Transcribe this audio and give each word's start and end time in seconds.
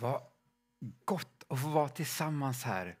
Vad 0.00 0.22
gott 1.04 1.44
att 1.48 1.60
få 1.60 1.68
vara 1.68 1.88
tillsammans 1.88 2.64
här. 2.64 2.96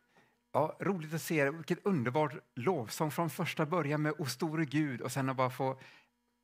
Ja, 0.52 0.76
roligt 0.80 1.14
att 1.14 1.22
se 1.22 1.36
er. 1.36 1.50
Vilket 1.50 1.86
underbart 1.86 2.32
lovsång 2.54 3.10
från 3.10 3.30
första 3.30 3.66
början 3.66 4.02
med 4.02 4.14
O 4.18 4.26
store 4.26 4.64
Gud 4.64 5.00
och 5.00 5.12
sen 5.12 5.28
att 5.28 5.36
bara 5.36 5.50
få 5.50 5.80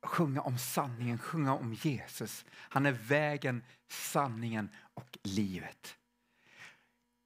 sjunga 0.03 0.41
om 0.41 0.57
sanningen, 0.57 1.17
sjunga 1.17 1.55
om 1.55 1.73
Jesus. 1.73 2.45
Han 2.53 2.85
är 2.85 2.91
vägen, 2.91 3.63
sanningen 3.89 4.69
och 4.93 5.17
livet. 5.23 5.97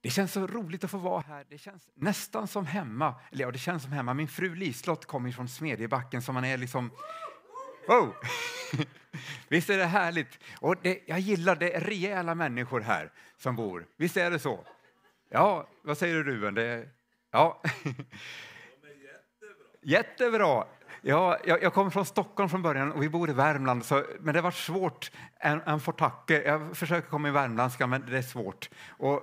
Det 0.00 0.10
känns 0.10 0.32
så 0.32 0.46
roligt 0.46 0.84
att 0.84 0.90
få 0.90 0.98
vara 0.98 1.20
här. 1.20 1.46
Det 1.48 1.58
känns 1.58 1.90
nästan 1.94 2.48
som 2.48 2.66
hemma. 2.66 3.14
Eller 3.30 3.44
ja, 3.44 3.50
det 3.50 3.58
känns 3.58 3.82
som 3.82 3.92
hemma. 3.92 4.14
Min 4.14 4.28
fru 4.28 4.54
Lislott 4.54 5.06
kommer 5.06 5.32
från 5.32 5.48
Smedjebacken 5.48 6.22
så 6.22 6.32
man 6.32 6.44
är 6.44 6.58
liksom... 6.58 6.90
Wow! 7.88 8.14
Visst 9.48 9.70
är 9.70 9.78
det 9.78 9.84
härligt? 9.84 10.38
Och 10.60 10.76
det, 10.82 11.00
jag 11.06 11.18
gillar 11.18 11.56
det 11.56 11.76
är 11.76 11.80
rejäla 11.80 12.34
människor 12.34 12.80
här 12.80 13.12
som 13.36 13.56
bor. 13.56 13.86
Visst 13.96 14.16
är 14.16 14.30
det 14.30 14.38
så? 14.38 14.64
Ja, 15.30 15.68
vad 15.82 15.98
säger 15.98 16.14
du 16.14 16.22
Ruben? 16.22 16.54
Det, 16.54 16.88
ja. 17.30 17.62
Jättebra. 19.82 20.64
Ja, 21.04 21.38
jag, 21.44 21.62
jag 21.62 21.74
kommer 21.74 21.90
från 21.90 22.06
Stockholm 22.06 22.48
från 22.48 22.62
början 22.62 22.92
och 22.92 23.02
vi 23.02 23.08
bor 23.08 23.30
i 23.30 23.32
Värmland, 23.32 23.84
så, 23.84 24.04
men 24.20 24.34
det 24.34 24.40
var 24.40 24.50
svårt. 24.50 25.10
En, 25.36 25.60
en 25.60 25.80
fortacke. 25.80 26.42
Jag 26.42 26.76
försöker 26.76 27.08
komma 27.08 27.28
i 27.28 27.30
värmländska, 27.30 27.86
men 27.86 28.06
det 28.10 28.18
är 28.18 28.22
svårt. 28.22 28.70
Och 28.88 29.22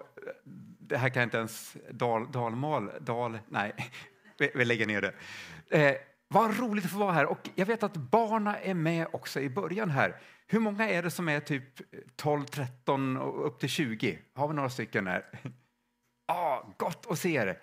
det 0.79 0.97
här 0.97 1.09
kan 1.09 1.19
jag 1.19 1.27
inte 1.27 1.37
ens 1.37 1.77
dal, 1.91 2.31
dalmal, 2.31 2.91
dal, 2.99 3.39
nej, 3.47 3.73
vi, 4.37 4.51
vi 4.55 4.65
lägger 4.65 4.85
ner 4.85 5.01
det. 5.01 5.13
Eh, 5.69 5.95
vad 6.31 6.59
roligt 6.59 6.85
att 6.85 6.91
få 6.91 6.97
vara 6.97 7.11
här. 7.11 7.25
Och 7.25 7.49
jag 7.55 7.65
vet 7.65 7.83
att 7.83 7.97
barna 7.97 8.59
är 8.59 8.73
med 8.73 9.07
också 9.11 9.39
i 9.39 9.49
början 9.49 9.89
här. 9.89 10.21
Hur 10.47 10.59
många 10.59 10.89
är 10.89 11.03
det 11.03 11.11
som 11.11 11.29
är 11.29 11.39
typ 11.39 11.81
12, 12.15 12.45
13 12.45 13.17
och 13.17 13.47
upp 13.47 13.59
till 13.59 13.69
20? 13.69 14.19
Har 14.33 14.47
vi 14.47 14.53
några 14.53 14.69
stycken 14.69 15.07
här? 15.07 15.25
Ah, 16.31 16.63
gott 16.77 17.05
att 17.09 17.19
se 17.19 17.35
er. 17.35 17.59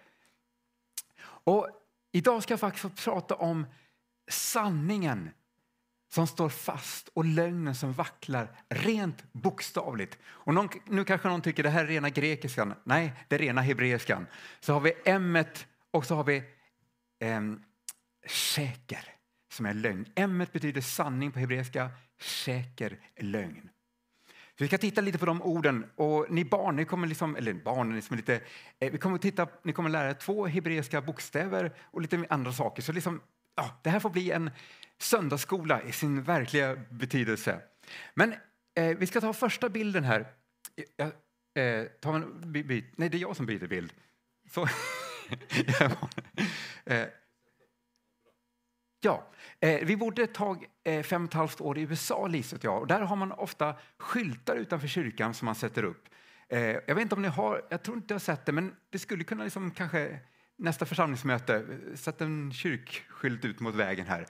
Och 1.22 1.68
idag 2.12 2.42
ska 2.42 2.52
jag 2.52 2.60
faktiskt 2.60 3.04
prata 3.04 3.34
om 3.34 3.66
sanningen 4.30 5.30
som 6.08 6.26
står 6.26 6.48
fast 6.48 7.08
och 7.08 7.24
lögnen 7.24 7.74
som 7.74 7.92
vacklar 7.92 8.48
rent 8.68 9.32
bokstavligt. 9.32 10.18
Och 10.24 10.54
någon, 10.54 10.68
nu 10.84 11.04
kanske 11.04 11.28
någon 11.28 11.42
tycker 11.42 11.62
det 11.62 11.70
här 11.70 11.84
är 11.84 11.86
rena 11.86 12.10
grekiskan. 12.10 12.74
Nej, 12.84 13.12
det 13.28 13.34
är 13.34 13.38
rena 13.38 13.60
hebreiskan. 13.60 14.26
Så 14.60 14.72
har 14.72 14.80
vi 14.80 14.92
m 15.04 15.38
och 15.90 16.06
så 16.06 16.14
har 16.14 16.24
vi 16.24 16.36
eh, 17.18 17.40
säker 18.28 19.04
som 19.52 19.66
är 19.66 19.74
lögn. 19.74 20.06
M 20.14 20.46
betyder 20.52 20.80
sanning 20.80 21.32
på 21.32 21.38
hebreiska, 21.38 21.90
säker 22.20 22.98
lögn. 23.16 23.68
Så 24.58 24.64
vi 24.64 24.68
ska 24.68 24.78
titta 24.78 25.00
lite 25.00 25.18
på 25.18 25.26
de 25.26 25.42
orden. 25.42 25.90
Och 25.94 26.26
ni 26.30 26.44
barn, 26.44 26.76
ni 26.76 26.84
kommer 26.84 27.06
liksom, 27.06 27.36
eller 27.36 27.54
barn, 27.54 27.94
ni 27.94 28.02
som 28.02 28.14
är 28.14 28.16
lite, 28.16 28.40
eh, 28.78 28.92
vi 28.92 28.98
kommer 28.98 29.18
titta, 29.18 29.48
ni 29.62 29.72
kommer 29.72 29.90
lära 29.90 30.10
er 30.10 30.14
två 30.14 30.46
hebreiska 30.46 31.00
bokstäver 31.00 31.72
och 31.90 32.00
lite 32.00 32.26
andra 32.30 32.52
saker. 32.52 32.82
Så 32.82 32.92
liksom, 32.92 33.20
ja, 33.54 33.80
det 33.82 33.90
här 33.90 34.00
får 34.00 34.10
bli 34.10 34.30
en 34.30 34.50
söndagsskola 34.98 35.82
i 35.82 35.92
sin 35.92 36.22
verkliga 36.22 36.76
betydelse. 36.90 37.60
Men 38.14 38.34
eh, 38.74 38.96
vi 38.98 39.06
ska 39.06 39.20
ta 39.20 39.32
första 39.32 39.68
bilden 39.68 40.04
här. 40.04 40.26
Jag, 40.96 41.12
eh, 41.64 41.84
ta 42.00 42.14
en 42.16 42.52
by, 42.52 42.84
nej, 42.96 43.08
det 43.08 43.16
är 43.16 43.20
jag 43.20 43.36
som 43.36 43.46
byter 43.46 43.66
bild. 43.66 43.92
Så, 44.50 44.62
eh, 46.84 47.06
ja, 49.00 49.26
eh, 49.60 49.80
vi 49.82 49.96
bodde 49.96 50.22
ett 50.22 50.34
tag, 50.34 50.66
eh, 50.84 51.02
fem 51.02 51.24
och 51.24 51.28
ett 51.28 51.34
halvt 51.34 51.60
år 51.60 51.78
i 51.78 51.80
USA, 51.80 52.26
Lisa 52.26 52.56
och 52.56 52.64
jag. 52.64 52.80
Och 52.80 52.86
där 52.86 53.00
har 53.00 53.16
man 53.16 53.32
ofta 53.32 53.74
skyltar 53.98 54.56
utanför 54.56 54.88
kyrkan 54.88 55.34
som 55.34 55.46
man 55.46 55.54
sätter 55.54 55.82
upp. 55.82 56.08
Eh, 56.48 56.60
jag 56.60 56.94
vet 56.94 57.02
inte 57.02 57.14
om 57.14 57.22
ni 57.22 57.28
har, 57.28 57.62
jag 57.68 57.82
tror 57.82 57.96
inte 57.96 58.14
jag 58.14 58.14
har 58.14 58.20
sett 58.20 58.46
det, 58.46 58.52
men 58.52 58.74
det 58.90 58.98
skulle 58.98 59.24
kunna 59.24 59.44
liksom 59.44 59.70
kanske 59.70 60.18
nästa 60.56 60.86
församlingsmöte, 60.86 61.54
eh, 61.54 61.96
sätta 61.96 62.24
en 62.24 62.52
kyrkskylt 62.52 63.44
ut 63.44 63.60
mot 63.60 63.74
vägen 63.74 64.06
här. 64.06 64.26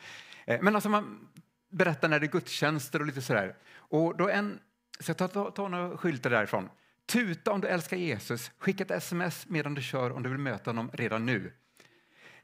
Eh, 0.46 0.62
men 0.62 0.74
alltså 0.74 0.88
man 0.88 1.28
berättar 1.70 2.08
när 2.08 2.20
det 2.20 2.26
är 2.26 2.30
gudstjänster 2.30 3.00
och 3.00 3.06
lite 3.06 3.22
sådär. 3.22 3.56
Och 3.76 4.16
då 4.16 4.28
en, 4.28 4.58
så 5.00 5.10
jag 5.10 5.32
tar, 5.32 5.50
tar 5.50 5.68
några 5.68 5.96
skyltar 5.96 6.30
därifrån. 6.30 6.68
Tuta 7.06 7.52
om 7.52 7.60
du 7.60 7.68
älskar 7.68 7.96
Jesus. 7.96 8.50
Skicka 8.58 8.84
ett 8.84 8.90
sms 8.90 9.46
medan 9.48 9.74
du 9.74 9.82
kör 9.82 10.12
om 10.12 10.22
du 10.22 10.28
vill 10.28 10.38
möta 10.38 10.70
honom 10.70 10.90
redan 10.92 11.26
nu. 11.26 11.52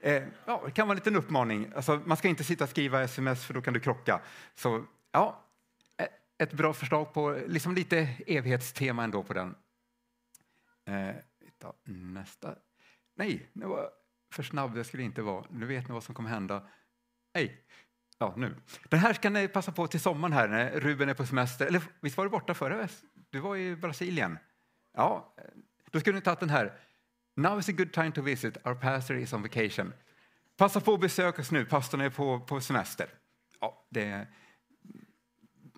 Eh, 0.02 0.22
ja, 0.44 0.62
det 0.64 0.70
kan 0.70 0.88
vara 0.88 0.94
en 0.94 0.98
liten 0.98 1.16
uppmaning. 1.16 1.72
Alltså, 1.76 2.00
man 2.04 2.16
ska 2.16 2.28
inte 2.28 2.44
sitta 2.44 2.64
och 2.64 2.70
skriva 2.70 3.02
sms 3.02 3.44
för 3.44 3.54
då 3.54 3.62
kan 3.62 3.74
du 3.74 3.80
krocka. 3.80 4.20
Så 4.54 4.84
ja, 5.12 5.44
ett 6.38 6.52
bra 6.52 6.72
förslag 6.72 7.12
på 7.12 7.38
liksom 7.46 7.74
lite 7.74 8.08
evighetstema 8.26 9.04
ändå 9.04 9.22
på 9.22 9.32
den. 9.32 9.54
Eh, 10.86 11.14
nästa. 11.84 12.54
Nej, 13.16 13.50
nu 13.52 13.66
var 13.66 13.90
för 14.32 14.42
snabb. 14.42 14.74
Det 14.74 14.84
skulle 14.84 15.02
inte 15.02 15.22
vara. 15.22 15.44
Nu 15.50 15.66
vet 15.66 15.88
ni 15.88 15.94
vad 15.94 16.04
som 16.04 16.14
kommer 16.14 16.30
hända. 16.30 16.68
Nej, 17.34 17.64
Ja, 18.22 18.34
nu. 18.36 18.56
Den 18.88 19.00
här 19.00 19.12
ska 19.12 19.30
ni 19.30 19.48
passa 19.48 19.72
på 19.72 19.86
till 19.86 20.00
sommaren 20.00 20.32
här 20.32 20.48
när 20.48 20.80
Ruben 20.80 21.08
är 21.08 21.14
på 21.14 21.26
semester. 21.26 21.66
Eller 21.66 21.82
visst 22.00 22.16
var 22.16 22.24
du 22.24 22.30
borta 22.30 22.54
förra? 22.54 22.88
Du 23.30 23.38
var 23.38 23.56
i 23.56 23.76
Brasilien. 23.76 24.38
Ja, 24.94 25.34
eh, 25.38 25.44
då 25.90 26.00
skulle 26.00 26.16
ni 26.16 26.22
tagit 26.22 26.40
den 26.40 26.50
här. 26.50 26.78
Now 27.34 27.58
is 27.58 27.68
a 27.68 27.72
good 27.72 27.92
time 27.92 28.12
to 28.12 28.22
visit. 28.22 28.56
Our 28.64 28.74
pastor 28.74 29.16
is 29.16 29.32
on 29.32 29.42
vacation. 29.42 29.92
Passa 30.56 30.80
på 30.80 30.94
att 30.94 31.00
besöka 31.00 31.42
oss 31.42 31.50
nu. 31.50 31.64
Pastorn 31.64 32.00
är 32.00 32.10
på, 32.10 32.40
på 32.40 32.60
semester. 32.60 33.08
Ja, 33.60 33.86
det, 33.88 34.26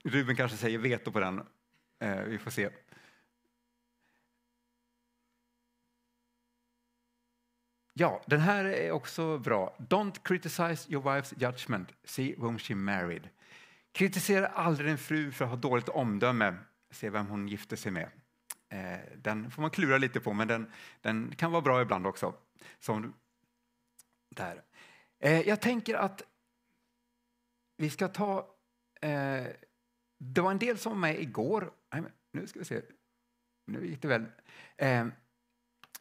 Ruben 0.04 0.36
kanske 0.36 0.56
säger 0.56 0.78
veto 0.78 1.12
på 1.12 1.20
den. 1.20 1.42
Eh, 1.98 2.22
vi 2.22 2.38
får 2.38 2.50
se. 2.50 2.70
Ja, 7.92 8.22
den 8.26 8.40
här 8.40 8.64
är 8.64 8.90
också 8.90 9.38
bra. 9.38 9.76
Don't 9.78 10.22
criticize 10.24 10.92
your 10.92 11.04
wife's 11.04 11.34
judgment, 11.38 11.92
see 12.04 12.34
whom 12.38 12.58
she 12.58 12.74
married. 12.74 13.28
Kritisera 13.92 14.46
aldrig 14.46 14.88
din 14.88 14.98
fru 14.98 15.32
för 15.32 15.44
att 15.44 15.50
ha 15.50 15.56
dåligt 15.56 15.88
omdöme, 15.88 16.56
se 16.90 17.10
vem 17.10 17.26
hon 17.26 17.48
gifte 17.48 17.76
sig 17.76 17.92
med. 17.92 18.10
Eh, 18.68 18.98
den 19.16 19.50
får 19.50 19.62
man 19.62 19.70
klura 19.70 19.98
lite 19.98 20.20
på, 20.20 20.32
men 20.32 20.48
den, 20.48 20.72
den 21.00 21.34
kan 21.36 21.52
vara 21.52 21.62
bra 21.62 21.82
ibland 21.82 22.06
också. 22.06 22.34
Som 22.80 23.14
där. 24.36 24.62
Eh, 25.20 25.40
jag 25.40 25.60
tänker 25.60 25.94
att 25.94 26.22
vi 27.76 27.90
ska 27.90 28.08
ta... 28.08 28.38
Eh, 29.00 29.46
det 30.18 30.40
var 30.40 30.50
en 30.50 30.58
del 30.58 30.78
som 30.78 30.92
var 30.92 30.98
med 30.98 31.20
igår. 31.20 31.72
Nu 32.32 32.46
ska 32.46 32.58
vi 32.58 32.64
se. 32.64 32.82
Nu 33.66 33.86
gick 33.86 34.02
det 34.02 34.08
väl. 34.08 34.26
Eh, 34.76 35.06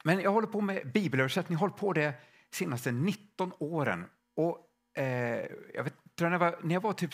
men 0.04 0.20
jag 0.20 0.32
håller 0.32 0.48
på 0.48 0.62
med 0.62 0.92
bibelöversättning, 0.92 1.56
jag 1.56 1.60
har 1.60 1.68
hållit 1.68 1.80
på 1.80 1.94
det 1.94 2.14
senaste 2.52 2.92
19 2.92 3.54
åren. 3.60 4.06
Och, 4.36 4.70
eh, 4.98 5.48
jag 5.74 5.84
vet, 5.84 5.96
när, 6.22 6.32
jag 6.32 6.40
var, 6.40 6.60
när 6.64 6.74
jag 6.74 6.82
var 6.82 6.94
typ 6.94 7.12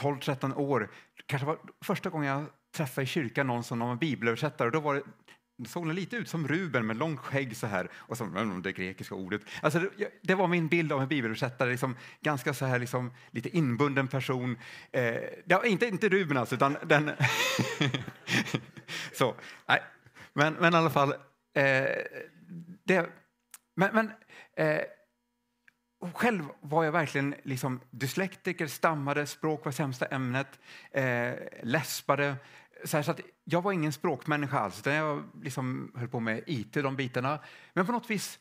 12-13 0.00 0.54
år, 0.54 0.90
kanske 1.26 1.46
var 1.46 1.58
första 1.84 2.10
gången 2.10 2.28
jag 2.28 2.46
träffade 2.76 3.02
i 3.02 3.06
kyrkan 3.06 3.46
någon 3.46 3.64
som 3.64 3.78
var 3.78 3.96
bibelöversättare. 3.96 4.68
Och 4.68 4.72
då 4.72 4.80
var 4.80 4.94
det, 4.94 5.02
det 5.58 5.68
såg 5.68 5.86
lite 5.86 6.16
ut 6.16 6.28
som 6.28 6.48
Ruben 6.48 6.86
med 6.86 6.96
långt 6.96 7.20
skägg 7.20 7.56
så 7.56 7.66
här 7.66 7.88
och 7.94 8.16
så 8.16 8.24
mm, 8.24 8.62
det 8.62 8.72
grekiska 8.72 9.14
ordet. 9.14 9.42
Alltså 9.62 9.78
det, 9.78 10.20
det, 10.22 10.34
var 10.34 10.46
min 10.46 10.68
bild 10.68 10.92
av 10.92 11.02
en 11.02 11.08
bibelöversättare, 11.08 11.70
liksom, 11.70 11.96
ganska 12.20 12.54
så 12.54 12.64
här 12.64 12.78
liksom, 12.78 13.12
lite 13.30 13.56
inbunden 13.56 14.08
person. 14.08 14.58
Eh, 14.92 15.14
ja, 15.44 15.64
inte, 15.64 15.86
inte 15.86 16.08
Ruben 16.08 16.36
alltså, 16.36 16.54
utan 16.54 16.76
den... 16.82 17.10
så, 19.12 19.34
nej. 19.66 19.82
Men, 20.32 20.54
men 20.54 20.74
i 20.74 20.76
alla 20.76 20.90
fall, 20.90 21.14
Eh, 21.56 22.02
det, 22.84 23.10
men, 23.76 23.90
men 23.94 24.12
eh, 24.56 24.80
själv 26.12 26.44
var 26.60 26.84
jag 26.84 26.92
verkligen 26.92 27.34
liksom 27.42 27.80
dyslektiker, 27.90 28.66
stammade, 28.66 29.26
språk 29.26 29.64
var 29.64 29.72
sämsta 29.72 30.06
ämnet, 30.06 30.60
eh, 30.90 31.32
läspade. 31.62 32.36
Så, 32.84 32.96
här, 32.96 33.02
så 33.02 33.10
att 33.10 33.20
jag 33.44 33.62
var 33.62 33.72
ingen 33.72 33.92
språkmänniska 33.92 34.58
alls, 34.58 34.78
utan 34.78 34.92
jag 34.92 35.24
liksom 35.42 35.92
höll 35.94 36.08
på 36.08 36.20
med 36.20 36.42
IT, 36.46 36.72
de 36.72 36.96
bitarna. 36.96 37.38
Men 37.72 37.86
på 37.86 37.92
något 37.92 38.10
vis, 38.10 38.38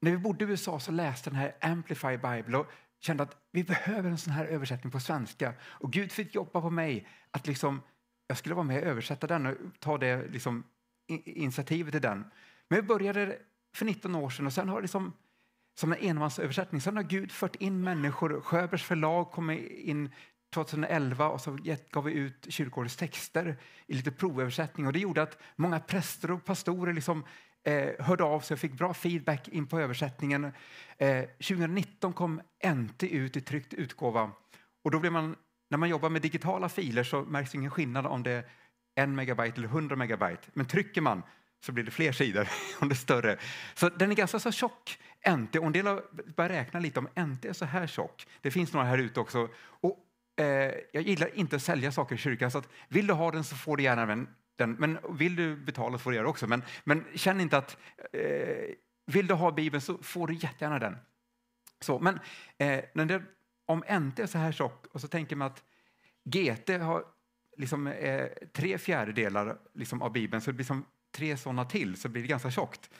när 0.00 0.10
vi 0.10 0.16
bodde 0.16 0.44
i 0.44 0.48
USA 0.48 0.80
så 0.80 0.92
läste 0.92 1.30
den 1.30 1.38
här 1.38 1.56
Amplify 1.60 2.16
Bible 2.16 2.58
och 2.58 2.66
kände 3.00 3.22
att 3.22 3.36
vi 3.52 3.64
behöver 3.64 4.10
en 4.10 4.18
sån 4.18 4.32
här 4.32 4.44
översättning 4.44 4.90
på 4.90 5.00
svenska. 5.00 5.54
Och 5.62 5.92
Gud 5.92 6.12
fick 6.12 6.34
jobba 6.34 6.60
på 6.60 6.70
mig 6.70 7.06
att 7.30 7.46
liksom, 7.46 7.82
jag 8.26 8.38
skulle 8.38 8.54
vara 8.54 8.66
med 8.66 8.82
och 8.82 8.88
översätta 8.88 9.26
den 9.26 9.46
och 9.46 9.56
ta 9.78 9.98
det 9.98 10.28
liksom, 10.28 10.64
initiativet 11.24 11.92
till 11.92 12.02
den. 12.02 12.24
Men 12.68 12.76
jag 12.76 12.86
började 12.86 13.38
för 13.76 13.84
19 13.84 14.14
år 14.14 14.30
sedan 14.30 14.46
och 14.46 14.52
sen 14.52 14.68
har 14.68 14.82
liksom, 14.82 15.12
som 15.80 15.92
en 15.92 15.98
enmansöversättning, 15.98 16.80
sen 16.80 16.96
har 16.96 17.04
Gud 17.04 17.32
fört 17.32 17.56
in 17.56 17.84
människor. 17.84 18.40
Sjöbergs 18.40 18.82
förlag 18.82 19.30
kom 19.30 19.50
in 19.50 20.10
2011 20.54 21.28
och 21.28 21.40
så 21.40 21.58
gav 21.90 22.04
vi 22.04 22.12
ut 22.12 22.46
kyrkårets 22.48 22.96
texter 22.96 23.56
i 23.86 23.94
lite 23.94 24.10
provöversättning 24.10 24.86
och 24.86 24.92
det 24.92 24.98
gjorde 24.98 25.22
att 25.22 25.38
många 25.56 25.80
präster 25.80 26.30
och 26.30 26.44
pastorer 26.44 26.92
liksom, 26.92 27.24
eh, 27.64 28.04
hörde 28.04 28.24
av 28.24 28.40
sig 28.40 28.54
och 28.54 28.60
fick 28.60 28.72
bra 28.72 28.94
feedback 28.94 29.48
in 29.48 29.66
på 29.66 29.80
översättningen. 29.80 30.52
Eh, 30.98 31.24
2019 31.38 32.12
kom 32.12 32.40
NT 32.64 33.02
ut 33.02 33.36
i 33.36 33.40
tryckt 33.40 33.74
utgåva 33.74 34.30
och 34.84 34.90
då 34.90 34.98
blev 34.98 35.12
man, 35.12 35.36
när 35.70 35.78
man 35.78 35.88
jobbar 35.88 36.10
med 36.10 36.22
digitala 36.22 36.68
filer 36.68 37.04
så 37.04 37.22
märks 37.22 37.54
ingen 37.54 37.70
skillnad 37.70 38.06
om 38.06 38.22
det 38.22 38.32
är 38.32 38.44
en 38.94 39.14
megabyte 39.14 39.56
eller 39.56 39.68
100 39.68 39.96
megabyte. 39.96 40.42
Men 40.52 40.66
trycker 40.66 41.00
man 41.00 41.22
så 41.66 41.72
blir 41.72 41.84
det 41.84 41.90
fler 41.90 42.12
sidor 42.12 42.48
om 42.80 42.88
det 42.88 42.92
är 42.92 42.96
större. 42.96 43.38
Så 43.74 43.88
den 43.88 44.10
är 44.10 44.14
ganska 44.14 44.38
så 44.38 44.52
tjock, 44.52 44.98
NT. 45.28 45.58
Och 45.58 45.66
en 45.66 45.72
del 45.72 45.86
har 45.86 46.02
börjat 46.36 46.52
räkna 46.52 46.80
lite 46.80 46.98
om 46.98 47.08
NT 47.26 47.44
är 47.44 47.52
så 47.52 47.64
här 47.64 47.86
tjock. 47.86 48.26
Det 48.40 48.50
finns 48.50 48.72
några 48.72 48.86
här 48.86 48.98
ute 48.98 49.20
också. 49.20 49.48
Och, 49.62 49.98
Eh, 50.40 50.74
jag 50.92 51.02
gillar 51.02 51.38
inte 51.38 51.56
att 51.56 51.62
sälja 51.62 51.92
saker 51.92 52.14
i 52.14 52.18
kyrkan, 52.18 52.50
så 52.50 52.58
att 52.58 52.68
vill 52.88 53.06
du 53.06 53.12
ha 53.12 53.30
den 53.30 53.44
så 53.44 53.56
får 53.56 53.76
du 53.76 53.82
gärna 53.82 54.06
den. 54.56 54.72
Men 54.72 54.98
vill 55.10 55.36
du 55.36 55.56
betala 55.56 55.98
får 55.98 56.10
du 56.10 56.16
göra 56.16 56.24
det 56.24 56.30
också. 56.30 56.46
Men, 56.46 56.62
men 56.84 57.04
känn 57.14 57.40
inte 57.40 57.58
att 57.58 57.76
eh, 58.12 58.74
vill 59.06 59.26
du 59.26 59.34
ha 59.34 59.52
Bibeln 59.52 59.80
så 59.80 59.98
får 59.98 60.26
du 60.26 60.34
jättegärna 60.34 60.78
den. 60.78 60.96
Så, 61.80 61.98
men 61.98 62.20
eh, 62.58 62.80
när 62.94 63.04
det, 63.04 63.22
om 63.66 63.78
NT 63.78 64.18
är 64.18 64.26
så 64.26 64.38
här 64.38 64.52
tjock 64.52 64.86
och 64.92 65.00
så 65.00 65.08
tänker 65.08 65.36
man 65.36 65.46
att 65.46 65.62
GT 66.24 66.68
har 66.68 67.04
liksom, 67.56 67.86
eh, 67.86 68.26
tre 68.52 68.78
fjärdedelar 68.78 69.58
liksom, 69.74 70.02
av 70.02 70.12
Bibeln 70.12 70.40
så 70.40 70.50
det 70.50 70.54
blir 70.54 70.66
som 70.66 70.84
tre 71.12 71.36
sådana 71.36 71.64
till 71.64 71.96
så 71.96 72.08
blir 72.08 72.22
det 72.22 72.28
ganska 72.28 72.50
tjockt. 72.50 72.90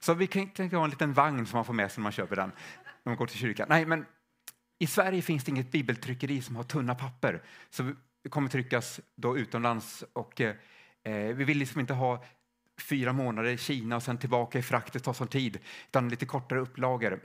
Så 0.00 0.14
vi 0.14 0.26
kan 0.26 0.48
tänka 0.48 0.76
ha 0.76 0.84
en 0.84 0.90
liten 0.90 1.12
vagn 1.12 1.46
som 1.46 1.56
man 1.56 1.64
får 1.64 1.74
med 1.74 1.92
sig 1.92 2.00
när 2.00 2.02
man 2.02 2.12
köper 2.12 2.36
den 2.36 2.52
när 3.02 3.10
man 3.10 3.16
går 3.16 3.26
till 3.26 3.38
kyrkan. 3.38 3.66
Nej, 3.68 3.86
men 3.86 4.06
i 4.80 4.86
Sverige 4.86 5.22
finns 5.22 5.44
det 5.44 5.50
inget 5.50 5.70
bibeltryckeri 5.70 6.42
som 6.42 6.56
har 6.56 6.62
tunna 6.62 6.94
papper. 6.94 7.42
Så 7.70 7.92
det 8.22 8.28
kommer 8.28 8.48
tryckas 8.48 9.00
då 9.16 9.38
utomlands 9.38 10.04
och 10.12 10.40
eh, 10.40 10.54
vi 11.34 11.44
vill 11.44 11.58
liksom 11.58 11.80
inte 11.80 11.94
ha 11.94 12.24
fyra 12.80 13.12
månader 13.12 13.50
i 13.50 13.58
Kina 13.58 13.96
och 13.96 14.02
sen 14.02 14.18
tillbaka 14.18 14.58
i 14.58 14.62
frakt, 14.62 14.92
det 14.92 15.00
tar 15.00 15.12
sån 15.12 15.28
tid, 15.28 15.58
utan 15.88 16.08
lite 16.08 16.26
kortare 16.26 16.60
upplagor. 16.60 17.20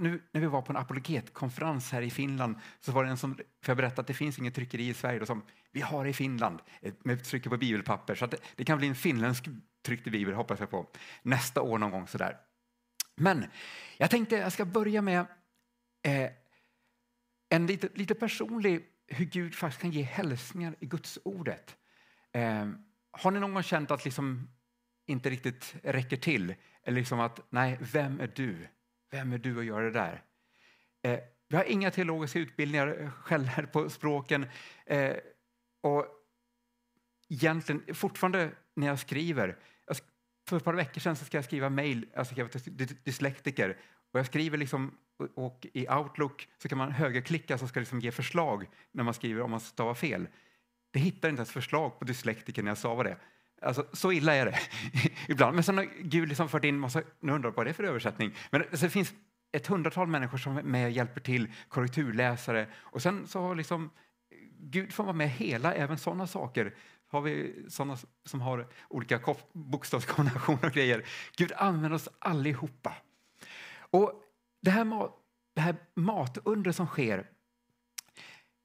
Nu 0.00 0.22
när 0.32 0.40
vi 0.40 0.46
var 0.46 0.62
på 0.62 0.72
en 0.72 0.76
apologetkonferens 0.76 1.92
här 1.92 2.02
i 2.02 2.10
Finland 2.10 2.56
så 2.80 2.92
var 2.92 3.04
det 3.04 3.10
en 3.10 3.16
som, 3.16 3.34
för 3.34 3.70
jag 3.70 3.76
berättade 3.76 4.00
att 4.00 4.06
det 4.06 4.14
finns 4.14 4.38
inget 4.38 4.54
tryckeri 4.54 4.88
i 4.88 4.94
Sverige, 4.94 5.18
då, 5.18 5.26
som 5.26 5.42
vi 5.72 5.80
har 5.80 6.04
det 6.04 6.10
i 6.10 6.12
Finland 6.12 6.60
eh, 6.80 6.94
med 7.02 7.24
trycker 7.24 7.50
på 7.50 7.56
bibelpapper. 7.56 8.14
Så 8.14 8.26
det, 8.26 8.36
det, 8.56 8.64
kan 8.64 8.78
bli 8.78 8.88
en 8.88 8.94
finländsk 8.94 9.44
tryckt 9.86 10.04
bibel 10.04 10.34
hoppas 10.34 10.60
jag 10.60 10.70
på 10.70 10.86
nästa 11.22 11.62
år 11.62 11.78
någon 11.78 11.90
gång 11.90 12.08
sådär. 12.08 12.36
Men 13.16 13.44
jag 13.96 14.10
tänkte 14.10 14.36
jag 14.36 14.52
ska 14.52 14.64
börja 14.64 15.02
med 15.02 15.26
eh, 16.02 16.30
en 17.52 17.66
lite, 17.66 17.88
lite 17.94 18.14
personlig 18.14 18.84
hur 19.06 19.24
Gud 19.24 19.54
faktiskt 19.54 19.82
kan 19.82 19.90
ge 19.90 20.02
hälsningar 20.02 20.76
i 20.80 20.86
Guds 20.86 21.18
ordet. 21.24 21.76
Eh, 22.32 22.68
har 23.10 23.30
ni 23.30 23.40
någon 23.40 23.54
gång 23.54 23.62
känt 23.62 23.90
att 23.90 24.04
liksom 24.04 24.48
inte 25.06 25.30
riktigt 25.30 25.74
räcker 25.82 26.16
till? 26.16 26.54
Eller 26.82 26.98
liksom 26.98 27.20
att, 27.20 27.40
nej, 27.50 27.78
vem 27.80 28.20
är 28.20 28.32
du? 28.34 28.68
Vem 29.10 29.32
är 29.32 29.38
du 29.38 29.58
att 29.58 29.64
göra 29.64 29.84
det 29.84 29.90
där? 29.90 30.22
Eh, 31.02 31.20
vi 31.48 31.56
har 31.56 31.64
inga 31.64 31.90
teologiska 31.90 32.38
utbildningar 32.38 33.00
eh, 33.00 33.10
själva 33.10 33.66
på 33.72 33.90
språken. 33.90 34.46
Eh, 34.86 35.16
och 35.80 36.06
egentligen, 37.28 37.94
fortfarande 37.94 38.50
när 38.74 38.86
jag 38.86 38.98
skriver, 38.98 39.58
för 40.48 40.56
ett 40.56 40.64
par 40.64 40.74
veckor 40.74 41.00
sedan 41.00 41.16
så 41.16 41.24
ska 41.24 41.36
jag 41.36 41.44
skriva 41.44 41.70
mejl, 41.70 42.06
alltså 42.16 42.34
till 42.34 42.96
dyslektiker, 43.04 43.78
och 44.12 44.18
jag 44.18 44.26
skriver 44.26 44.58
liksom, 44.58 44.98
och 45.34 45.66
i 45.72 45.88
Outlook 45.88 46.48
så 46.58 46.68
kan 46.68 46.78
man 46.78 46.92
högerklicka 46.92 47.58
som 47.58 47.68
ska 47.68 47.80
liksom 47.80 48.00
ge 48.00 48.10
förslag 48.10 48.68
när 48.92 49.04
man 49.04 49.14
skriver 49.14 49.42
om 49.42 49.50
man 49.50 49.60
stavar 49.60 49.94
fel. 49.94 50.28
Det 50.90 50.98
hittar 50.98 51.28
inte 51.28 51.40
ens 51.40 51.50
förslag 51.50 51.98
på 51.98 52.04
dyslektiker 52.04 52.62
när 52.62 52.70
jag 52.70 52.78
stavar 52.78 53.04
det. 53.04 53.16
Alltså, 53.62 53.86
så 53.92 54.12
illa 54.12 54.34
är 54.34 54.46
det 54.46 54.58
ibland. 55.28 55.54
Men 55.54 55.64
sen 55.64 55.78
har 55.78 55.88
Gud 56.00 56.28
liksom 56.28 56.48
fört 56.48 56.64
in 56.64 56.78
massa, 56.78 57.02
nu 57.20 57.32
undrar 57.32 57.50
vad 57.50 57.66
det 57.66 57.70
är 57.70 57.74
för 57.74 57.84
översättning. 57.84 58.34
Men 58.50 58.64
det 58.70 58.90
finns 58.90 59.14
ett 59.52 59.66
hundratal 59.66 60.06
människor 60.06 60.38
som 60.38 60.56
är 60.56 60.62
med 60.62 60.84
och 60.86 60.90
hjälper 60.90 61.20
till, 61.20 61.52
korrekturläsare. 61.68 62.66
Och 62.74 63.02
sen 63.02 63.26
så 63.26 63.40
har 63.40 63.54
liksom 63.54 63.90
Gud 64.58 64.92
får 64.92 65.04
vara 65.04 65.16
med 65.16 65.30
hela, 65.30 65.74
även 65.74 65.98
sådana 65.98 66.26
saker. 66.26 66.74
Har 67.06 67.20
vi 67.20 67.64
sådana 67.68 67.98
som 68.24 68.40
har 68.40 68.68
olika 68.88 69.20
bokstavskombinationer 69.52 70.66
och 70.66 70.72
grejer. 70.72 71.04
Gud 71.36 71.52
använder 71.56 71.92
oss 71.92 72.08
allihopa. 72.18 72.94
Och 73.74 74.21
det 74.62 74.70
här, 74.70 74.84
mat, 74.84 75.18
det 75.54 75.60
här 75.60 75.76
matundret 75.94 76.76
som 76.76 76.86
sker, 76.86 77.30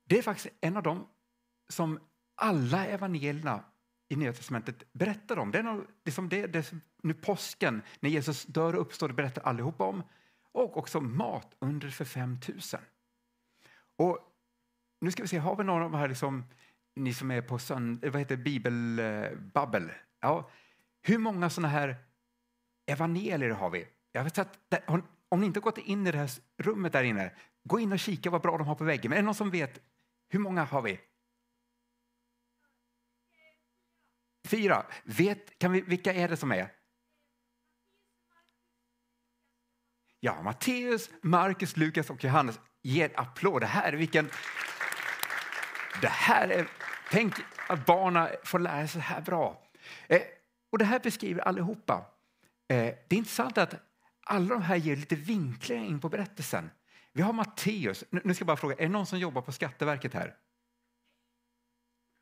det 0.03 0.17
är 0.17 0.21
faktiskt 0.21 0.55
en 0.61 0.77
av 0.77 0.83
dem 0.83 1.07
som 1.69 1.99
alla 2.35 2.85
evangelierna 2.85 3.63
i 4.09 4.15
Nya 4.15 4.33
Testamentet 4.33 4.93
berättar 4.93 5.39
om. 5.39 5.51
Det 5.51 5.59
är, 5.59 5.63
nog, 5.63 5.85
liksom 6.05 6.29
det, 6.29 6.47
det, 6.47 6.73
nu 7.03 7.13
påsken, 7.13 7.81
när 7.99 8.09
Jesus 8.09 8.45
dör 8.45 8.75
och 8.75 8.81
uppstår, 8.81 9.07
det 9.07 9.13
berättar 9.13 9.41
allihopa 9.41 9.83
om. 9.83 10.03
Och 10.51 10.77
också 10.77 11.01
mat 11.01 11.55
under 11.59 11.89
för 11.89 12.05
5000. 12.05 12.79
Och 13.95 14.19
nu 15.01 15.11
ska 15.11 15.21
vi 15.21 15.27
se, 15.27 15.37
har 15.37 15.55
vi 15.55 15.63
några 15.63 15.85
av 15.85 15.91
de 15.91 15.97
här, 15.97 16.07
liksom, 16.07 16.45
ni 16.95 17.13
som 17.13 17.31
är 17.31 17.41
på 17.41 17.59
sönd, 17.59 18.03
eh, 18.03 18.11
vad 18.11 18.19
heter 18.19 18.37
bibelbabbel? 18.37 19.89
Eh, 19.89 19.95
ja, 20.19 20.49
hur 21.01 21.17
många 21.17 21.49
sådana 21.49 21.67
här 21.67 21.95
evangelier 22.85 23.49
har 23.49 23.69
vi? 23.69 23.87
Jag 24.11 24.23
vet 24.23 24.37
att, 24.37 24.59
om 25.29 25.39
ni 25.39 25.45
inte 25.45 25.59
har 25.59 25.63
gått 25.63 25.77
in 25.77 26.07
i 26.07 26.11
det 26.11 26.17
här 26.17 26.29
rummet 26.57 26.93
där 26.93 27.03
inne, 27.03 27.31
gå 27.63 27.79
in 27.79 27.91
och 27.91 27.99
kika 27.99 28.29
vad 28.29 28.41
bra 28.41 28.57
de 28.57 28.67
har 28.67 28.75
på 28.75 28.83
väggen. 28.83 29.09
Men 29.09 29.17
är 29.17 29.21
det 29.21 29.25
någon 29.25 29.35
som 29.35 29.51
vet, 29.51 29.81
hur 30.29 30.39
många 30.39 30.63
har 30.63 30.81
vi? 30.81 30.99
Fyra. 34.47 34.85
Vet, 35.03 35.59
kan 35.59 35.71
vi, 35.71 35.81
vilka 35.81 36.13
är 36.13 36.27
det 36.27 36.37
som 36.37 36.51
är? 36.51 36.71
Ja, 40.19 40.41
Matteus, 40.41 41.09
Markus, 41.21 41.77
Lukas 41.77 42.09
och 42.09 42.23
Johannes. 42.23 42.59
Ge 42.81 43.03
en 43.03 43.11
applåd. 43.15 43.61
Det 43.61 43.65
här 43.65 43.93
är 43.93 43.97
vilken... 43.97 44.29
Det 46.01 46.07
här 46.07 46.47
är... 46.47 46.67
Tänk 47.11 47.33
att 47.69 47.85
barnen 47.85 48.29
får 48.43 48.59
lära 48.59 48.87
sig 48.87 49.01
så 49.01 49.07
här 49.07 49.21
bra. 49.21 49.61
Eh, 50.07 50.21
och 50.71 50.77
det 50.77 50.85
här 50.85 50.99
beskriver 50.99 51.41
allihopa. 51.41 52.05
Eh, 52.67 52.77
det 52.77 53.09
är 53.09 53.17
intressant 53.17 53.57
att 53.57 53.86
alla 54.27 54.47
de 54.47 54.61
här 54.61 54.75
ger 54.75 54.95
lite 54.95 55.15
vinklingar 55.15 55.83
in 55.85 55.99
på 55.99 56.09
berättelsen. 56.09 56.69
Vi 57.13 57.21
har 57.21 57.33
Matteus. 57.33 58.03
Nu 58.09 58.33
ska 58.33 58.41
jag 58.41 58.47
bara 58.47 58.57
fråga, 58.57 58.75
är 58.75 58.81
det 58.81 58.89
någon 58.89 59.05
som 59.05 59.19
jobbar 59.19 59.41
på 59.41 59.51
Skatteverket 59.51 60.13
här? 60.13 60.35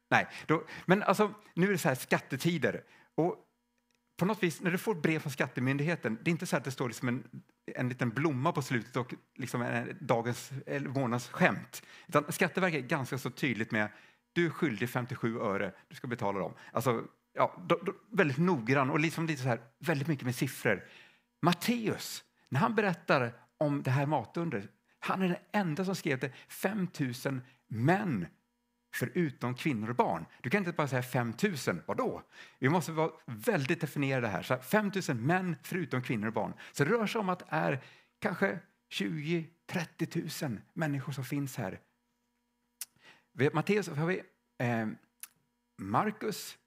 Nej, 0.10 0.28
då, 0.46 0.64
men 0.86 1.04
alltså, 1.04 1.34
nu 1.54 1.68
är 1.68 1.72
det 1.72 1.78
så 1.78 1.88
här 1.88 1.96
skattetider. 1.96 2.84
Och 3.16 3.36
på 4.18 4.26
något 4.26 4.44
vis, 4.44 4.62
när 4.62 4.72
du 4.72 4.78
får 4.78 4.96
brev 4.96 5.20
från 5.20 5.32
Skattemyndigheten, 5.32 6.18
det 6.24 6.30
är 6.30 6.32
inte 6.32 6.46
så 6.46 6.58
att 6.58 6.64
det 6.64 6.72
står 6.72 6.88
liksom 6.88 7.08
en, 7.08 7.24
en 7.76 7.90
liten 7.90 8.10
blomma 8.10 8.52
på 8.52 8.62
slutet 8.62 8.96
och 8.96 9.14
liksom 9.36 9.62
en, 9.62 9.98
dagens 10.02 10.52
eller 10.66 10.90
månads 10.90 11.28
skämt. 11.28 11.84
Utan 12.08 12.32
Skatteverket 12.32 12.84
är 12.84 12.88
ganska 12.88 13.18
så 13.18 13.30
tydligt 13.30 13.72
med 13.72 13.90
du 14.34 14.46
är 14.46 14.50
skyldig 14.50 14.90
57 14.90 15.40
öre, 15.40 15.72
du 15.88 15.96
ska 15.96 16.08
betala 16.08 16.40
dem. 16.40 16.54
Alltså, 16.72 17.04
ja, 17.34 17.64
då, 17.68 17.80
då, 17.86 17.94
väldigt 18.12 18.38
noggrann 18.38 18.90
och 18.90 19.00
liksom 19.00 19.26
lite 19.26 19.42
så 19.42 19.48
här, 19.48 19.60
väldigt 19.80 20.08
mycket 20.08 20.26
med 20.26 20.36
siffror. 20.36 20.84
Matteus, 21.42 22.24
när 22.50 22.60
han 22.60 22.76
berättar 22.76 23.34
om 23.58 23.84
det 23.84 23.92
här 23.92 24.06
matundret, 24.06 24.70
han 25.00 25.22
är 25.22 25.28
den 25.28 25.38
enda 25.52 25.86
som 25.86 25.96
skrev 25.96 26.20
det 26.20 26.32
5000 26.48 27.42
män 27.68 28.28
förutom 28.96 29.56
kvinnor 29.56 29.90
och 29.90 29.96
barn. 29.96 30.26
Du 30.42 30.50
kan 30.50 30.58
inte 30.58 30.72
bara 30.72 30.88
säga 30.88 31.04
5 31.04 31.34
000, 31.68 31.82
vadå? 31.86 32.22
Vi 32.60 32.70
måste 32.70 32.92
vara 32.92 33.12
väldigt 33.26 33.82
definierade 33.82 34.28
här. 34.28 34.44
Så 34.44 34.58
5 34.58 34.92
000 35.10 35.18
män 35.18 35.56
förutom 35.64 36.02
kvinnor 36.02 36.28
och 36.28 36.34
barn. 36.34 36.54
Så 36.72 36.84
det 36.84 36.90
rör 36.90 37.08
sig 37.08 37.20
om 37.20 37.30
att 37.30 37.40
det 37.40 37.46
är 37.50 37.84
kanske 38.20 38.60
20-30 38.92 40.50
000 40.50 40.62
människor 40.74 41.14
som 41.14 41.24
finns 41.24 41.58
här. 41.58 41.80
Matteus 43.54 43.88
har 43.88 44.06
vi 44.06 44.22
eh, 44.58 44.88
Markus, 45.78 46.58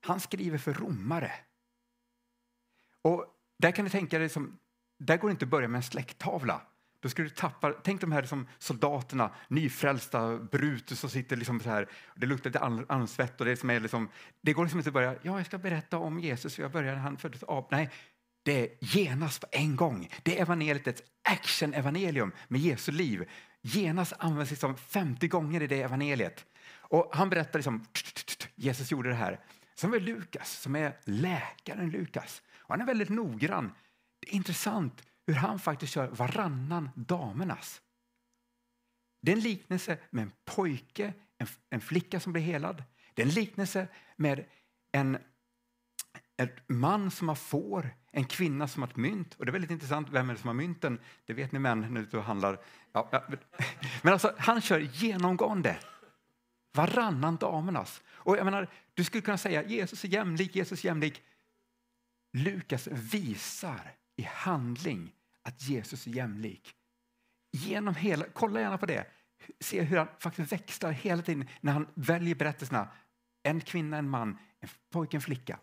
han 0.00 0.20
skriver 0.20 0.58
för 0.58 0.72
romare. 0.74 1.32
Och 3.02 3.35
där 3.58 3.72
kan 3.72 3.84
du 3.84 3.90
tänka 3.90 4.18
dig 4.18 4.28
som, 4.28 4.58
där 4.98 5.16
går 5.16 5.28
det 5.28 5.32
inte 5.32 5.44
att 5.44 5.50
börja 5.50 5.68
med 5.68 5.76
en 5.76 5.82
släkttavla. 5.82 6.62
Då 7.00 7.08
skulle 7.08 7.28
du 7.28 7.34
tappa, 7.34 7.72
tänk 7.72 8.00
de 8.00 8.12
här 8.12 8.22
som 8.22 8.46
soldaterna, 8.58 9.30
nyfrälsta 9.48 10.38
Brutus 10.38 11.00
som 11.00 11.10
sitter 11.10 11.36
liksom 11.36 11.60
så 11.60 11.68
här, 11.68 11.88
det 12.14 12.26
luktar 12.26 12.50
lite 12.50 12.84
ansvett 12.92 13.40
och 13.40 13.46
det 13.46 13.56
som 13.56 13.70
är 13.70 13.80
liksom, 13.80 14.08
det 14.40 14.52
går 14.52 14.64
liksom 14.64 14.80
inte 14.80 14.90
att 14.90 14.94
börja, 14.94 15.14
ja 15.22 15.36
jag 15.36 15.46
ska 15.46 15.58
berätta 15.58 15.98
om 15.98 16.20
Jesus, 16.20 16.58
jag 16.58 16.72
började 16.72 16.98
han 16.98 17.16
föddes 17.16 17.42
av, 17.42 17.68
nej, 17.70 17.90
det 18.42 18.60
är 18.60 18.68
genast 18.80 19.40
på 19.40 19.46
en 19.50 19.76
gång. 19.76 20.10
Det 20.22 20.38
är 20.38 20.42
evangeliet 20.42 20.86
ett 20.86 21.02
action-evangelium 21.28 22.32
med 22.48 22.60
Jesu 22.60 22.92
liv. 22.92 23.28
Genast 23.62 24.12
används 24.18 24.50
liksom 24.50 24.76
50 24.76 25.28
gånger 25.28 25.62
i 25.62 25.66
det 25.66 25.82
evangeliet. 25.82 26.44
Och 26.78 27.10
han 27.12 27.30
berättar 27.30 27.58
liksom, 27.58 27.86
Jesus 28.54 28.90
gjorde 28.90 29.08
det 29.08 29.14
här. 29.14 29.40
Sen 29.74 29.90
har 29.90 29.98
vi 29.98 30.06
Lukas, 30.06 30.60
som 30.60 30.76
är 30.76 30.96
läkaren 31.04 31.90
Lukas. 31.90 32.42
Och 32.66 32.74
han 32.74 32.80
är 32.80 32.86
väldigt 32.86 33.08
noggrann. 33.08 33.72
Det 34.20 34.28
är 34.28 34.34
intressant 34.34 35.02
hur 35.26 35.34
han 35.34 35.58
faktiskt 35.58 35.92
kör 35.92 36.08
varannan 36.08 36.90
damernas. 36.94 37.82
Det 39.22 39.32
är 39.32 39.36
en 39.36 39.42
liknelse 39.42 39.98
med 40.10 40.22
en 40.22 40.32
pojke, 40.44 41.12
en, 41.38 41.46
en 41.70 41.80
flicka 41.80 42.20
som 42.20 42.32
blir 42.32 42.42
helad. 42.42 42.84
Det 43.14 43.22
är 43.22 43.26
en 43.26 43.34
liknelse 43.34 43.88
med 44.16 44.44
en, 44.92 45.18
en 46.36 46.48
man 46.66 47.10
som 47.10 47.28
har 47.28 47.34
får, 47.34 47.90
en 48.12 48.24
kvinna 48.24 48.68
som 48.68 48.82
har 48.82 48.88
ett 48.88 48.96
mynt. 48.96 49.34
Och 49.34 49.46
det 49.46 49.50
är 49.50 49.52
väldigt 49.52 49.70
intressant, 49.70 50.08
vem 50.10 50.30
är 50.30 50.34
det 50.34 50.40
som 50.40 50.48
har 50.48 50.54
mynten? 50.54 51.00
Det 51.24 51.32
vet 51.32 51.52
ni 51.52 51.58
män 51.58 51.94
när 51.94 52.02
du 52.10 52.20
handlar. 52.20 52.60
Ja, 52.92 53.08
ja. 53.12 53.24
Men 54.02 54.12
alltså, 54.12 54.34
han 54.38 54.60
kör 54.60 54.78
genomgående 54.78 55.78
varannan 56.72 57.36
damernas. 57.36 58.02
Och 58.08 58.36
jag 58.36 58.44
menar, 58.44 58.68
du 58.94 59.04
skulle 59.04 59.22
kunna 59.22 59.38
säga 59.38 59.64
Jesus 59.64 60.04
är 60.04 60.08
jämlik, 60.08 60.56
Jesus 60.56 60.84
är 60.84 60.88
jämlik. 60.88 61.22
Lukas 62.36 62.86
visar 62.86 63.92
i 64.16 64.22
handling 64.22 65.12
att 65.42 65.62
Jesus 65.62 66.06
är 66.06 66.10
jämlik. 66.10 66.74
Genom 67.52 67.94
hela, 67.94 68.24
kolla 68.32 68.60
gärna 68.60 68.78
på 68.78 68.86
det. 68.86 69.06
Se 69.60 69.82
hur 69.82 69.96
han 69.96 70.08
faktiskt 70.18 70.52
växlar 70.52 70.92
hela 70.92 71.22
tiden 71.22 71.48
när 71.60 71.72
han 71.72 71.88
väljer 71.94 72.34
berättelserna. 72.34 72.88
En 73.42 73.60
kvinna, 73.60 73.96
en 73.96 74.08
man, 74.08 74.38
en 74.60 74.68
pojke, 74.90 75.16
en 75.16 75.20
flicka. 75.20 75.58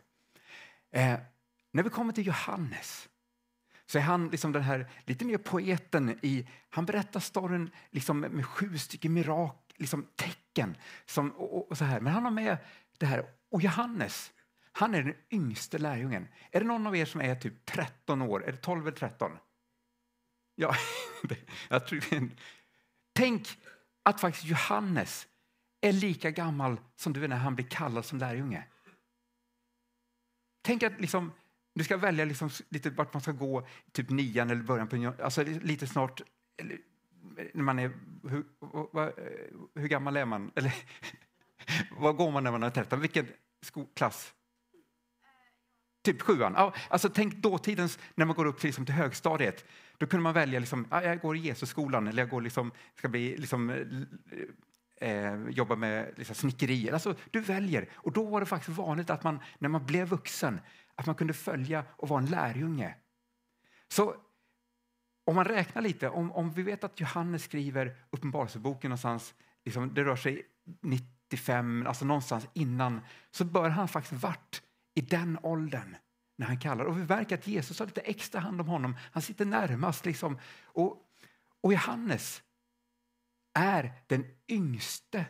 Eh, 0.92 1.20
när 1.72 1.84
vi 1.84 1.90
kommer 1.90 2.14
till 2.14 2.28
Johannes 2.28 3.10
så 3.86 3.98
är 3.98 4.02
han 4.02 4.30
liksom 4.30 4.52
den 4.52 4.64
här 4.64 4.90
lite 5.06 5.26
mer 5.26 5.38
poeten 5.38 6.20
i, 6.22 6.48
han 6.70 6.86
berättar 6.86 7.20
storyn 7.20 7.70
liksom 7.90 8.20
med 8.20 8.46
sju 8.46 8.78
stycken 8.78 9.14
mirak, 9.14 9.74
liksom 9.78 10.08
tecken. 10.16 10.78
Som, 11.06 11.32
och, 11.32 11.72
och, 11.72 11.78
så 11.78 11.86
här. 11.86 12.00
Men 12.00 12.14
han 12.14 12.24
har 12.24 12.32
med 12.32 12.58
det 12.98 13.06
här. 13.06 13.26
Och 13.52 13.62
Johannes, 13.62 14.32
han 14.76 14.96
är 14.96 15.04
den 15.04 15.16
yngste 15.32 15.78
lärjungen. 15.78 16.28
Är 16.52 16.60
det 16.60 16.66
någon 16.66 16.88
av 16.88 16.96
er 16.96 17.06
som 17.06 17.22
är 17.22 17.36
typ 17.36 17.66
13 17.66 18.22
år? 18.22 18.46
Är 18.46 18.52
det 18.52 18.58
12 18.58 18.88
eller 18.88 18.98
13? 18.98 19.32
Ja, 20.56 20.76
jag 21.70 21.88
tror, 21.88 22.30
tänk 23.14 23.58
att 24.04 24.22
faktiskt 24.22 24.46
Johannes 24.46 25.28
är 25.82 25.94
lika 25.94 26.32
gammal 26.32 26.78
som 26.96 27.14
du 27.14 27.24
är 27.24 27.28
när 27.28 27.38
han 27.38 27.56
blir 27.56 27.66
kallad 27.66 28.06
som 28.06 28.20
lärjunge. 28.20 28.64
Tänk 30.62 30.84
att 30.84 31.02
liksom, 31.02 31.32
du 31.76 31.84
ska 31.84 31.98
välja 31.98 32.26
liksom 32.26 32.50
lite 32.70 32.90
vart 32.90 33.14
man 33.14 33.22
ska 33.22 33.32
gå, 33.32 33.68
typ 33.92 34.10
nian 34.10 34.50
eller 34.50 34.64
början 34.64 34.88
på 34.88 35.14
alltså 35.24 35.44
lite 35.44 35.88
snart, 35.88 36.22
eller, 36.58 36.78
när 37.54 37.64
man 37.64 37.80
är, 37.80 37.92
hur, 38.24 38.46
vad, 38.94 39.08
eh, 39.08 39.14
hur 39.76 39.88
gammal 39.88 40.18
är 40.18 40.26
man? 40.26 40.52
Eller, 40.56 40.76
vad 41.98 42.16
går 42.16 42.32
man 42.32 42.44
när 42.44 42.52
man 42.52 42.64
är 42.64 42.70
13? 42.70 43.02
Vilken 43.02 43.28
klass? 43.94 44.34
Typ 46.04 46.22
sjuan. 46.22 46.72
Alltså 46.90 47.10
tänk 47.10 47.36
dåtidens, 47.36 48.00
när 48.16 48.26
man 48.26 48.36
går 48.36 48.46
upp 48.46 48.60
till, 48.60 48.68
liksom, 48.68 48.86
till 48.86 48.96
högstadiet. 48.96 49.66
Då 49.98 50.06
kunde 50.08 50.24
man 50.24 50.34
välja, 50.34 50.60
liksom, 50.60 50.88
jag 50.92 51.22
går 51.22 51.38
i 51.38 51.40
Jesusskolan 51.40 52.08
eller 52.08 52.22
jag 52.22 52.30
går 52.30 52.42
liksom, 52.42 52.72
ska 52.96 53.08
bli, 53.08 53.38
liksom, 53.38 53.70
eh, 53.70 55.10
eh, 55.10 55.50
jobba 55.50 55.76
med 55.76 56.14
liksom, 56.16 56.36
snickerier. 56.36 56.94
Alltså, 56.94 57.16
du 57.32 57.40
väljer. 57.40 57.90
Och 57.94 58.12
då 58.12 58.26
var 58.26 58.40
det 58.40 58.46
faktiskt 58.46 58.78
vanligt 58.78 59.10
att 59.10 59.24
man, 59.24 59.40
när 59.60 59.70
man 59.70 59.86
blev 59.86 60.08
vuxen, 60.08 60.60
att 60.96 61.06
man 61.06 61.16
kunde 61.16 61.34
följa 61.34 61.86
och 61.90 62.10
vara 62.10 62.20
en 62.20 62.30
lärjunge. 62.30 62.96
Så 63.88 64.16
om 65.26 65.36
man 65.36 65.46
räknar 65.46 65.82
lite, 65.82 66.10
om, 66.10 66.32
om 66.32 66.52
vi 66.52 66.64
vet 66.64 66.84
att 66.84 67.00
Johannes 67.00 67.44
skriver 67.44 67.96
Uppenbarelseboken 68.10 68.90
någonstans, 68.90 69.34
liksom, 69.66 69.94
det 69.94 70.04
rör 70.04 70.16
sig 70.16 70.42
95, 70.82 71.88
alltså 71.88 72.06
någonstans 72.06 72.48
innan, 72.54 73.02
så 73.32 73.46
bör 73.46 73.70
han 73.70 73.88
faktiskt 73.88 74.24
varit 74.24 74.62
i 74.96 75.02
den 75.02 75.40
åldern 75.42 75.96
när 76.38 76.48
han 76.48 76.60
kallar. 76.60 76.86
Och 76.86 76.98
vi 77.00 77.06
märker 77.06 77.36
att 77.38 77.48
Jesus 77.48 77.80
har 77.80 77.86
lite 77.86 78.02
extra 78.02 78.42
hand 78.42 78.62
om 78.62 78.68
honom. 78.68 78.98
Han 79.12 79.22
sitter 79.22 79.46
närmast. 79.46 80.06
Liksom. 80.06 80.40
Och, 80.64 80.98
och 81.62 81.74
Johannes 81.74 82.44
är 83.54 83.94
den 84.08 84.26
yngste. 84.48 85.26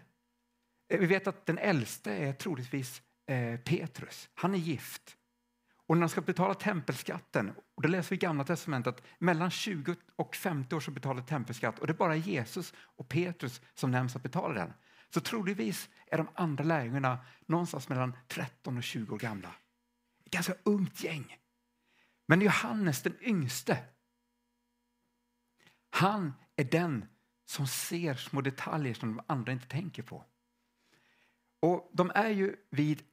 Eh, 0.90 1.00
vi 1.00 1.06
vet 1.06 1.28
att 1.28 1.46
den 1.46 1.58
äldste 1.58 2.12
är 2.14 2.34
troligtvis 2.34 3.02
eh, 3.28 3.60
Petrus. 3.60 4.30
Han 4.34 4.54
är 4.54 4.60
gift. 4.60 5.18
Och 5.86 5.98
när 5.98 6.02
de 6.02 6.10
ska 6.10 6.22
betala 6.22 6.54
tempelskatten, 6.54 7.52
och 7.76 7.82
det 7.82 7.88
läser 7.88 8.10
vi 8.10 8.16
i 8.16 8.20
Gamla 8.20 8.44
testamentet, 8.44 8.96
att 8.96 9.04
mellan 9.20 9.52
20 9.52 9.96
och 10.16 10.36
50 10.36 10.76
år 10.76 10.80
så 10.80 10.92
betalar 10.92 11.22
tempelskatt 11.22 11.80
och 11.80 11.88
det 11.88 11.94
är 11.94 11.98
bara 11.98 12.16
Jesus 12.16 12.74
och 12.78 13.10
Petrus 13.10 13.62
som 13.74 13.92
nämns 13.92 14.16
att 14.16 14.24
betala 14.24 14.54
den. 14.54 14.74
Så 15.14 15.22
troligtvis 15.22 15.90
är 16.06 16.18
de 16.18 16.28
andra 16.36 16.64
lärjungarna 16.64 17.26
någonstans 17.46 17.90
mellan 17.90 18.18
13 18.28 18.78
och 18.78 18.84
20 18.84 19.16
år 19.16 19.20
gamla. 19.20 19.56
Ett 20.26 20.32
ganska 20.32 20.56
ungt 20.64 21.04
gäng. 21.04 21.38
Men 22.26 22.42
Johannes 22.42 23.02
den 23.02 23.18
yngste, 23.22 23.86
han 25.90 26.34
är 26.56 26.64
den 26.64 27.06
som 27.46 27.68
ser 27.68 28.16
små 28.16 28.42
detaljer 28.42 28.94
som 28.94 29.16
de 29.16 29.24
andra 29.28 29.52
inte 29.52 29.68
tänker 29.68 30.04
på. 30.04 30.26
Och 31.60 31.90
De 31.94 32.12
är 32.16 32.30
ju 32.30 32.56
vid 32.70 33.04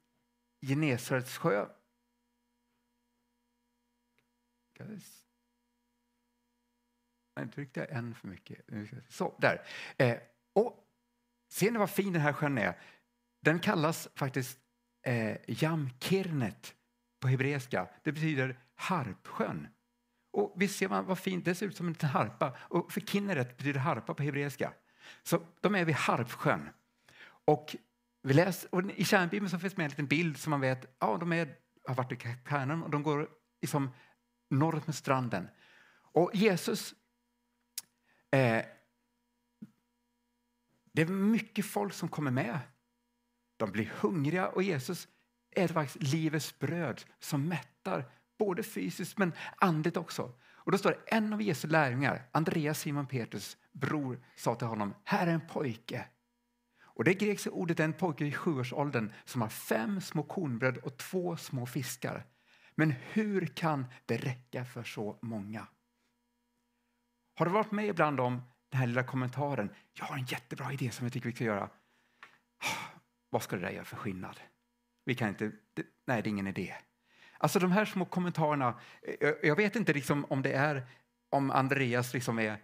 Genesarets 0.61 1.38
sjö 1.38 1.69
Nej, 7.35 7.49
tryckte 7.49 7.80
jag 7.80 7.90
en 7.90 8.14
för 8.14 8.28
mycket. 8.28 8.64
Så, 9.09 9.35
där. 9.38 9.66
Eh, 9.99 10.19
och 10.52 10.90
ser 11.52 11.71
ni 11.71 11.78
vad 11.78 11.90
fin 11.90 12.12
den 12.12 12.23
här 12.23 12.33
sjön 12.33 12.59
är? 12.59 12.78
Den 13.40 13.59
kallas 13.59 14.09
faktiskt 14.14 14.59
eh, 15.07 15.37
Jamkirnet 15.47 16.75
på 17.21 17.28
hebreiska. 17.28 17.88
Det 18.02 18.12
betyder 18.12 18.59
harpsjön. 18.75 19.69
Och 20.33 20.54
visst 20.57 20.78
ser 20.78 20.88
man 20.88 21.07
vad 21.07 21.19
fint, 21.19 21.45
det 21.45 21.54
ser 21.54 21.66
ut 21.66 21.76
som 21.76 21.87
en 21.87 21.92
liten 21.92 22.09
harpa. 22.09 22.57
Och 22.59 22.92
för 22.92 23.00
Kinneret 23.00 23.57
betyder 23.57 23.80
harpa 23.80 24.14
på 24.14 24.23
hebreiska. 24.23 24.73
Så 25.23 25.42
de 25.61 25.75
är 25.75 25.85
vid 25.85 25.95
Harpsjön. 25.95 26.71
Och 27.45 27.76
vi 28.23 28.35
läser, 28.35 28.75
och 28.75 28.90
I 28.90 29.04
kärnbibeln 29.04 29.50
så 29.50 29.59
finns 29.59 29.76
med 29.76 29.85
en 29.85 29.90
liten 29.90 30.07
bild 30.07 30.38
som 30.38 30.50
man 30.50 30.61
vet, 30.61 30.97
ja 30.99 31.16
de 31.21 31.33
är, 31.33 31.57
har 31.85 31.95
varit 31.95 32.12
i 32.12 32.16
Kapernaum 32.16 32.83
och 32.83 32.90
de 32.90 33.02
går 33.02 33.28
liksom 33.62 33.90
norr 34.50 34.83
med 34.87 34.95
stranden. 34.95 35.49
Och 36.12 36.30
Jesus... 36.35 36.95
Eh, 38.30 38.64
det 40.93 41.03
är 41.03 41.07
mycket 41.07 41.67
folk 41.67 41.93
som 41.93 42.09
kommer 42.09 42.31
med. 42.31 42.59
De 43.57 43.73
blir 43.73 43.93
hungriga 44.01 44.49
och 44.49 44.63
Jesus 44.63 45.09
är 45.51 45.69
faktiskt 45.69 46.13
livets 46.13 46.59
bröd 46.59 47.03
som 47.19 47.49
mättar 47.49 48.13
både 48.39 48.63
fysiskt 48.63 49.19
men 49.19 49.33
andligt 49.57 49.97
också. 49.97 50.33
Och 50.43 50.73
då 50.73 50.79
står 50.79 50.91
det 50.91 51.17
en 51.17 51.33
av 51.33 51.43
Jesu 51.43 51.69
lärjungar, 51.69 52.29
Andreas 52.33 52.81
Simon 52.81 53.07
Petrus 53.07 53.57
bror, 53.73 54.25
sa 54.37 54.55
till 54.55 54.67
honom, 54.67 54.95
här 55.05 55.27
är 55.27 55.33
en 55.33 55.47
pojke. 55.47 56.07
Och 57.01 57.05
det 57.05 57.15
grekiska 57.15 57.51
ordet 57.51 57.81
är 57.81 57.85
en 57.85 57.93
pojke 57.93 58.25
i 58.25 58.33
sjuårsåldern 58.33 59.13
som 59.25 59.41
har 59.41 59.49
fem 59.49 60.01
små 60.01 60.23
kornbröd 60.23 60.77
och 60.77 60.97
två 60.97 61.37
små 61.37 61.67
fiskar. 61.67 62.27
Men 62.75 62.91
hur 62.91 63.47
kan 63.47 63.87
det 64.07 64.17
räcka 64.17 64.65
för 64.65 64.83
så 64.83 65.19
många? 65.23 65.67
Har 67.35 67.47
du 67.47 67.53
varit 67.53 67.73
med 67.73 67.87
ibland 67.87 68.21
om 68.21 68.43
den 68.71 68.81
här 68.81 68.87
lilla 68.87 69.03
kommentaren? 69.03 69.71
Jag 69.93 70.05
har 70.05 70.17
en 70.17 70.25
jättebra 70.25 70.73
idé 70.73 70.91
som 70.91 71.07
jag 71.07 71.12
tycker 71.12 71.29
vi 71.29 71.35
ska 71.35 71.45
göra. 71.45 71.71
Vad 73.31 73.43
ska 73.43 73.57
det 73.57 73.62
där 73.62 73.71
göra 73.71 73.85
för 73.85 73.97
skillnad? 73.97 74.41
Vi 75.05 75.15
kan 75.15 75.29
inte, 75.29 75.53
nej, 76.07 76.23
det 76.23 76.29
är 76.29 76.31
ingen 76.31 76.47
idé. 76.47 76.75
Alltså 77.39 77.59
de 77.59 77.73
här 77.73 77.85
små 77.85 78.05
kommentarerna, 78.05 78.81
jag 79.43 79.57
vet 79.57 79.77
inte 79.77 79.93
liksom 79.93 80.25
om 80.25 80.43
det 80.43 80.53
är 80.53 80.87
om 81.31 81.50
Andreas 81.50 82.15
liksom 82.15 82.39
är 82.39 82.59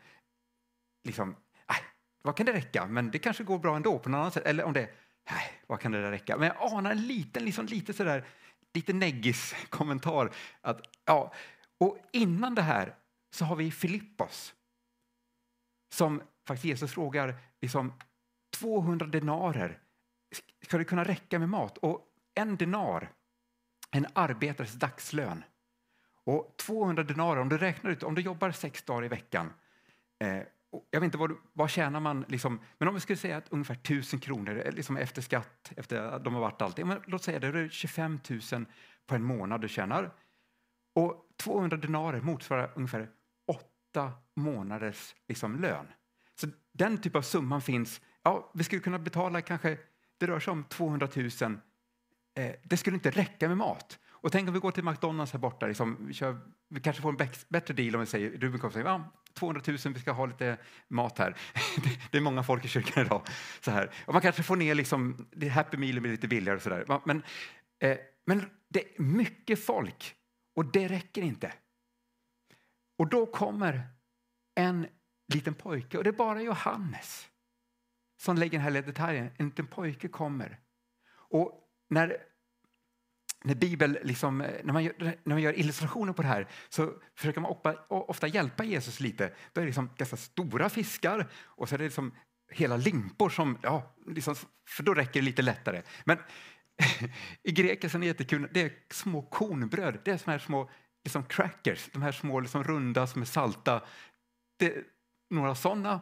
liksom, 1.04 1.36
nej, 1.68 1.78
vad 2.22 2.36
kan 2.36 2.46
det 2.46 2.52
räcka? 2.52 2.86
Men 2.86 3.10
det 3.10 3.18
kanske 3.18 3.44
går 3.44 3.58
bra 3.58 3.76
ändå 3.76 3.98
på 3.98 4.08
något 4.08 4.18
annat 4.18 4.34
sätt. 4.34 4.46
Eller 4.46 4.64
om 4.64 4.72
det 4.72 4.80
är, 4.80 4.90
nej, 5.30 5.62
vad 5.66 5.80
kan 5.80 5.92
det 5.92 6.02
där 6.02 6.10
räcka? 6.10 6.36
Men 6.36 6.48
jag 6.48 6.72
anar 6.72 6.90
en 6.90 7.06
liten, 7.06 7.44
liksom 7.44 7.66
lite 7.66 7.92
sådär, 7.92 8.26
lite 8.74 8.92
neggis 8.92 9.54
kommentar. 9.68 10.30
Att, 10.60 10.80
ja, 11.04 11.34
och 11.78 11.98
innan 12.12 12.54
det 12.54 12.62
här 12.62 12.94
så 13.30 13.44
har 13.44 13.56
vi 13.56 13.70
Filippos 13.70 14.54
som 15.88 16.22
faktiskt 16.46 16.64
Jesus 16.64 16.92
frågar 16.92 17.34
liksom, 17.60 17.92
200 18.58 19.06
denarer, 19.06 19.78
ska 20.64 20.78
det 20.78 20.84
kunna 20.84 21.04
räcka 21.04 21.38
med 21.38 21.48
mat? 21.48 21.78
Och 21.78 22.06
en 22.34 22.56
denar, 22.56 23.12
en 23.90 24.06
arbetares 24.12 24.72
dagslön. 24.72 25.44
Och 26.24 26.54
200 26.56 27.02
denarer, 27.02 27.40
om 27.40 27.48
du 27.48 27.58
räknar 27.58 27.90
ut, 27.90 28.02
om 28.02 28.14
du 28.14 28.22
jobbar 28.22 28.50
sex 28.50 28.82
dagar 28.82 29.04
i 29.04 29.08
veckan 29.08 29.52
eh, 30.18 30.42
jag 30.90 31.00
vet 31.00 31.04
inte 31.04 31.18
vad, 31.18 31.32
vad 31.52 31.70
tjänar 31.70 32.00
man, 32.00 32.24
liksom, 32.28 32.60
men 32.78 32.88
om 32.88 32.94
vi 32.94 33.00
skulle 33.00 33.16
säga 33.16 33.36
att 33.36 33.48
ungefär 33.48 33.74
1000 33.74 34.20
kronor 34.20 34.62
eh, 34.66 34.72
liksom 34.72 34.96
efter 34.96 35.22
skatt, 35.22 35.72
efter 35.76 36.02
att 36.02 36.24
de 36.24 36.34
har 36.34 36.40
varit 36.40 36.62
allting, 36.62 36.86
men 36.86 37.02
låt 37.06 37.22
säga 37.22 37.38
det, 37.38 37.52
det 37.52 37.60
är 37.60 37.68
25 37.68 38.20
000 38.52 38.66
på 39.06 39.14
en 39.14 39.22
månad 39.22 39.60
du 39.60 39.68
tjänar. 39.68 40.10
Och 40.94 41.26
200 41.36 41.76
denarer 41.76 42.20
motsvarar 42.20 42.72
ungefär 42.74 43.08
åtta 43.96 44.12
månaders 44.34 45.14
liksom, 45.28 45.60
lön. 45.60 45.86
Så 46.40 46.46
den 46.72 46.98
typ 46.98 47.16
av 47.16 47.22
summan 47.22 47.62
finns. 47.62 48.00
Ja, 48.22 48.50
vi 48.54 48.64
skulle 48.64 48.82
kunna 48.82 48.98
betala 48.98 49.40
kanske, 49.40 49.78
det 50.18 50.26
rör 50.26 50.40
sig 50.40 50.50
om 50.50 50.64
200 50.64 51.08
000. 51.14 51.30
Eh, 52.38 52.54
det 52.62 52.76
skulle 52.76 52.94
inte 52.94 53.10
räcka 53.10 53.48
med 53.48 53.56
mat. 53.56 53.98
Och 54.08 54.32
tänk 54.32 54.48
om 54.48 54.54
vi 54.54 54.60
går 54.60 54.70
till 54.70 54.84
McDonalds 54.84 55.32
här 55.32 55.40
borta, 55.40 55.66
liksom, 55.66 55.96
vi, 56.06 56.14
kör, 56.14 56.38
vi 56.68 56.80
kanske 56.80 57.02
får 57.02 57.08
en 57.08 57.28
bättre 57.48 57.74
deal 57.74 57.94
om 57.94 58.00
vi 58.00 58.06
säger, 58.06 58.30
Ruben 58.30 58.60
kommer 58.60 58.72
säga, 58.72 58.84
ja, 58.84 59.12
200 59.34 59.62
000, 59.66 59.76
vi 59.94 60.00
ska 60.00 60.12
ha 60.12 60.26
lite 60.26 60.56
mat 60.88 61.18
här. 61.18 61.36
Det 62.10 62.18
är 62.18 62.22
många 62.22 62.42
folk 62.42 62.64
i 62.64 62.68
kyrkan 62.68 63.06
idag. 63.06 63.22
Så 63.60 63.70
här. 63.70 63.90
Och 64.06 64.12
man 64.12 64.22
kanske 64.22 64.42
får 64.42 64.56
ner 64.56 64.74
liksom, 64.74 65.28
det 65.30 65.48
Happy 65.48 65.76
Meal 65.76 66.00
blir 66.00 66.12
lite 66.12 66.28
billigare 66.28 66.56
och 66.56 66.62
sådär. 66.62 67.00
Men, 67.04 67.22
eh, 67.78 67.98
men 68.26 68.50
det 68.68 68.80
är 68.80 69.02
mycket 69.02 69.64
folk 69.64 70.14
och 70.56 70.64
det 70.64 70.88
räcker 70.88 71.22
inte. 71.22 71.52
Och 72.98 73.08
då 73.08 73.26
kommer 73.26 73.88
en 74.54 74.86
liten 75.34 75.54
pojke 75.54 75.98
och 75.98 76.04
det 76.04 76.10
är 76.10 76.12
bara 76.12 76.42
Johannes. 76.42 77.28
som 78.22 78.36
lägger 78.36 78.52
den 78.52 78.60
här 78.60 78.70
lilla 78.70 78.86
detaljen. 78.86 79.30
En 79.36 79.46
liten 79.46 79.66
pojke 79.66 80.08
kommer. 80.08 80.60
Och 81.12 81.52
när, 81.90 82.16
när, 83.44 83.54
Bibel 83.54 83.98
liksom, 84.02 84.38
när, 84.38 84.72
man 84.72 84.84
gör, 84.84 84.94
när 84.98 85.34
man 85.34 85.42
gör 85.42 85.58
illustrationer 85.58 86.12
på 86.12 86.22
det 86.22 86.28
här 86.28 86.48
så 86.68 86.92
försöker 87.14 87.40
man 87.40 87.50
ofta, 87.50 87.74
ofta 87.88 88.26
hjälpa 88.26 88.64
Jesus 88.64 89.00
lite. 89.00 89.32
Då 89.52 89.60
är 89.60 89.62
det 89.62 89.66
liksom 89.66 89.90
ganska 89.96 90.16
stora 90.16 90.68
fiskar 90.68 91.28
och 91.34 91.68
så 91.68 91.74
är 91.74 91.78
det 91.78 91.84
liksom 91.84 92.12
hela 92.50 92.76
limpor 92.76 93.30
som, 93.30 93.58
ja, 93.62 93.94
liksom, 94.06 94.34
för 94.68 94.82
då 94.82 94.94
räcker 94.94 95.20
det 95.20 95.24
lite 95.24 95.42
lättare. 95.42 95.82
Men 96.04 96.18
i 97.42 97.52
grekiskan 97.52 98.02
är 98.02 98.06
det 98.06 98.06
jättekul, 98.06 98.48
det 98.52 98.62
är 98.62 98.72
små 98.90 99.22
kornbröd, 99.22 99.98
det 100.04 100.10
är 100.10 100.16
såna 100.16 100.32
här 100.32 100.38
små 100.38 100.70
liksom 101.06 101.24
crackers, 101.24 101.90
de 101.92 102.02
här 102.02 102.12
små 102.12 102.40
liksom 102.40 102.64
runda 102.64 103.06
som 103.06 103.22
är 103.22 103.26
salta. 103.26 103.82
Det 104.56 104.84
några 105.30 105.54
sådana 105.54 106.00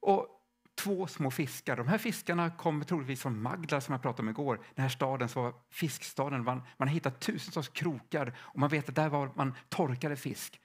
och 0.00 0.28
två 0.74 1.06
små 1.06 1.30
fiskar. 1.30 1.76
De 1.76 1.88
här 1.88 1.98
fiskarna 1.98 2.50
kommer 2.50 2.84
troligtvis 2.84 3.22
från 3.22 3.42
Magdala 3.42 3.80
som 3.80 3.92
jag 3.92 4.02
pratade 4.02 4.22
om 4.22 4.28
igår, 4.28 4.60
den 4.74 4.82
här 4.82 4.88
staden 4.88 5.28
som 5.28 5.42
var 5.42 5.54
fiskstaden. 5.70 6.44
Man, 6.44 6.62
man 6.76 6.88
har 6.88 6.94
hittat 6.94 7.20
tusentals 7.20 7.68
krokar 7.68 8.38
och 8.38 8.58
man 8.58 8.68
vet 8.68 8.88
att 8.88 8.94
där 8.94 9.08
var 9.08 9.32
man 9.34 9.54
torkade 9.68 10.16
fisk. 10.16 10.60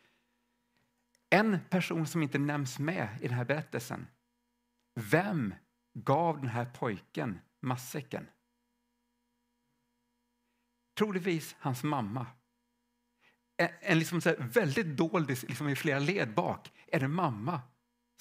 En 1.30 1.60
person 1.70 2.08
som 2.08 2.24
inte 2.24 2.40
nämns 2.40 2.80
med 2.80 3.08
i 3.22 3.28
den 3.28 3.38
här 3.38 3.46
berättelsen. 3.46 4.08
Vem 4.96 5.54
gav 5.94 6.40
den 6.40 6.50
här 6.50 6.66
pojken 6.66 7.40
matsäcken? 7.62 8.28
Troligtvis 10.98 11.56
hans 11.60 11.84
mamma. 11.84 12.26
En, 13.58 13.70
en 13.80 14.00
liksom 14.00 14.22
så 14.22 14.36
väldigt 14.40 14.98
doldis 14.98 15.44
liksom 15.44 15.70
i 15.70 15.76
flera 15.76 16.00
led 16.00 16.34
bak 16.34 16.72
är 16.88 17.00
det 17.00 17.08
mamma 17.08 17.62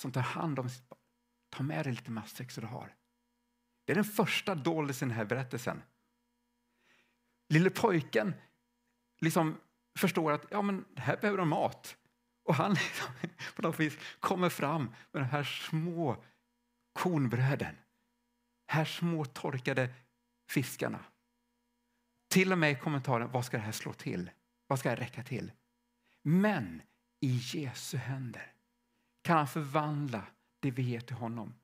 som 0.01 0.13
tar 0.13 0.21
hand 0.21 0.59
om 0.59 0.71
sitt 0.71 0.89
barn. 0.89 1.01
Ta 1.51 1.63
med 1.63 1.87
dig 1.87 1.93
lite 1.93 2.11
matsäck 2.11 2.51
så 2.51 2.61
du 2.61 2.67
har. 2.67 2.95
Det 3.85 3.93
är 3.93 3.95
den 3.95 4.05
första 4.05 4.55
doldisen 4.55 5.09
i 5.09 5.11
den 5.11 5.17
här 5.17 5.25
berättelsen. 5.25 5.83
Lille 7.49 7.71
pojken 7.71 8.35
liksom 9.21 9.61
förstår 9.99 10.33
att 10.33 10.47
ja, 10.51 10.63
men 10.63 10.85
här 10.97 11.17
behöver 11.17 11.39
de 11.39 11.49
mat. 11.49 11.97
Och 12.45 12.55
han 12.55 12.75
liksom, 12.75 13.07
på 13.57 13.63
något 13.63 13.81
vis 13.81 13.99
kommer 14.21 14.49
fram 14.49 14.85
med 15.13 15.23
de 15.23 15.27
här 15.27 15.45
små 15.45 16.25
kornbröden. 16.93 17.77
Här 18.67 18.85
små 18.85 19.25
torkade 19.25 19.95
fiskarna. 20.51 21.05
Till 22.29 22.53
och 22.53 22.59
med 22.59 22.71
i 22.71 22.75
kommentaren, 22.75 23.31
vad 23.31 23.45
ska 23.45 23.57
det 23.57 23.63
här 23.63 23.73
slå 23.73 23.93
till? 23.93 24.31
Vad 24.67 24.79
ska 24.79 24.89
jag 24.89 25.01
räcka 25.01 25.23
till? 25.23 25.53
Men 26.23 26.83
i 27.21 27.41
Jesu 27.43 27.97
händer 27.97 28.53
kan 29.23 29.37
han 29.37 29.49
förvandla 29.49 30.23
det 30.61 30.71
vi 30.71 30.83
ger 30.83 31.01
till 31.01 31.17
honom. 31.17 31.55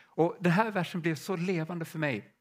Och 0.00 0.36
Den 0.40 0.52
här 0.52 0.70
versen 0.70 1.00
blev 1.00 1.14
så 1.14 1.36
levande 1.36 1.84
för 1.84 1.98
mig. 1.98 2.34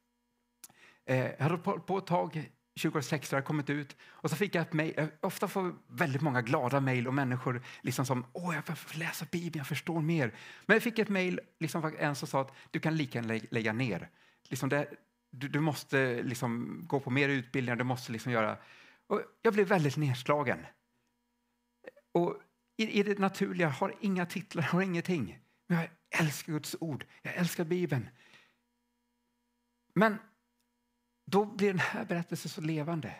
Eh, 1.05 1.17
jag 1.17 1.39
hade 1.39 1.57
på, 1.57 1.79
på 1.79 1.98
ett 1.98 2.07
tag 2.07 2.51
2006 2.81 3.31
har 3.31 3.38
jag 3.38 3.45
kommit 3.45 3.69
ut 3.69 3.98
och 4.03 4.29
så 4.29 4.36
fick 4.36 4.55
jag 4.55 4.62
ett 4.62 4.74
mejl. 4.74 5.07
Ofta 5.21 5.48
får 5.48 5.75
väldigt 5.88 6.21
många 6.21 6.41
glada 6.41 6.79
mejl 6.79 7.07
och 7.07 7.13
människor 7.13 7.62
liksom 7.81 8.05
som 8.05 8.25
åh, 8.33 8.55
jag 8.55 8.77
får 8.77 8.98
läsa 8.98 9.25
Bibeln, 9.31 9.57
jag 9.57 9.67
förstår 9.67 10.01
mer. 10.01 10.36
Men 10.65 10.75
jag 10.75 10.83
fick 10.83 11.00
ett 11.00 11.10
mejl, 11.10 11.39
liksom 11.60 11.95
en 12.00 12.15
som 12.15 12.27
sa 12.27 12.41
att 12.41 12.53
du 12.71 12.79
kan 12.79 12.98
lika 12.98 13.19
gärna 13.19 13.39
lägga 13.50 13.74
ner. 13.74 14.10
Liksom 14.50 14.69
det, 14.69 14.88
du, 15.29 15.48
du, 15.48 15.60
måste 15.60 16.24
liksom 16.24 16.81
gå 16.88 17.00
på 17.00 17.10
mer 17.10 17.29
utbildningar, 17.29 17.75
du 17.75 17.83
måste 17.83 18.12
liksom 18.12 18.31
göra... 18.31 18.57
Och 19.12 19.22
jag 19.41 19.53
blev 19.53 19.68
väldigt 19.68 19.98
nedslagen. 19.98 20.65
Och 22.12 22.41
i, 22.77 23.00
i 23.00 23.03
det 23.03 23.20
naturliga, 23.20 23.70
har 23.70 23.96
inga 24.00 24.25
titlar, 24.25 24.63
har 24.63 24.82
ingenting. 24.82 25.39
Men 25.68 25.77
jag 25.77 25.89
älskar 26.20 26.53
Guds 26.53 26.75
ord, 26.80 27.06
jag 27.22 27.36
älskar 27.36 27.63
Bibeln. 27.63 28.10
Men 29.94 30.18
då 31.25 31.46
blir 31.46 31.68
den 31.68 31.80
här 31.80 32.06
berättelsen 32.06 32.50
så 32.50 32.62
levande. 32.62 33.15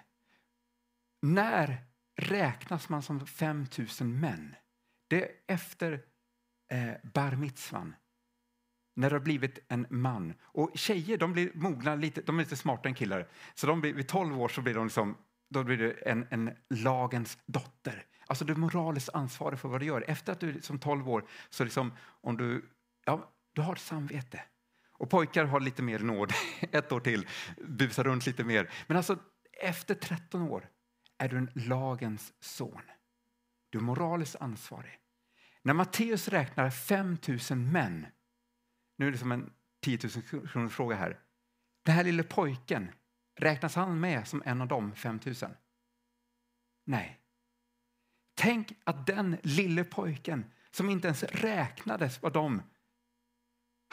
När 1.22 1.86
räknas 2.16 2.90
man 2.90 3.02
som 3.02 3.28
5 3.28 3.66
000 4.00 4.10
män? 4.10 4.56
Det 5.08 5.24
är 5.24 5.32
efter 5.48 6.06
eh, 6.70 6.94
bar 7.14 7.32
mitzvan, 7.36 7.96
när 8.96 9.10
det 9.10 9.16
har 9.16 9.24
blivit 9.24 9.60
en 9.68 9.88
man. 9.90 10.34
Och 10.42 10.72
tjejer 10.76 11.18
de 11.18 11.34
blir 11.34 11.52
mogna 11.54 11.96
lite, 11.96 12.22
de 12.22 12.40
är 12.40 12.44
lite 12.44 12.56
smartare 12.56 12.90
än 12.90 12.96
killar. 12.96 13.30
Så 13.54 13.68
de 13.68 13.82
blir, 13.82 13.94
vid 13.94 14.08
12 14.08 14.42
år 14.42 14.48
så 14.48 14.62
blir 14.62 14.74
de 14.74 14.86
liksom, 14.86 15.18
då 15.52 15.64
blir 15.64 15.78
du 15.78 16.02
en, 16.06 16.28
en 16.30 16.58
lagens 16.70 17.38
dotter. 17.46 18.06
Alltså 18.28 18.46
du 18.46 18.54
är 18.54 18.58
moraliskt 18.58 19.10
ansvarig 19.14 19.60
för 19.60 19.70
vad 19.70 19.80
du 19.80 19.86
gör. 19.86 20.04
Efter 20.08 20.32
att 20.32 20.40
du 20.40 20.50
är 20.50 20.60
som 20.60 20.80
12 20.80 21.10
år, 21.10 21.26
så 21.50 21.64
liksom, 21.64 21.94
om 22.22 22.38
du, 22.38 22.70
ja, 23.06 23.34
du 23.54 23.62
har 23.62 23.74
ett 23.74 23.82
samvete. 23.82 24.44
Och 24.92 25.10
pojkar 25.10 25.46
har 25.46 25.60
lite 25.60 25.84
mer 25.84 26.00
nåd, 26.00 26.34
ett 26.72 26.92
år 26.92 27.00
till, 27.00 27.28
busar 27.58 28.04
runt 28.04 28.26
lite 28.26 28.44
mer. 28.44 28.72
Men 28.88 28.98
alltså 28.98 29.20
efter 29.62 29.96
13 29.96 30.42
år 30.42 30.70
är 31.18 31.30
du 31.30 31.38
en 31.38 31.52
lagens 31.56 32.34
son. 32.40 32.82
Du 33.70 33.78
är 33.78 33.84
moraliskt 33.84 34.36
ansvarig. 34.36 35.00
När 35.62 35.74
Matteus 35.74 36.28
räknar 36.28 36.70
5 36.70 37.18
000 37.50 37.60
män, 37.60 38.06
nu 38.98 39.08
är 39.08 39.12
det 39.12 39.18
som 39.18 39.32
en 39.32 39.54
10 39.82 40.00
000 40.32 40.48
kronors 40.48 40.74
fråga 40.74 40.96
här. 40.96 41.20
Den 41.86 41.96
här 41.96 42.04
lille 42.04 42.24
pojken, 42.24 42.92
räknas 43.42 43.76
han 43.76 44.00
med 44.00 44.28
som 44.28 44.44
en 44.46 44.62
av 44.62 44.68
de 44.68 44.96
5 44.96 45.20
000? 45.26 45.36
Nej. 46.86 47.20
Tänk 48.34 48.74
att 48.84 49.08
den 49.08 49.38
lille 49.44 49.84
pojken 49.84 50.46
som 50.72 50.90
inte 50.90 51.08
ens 51.08 51.24
räknades 51.24 52.22
var 52.22 52.32
de 52.32 52.62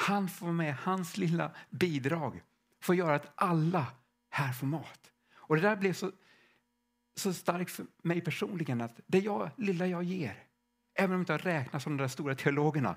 han 0.01 0.29
får 0.29 0.53
med 0.53 0.75
hans 0.75 1.17
lilla 1.17 1.55
bidrag 1.71 2.43
för 2.81 2.93
att 2.93 2.99
göra 2.99 3.15
att 3.15 3.33
alla 3.35 3.87
här 4.31 4.53
får 4.53 4.67
mat. 4.67 5.13
Och 5.35 5.57
det 5.57 5.63
där 5.63 5.77
blev 5.77 5.93
så, 5.93 6.13
så 7.17 7.35
starkt 7.35 7.71
för 7.71 7.87
mig 8.03 8.21
personligen 8.21 8.81
att 8.81 9.01
det 9.07 9.19
jag, 9.19 9.51
lilla 9.57 9.87
jag 9.87 10.03
ger, 10.03 10.45
även 10.95 11.11
om 11.11 11.25
jag 11.27 11.37
inte 11.37 11.49
räknas 11.49 11.83
som 11.83 11.97
de 11.97 12.03
där 12.03 12.09
stora 12.09 12.35
teologerna, 12.35 12.97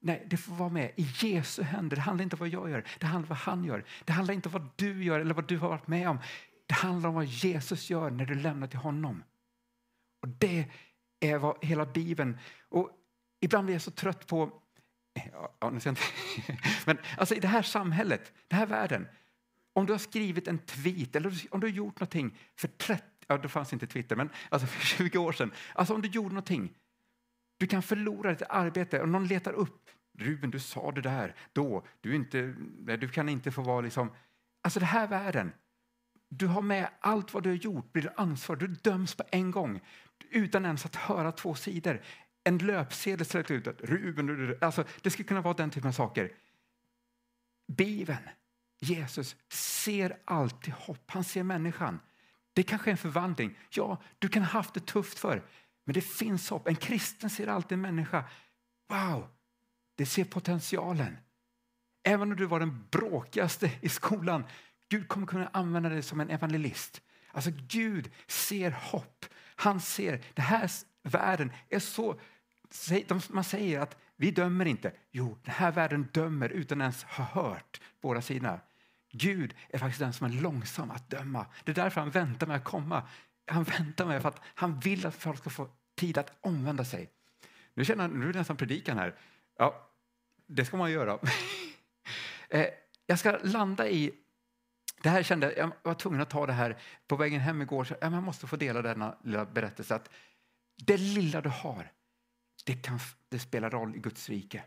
Nej, 0.00 0.26
det 0.30 0.36
får 0.36 0.54
vara 0.54 0.68
med 0.68 0.92
i 0.96 1.08
Jesu 1.18 1.62
händer. 1.62 1.96
Det 1.96 2.02
handlar 2.02 2.22
inte 2.22 2.36
om 2.36 2.40
vad 2.40 2.48
jag 2.48 2.70
gör, 2.70 2.84
det 2.98 3.06
handlar 3.06 3.26
om 3.26 3.28
vad 3.28 3.38
han 3.38 3.64
gör. 3.64 3.84
Det 4.04 4.12
handlar 4.12 4.34
inte 4.34 4.48
om 4.48 4.52
vad 4.52 4.68
du 4.76 5.04
gör 5.04 5.20
eller 5.20 5.34
vad 5.34 5.48
du 5.48 5.58
har 5.58 5.68
varit 5.68 5.86
med 5.86 6.08
om. 6.08 6.18
Det 6.66 6.74
handlar 6.74 7.08
om 7.08 7.14
vad 7.14 7.24
Jesus 7.24 7.90
gör 7.90 8.10
när 8.10 8.26
du 8.26 8.34
lämnar 8.34 8.66
till 8.66 8.78
honom. 8.78 9.22
Och 10.22 10.28
Det 10.28 10.66
är 11.20 11.38
vad 11.38 11.64
hela 11.64 11.86
Bibeln... 11.86 12.38
Och 12.68 12.90
ibland 13.40 13.64
blir 13.64 13.74
jag 13.74 13.82
så 13.82 13.90
trött 13.90 14.26
på 14.26 14.52
Ja, 15.60 15.70
nu 15.70 15.76
inte. 15.76 16.02
Men 16.86 16.98
alltså 17.16 17.34
i 17.34 17.40
det 17.40 17.48
här 17.48 17.62
samhället, 17.62 18.32
den 18.48 18.58
här 18.58 18.66
världen. 18.66 19.08
Om 19.72 19.86
du 19.86 19.92
har 19.92 19.98
skrivit 19.98 20.48
en 20.48 20.58
tweet 20.58 21.16
eller 21.16 21.34
om 21.50 21.60
du 21.60 21.66
har 21.66 21.74
gjort 21.74 22.00
någonting 22.00 22.38
för 22.56 22.68
30, 22.68 23.04
ja 23.26 23.38
då 23.38 23.48
fanns 23.48 23.72
inte 23.72 23.86
Twitter, 23.86 24.16
men 24.16 24.30
alltså 24.48 24.66
för 24.66 24.86
20 24.86 25.18
år 25.18 25.32
sedan. 25.32 25.52
Alltså 25.74 25.94
om 25.94 26.02
du 26.02 26.08
gjorde 26.08 26.28
någonting. 26.28 26.74
Du 27.58 27.66
kan 27.66 27.82
förlora 27.82 28.30
ditt 28.30 28.42
arbete 28.48 29.00
och 29.00 29.08
någon 29.08 29.26
letar 29.26 29.52
upp. 29.52 29.90
Ruben, 30.18 30.50
du 30.50 30.60
sa 30.60 30.92
det 30.92 31.00
där 31.00 31.34
då. 31.52 31.86
Du, 32.00 32.14
inte, 32.14 32.54
du 33.00 33.08
kan 33.08 33.28
inte 33.28 33.50
få 33.50 33.62
vara 33.62 33.80
liksom... 33.80 34.10
Alltså 34.62 34.80
den 34.80 34.88
här 34.88 35.06
världen. 35.06 35.52
Du 36.28 36.46
har 36.46 36.62
med 36.62 36.88
allt 37.00 37.34
vad 37.34 37.42
du 37.42 37.48
har 37.48 37.56
gjort, 37.56 37.92
blir 37.92 38.02
du 38.02 38.10
ansvarig. 38.16 38.60
Du 38.60 38.66
döms 38.66 39.14
på 39.14 39.24
en 39.30 39.50
gång 39.50 39.80
utan 40.30 40.64
ens 40.64 40.86
att 40.86 40.96
höra 40.96 41.32
två 41.32 41.54
sidor 41.54 42.02
en 42.44 42.58
löpsedel 42.58 43.26
sträckt 43.26 43.50
ut. 43.50 43.66
Att 43.66 43.80
Ruben, 43.80 44.56
alltså, 44.60 44.84
det 45.02 45.10
skulle 45.10 45.28
kunna 45.28 45.40
vara 45.40 45.54
den 45.54 45.70
typen 45.70 45.88
av 45.88 45.92
saker. 45.92 46.32
Bibeln, 47.72 48.28
Jesus, 48.80 49.36
ser 49.52 50.18
alltid 50.24 50.74
hopp. 50.74 51.10
Han 51.10 51.24
ser 51.24 51.42
människan. 51.42 52.00
Det 52.52 52.62
kanske 52.62 52.90
är 52.90 52.92
en 52.92 52.98
förvandling. 52.98 53.58
Ja, 53.70 54.02
du 54.18 54.28
kan 54.28 54.42
ha 54.42 54.50
haft 54.50 54.74
det 54.74 54.86
tufft 54.86 55.18
för 55.18 55.42
men 55.88 55.94
det 55.94 56.00
finns 56.00 56.50
hopp. 56.50 56.68
En 56.68 56.76
kristen 56.76 57.30
ser 57.30 57.46
alltid 57.46 57.72
en 57.72 57.80
människa. 57.80 58.24
Wow, 58.88 59.28
det 59.96 60.06
ser 60.06 60.24
potentialen. 60.24 61.16
Även 62.04 62.30
om 62.30 62.36
du 62.36 62.46
var 62.46 62.60
den 62.60 62.86
bråkigaste 62.90 63.70
i 63.80 63.88
skolan, 63.88 64.44
Gud 64.88 65.08
kommer 65.08 65.26
kunna 65.26 65.50
använda 65.52 65.88
dig 65.88 66.02
som 66.02 66.20
en 66.20 66.30
evangelist. 66.30 67.02
Alltså 67.32 67.50
Gud 67.68 68.10
ser 68.26 68.70
hopp. 68.70 69.24
Han 69.56 69.80
ser, 69.80 70.24
den 70.34 70.44
här 70.44 70.70
världen 71.02 71.52
är 71.68 71.78
så 71.78 72.20
man 73.28 73.44
säger 73.44 73.80
att 73.80 73.96
vi 74.16 74.30
dömer 74.30 74.66
inte. 74.66 74.92
Jo, 75.10 75.38
den 75.44 75.54
här 75.54 75.72
världen 75.72 76.08
dömer 76.12 76.48
utan 76.48 76.80
ens 76.80 77.04
ha 77.04 77.24
hört 77.24 77.80
båda 78.00 78.22
sidorna. 78.22 78.60
Gud 79.12 79.54
är 79.68 79.78
faktiskt 79.78 80.00
den 80.00 80.12
som 80.12 80.26
är 80.26 80.40
långsam 80.40 80.90
att 80.90 81.10
döma. 81.10 81.46
Det 81.64 81.72
är 81.72 81.74
därför 81.74 82.00
han 82.00 82.10
väntar 82.10 82.46
med 82.46 82.56
att 82.56 82.64
komma. 82.64 83.08
Han 83.46 83.64
väntar 83.64 84.06
med 84.06 84.22
för 84.22 84.28
att 84.28 84.40
han 84.44 84.80
vill 84.80 85.06
att 85.06 85.14
folk 85.14 85.38
ska 85.38 85.50
få 85.50 85.68
tid 85.98 86.18
att 86.18 86.32
omvända 86.40 86.84
sig. 86.84 87.10
Nu 87.74 87.84
känner 87.84 88.04
jag, 88.04 88.10
nu 88.10 88.28
är 88.28 88.32
det 88.32 88.38
nästan 88.38 88.56
predikan 88.56 88.98
här. 88.98 89.14
Ja, 89.58 89.90
det 90.46 90.64
ska 90.64 90.76
man 90.76 90.90
göra. 90.90 91.18
Eh, 92.50 92.66
jag 93.06 93.18
ska 93.18 93.38
landa 93.42 93.88
i 93.88 94.12
det 95.02 95.08
här 95.08 95.22
kände 95.22 95.54
jag 95.56 95.72
var 95.82 95.94
tvungen 95.94 96.20
att 96.20 96.30
ta 96.30 96.46
det 96.46 96.52
här 96.52 96.78
på 97.06 97.16
vägen 97.16 97.40
hem 97.40 97.62
igår. 97.62 97.84
Så 97.84 97.94
jag 98.00 98.12
måste 98.12 98.46
få 98.46 98.56
dela 98.56 98.82
denna 98.82 99.16
lilla 99.24 99.44
berättelse. 99.44 99.94
Att 99.94 100.10
det 100.76 100.96
lilla 100.96 101.40
du 101.40 101.48
har, 101.48 101.92
det, 102.64 102.74
kan, 102.74 102.98
det 103.28 103.38
spelar 103.38 103.70
roll 103.70 103.96
i 103.96 103.98
Guds 103.98 104.28
rike. 104.28 104.64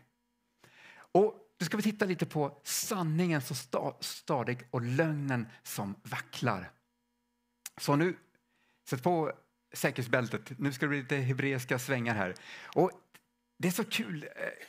Och 0.94 1.34
nu 1.58 1.66
ska 1.66 1.76
vi 1.76 1.82
titta 1.82 2.04
lite 2.04 2.26
på 2.26 2.60
sanningen 2.64 3.42
som 3.42 3.56
sta, 3.56 3.96
stadig 4.00 4.68
och 4.70 4.82
lögnen 4.82 5.46
som 5.62 5.94
vacklar. 6.02 6.70
Så 7.80 7.96
nu, 7.96 8.16
sätt 8.88 9.02
på 9.02 9.32
säkerhetsbältet. 9.72 10.58
Nu 10.58 10.72
ska 10.72 10.86
det 10.86 10.90
bli 10.90 11.00
lite 11.00 11.16
hebreiska 11.16 11.78
svängar 11.78 12.14
här. 12.14 12.34
Och 12.74 12.90
det 13.58 13.68
är 13.68 13.72
så 13.72 13.84
kul. 13.84 14.28
Eh, 14.36 14.66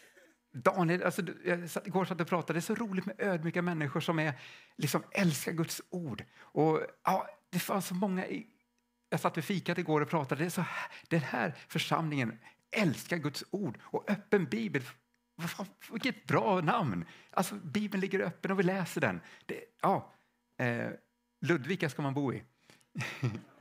Daniel, 0.53 1.03
alltså, 1.03 1.21
jag 1.45 1.69
satt, 1.69 1.87
igår 1.87 2.05
satt 2.05 2.21
och 2.21 2.27
pratade, 2.27 2.53
det 2.53 2.59
är 2.59 2.61
så 2.61 2.75
roligt 2.75 3.05
med 3.05 3.15
ödmjuka 3.19 3.61
människor 3.61 3.99
som 3.99 4.19
är, 4.19 4.33
liksom, 4.77 5.03
älskar 5.11 5.51
Guds 5.51 5.81
ord. 5.89 6.23
Och, 6.39 6.81
ja, 7.03 7.27
det 7.49 7.59
fanns 7.59 7.87
så 7.87 7.95
många 7.95 8.27
i, 8.27 8.47
jag 9.09 9.19
satt 9.19 9.37
vid 9.37 9.43
fikat 9.43 9.77
igår 9.77 10.01
och 10.01 10.09
pratade. 10.09 10.41
Det 10.41 10.45
är 10.45 10.49
så 10.49 10.65
den 11.07 11.19
här 11.19 11.55
församlingen 11.67 12.39
älskar 12.71 13.17
Guds 13.17 13.43
ord 13.51 13.79
och 13.83 14.09
öppen 14.09 14.45
bibel. 14.45 14.81
Vilket 15.91 16.25
bra 16.25 16.61
namn! 16.61 17.05
Alltså, 17.31 17.55
Bibeln 17.55 18.01
ligger 18.01 18.19
öppen 18.19 18.51
och 18.51 18.59
vi 18.59 18.63
läser 18.63 19.01
den. 19.01 19.21
Det, 19.45 19.63
ja, 19.81 20.13
eh, 20.57 20.89
Ludvika 21.41 21.89
ska 21.89 22.01
man 22.01 22.13
bo 22.13 22.33
i. 22.33 22.43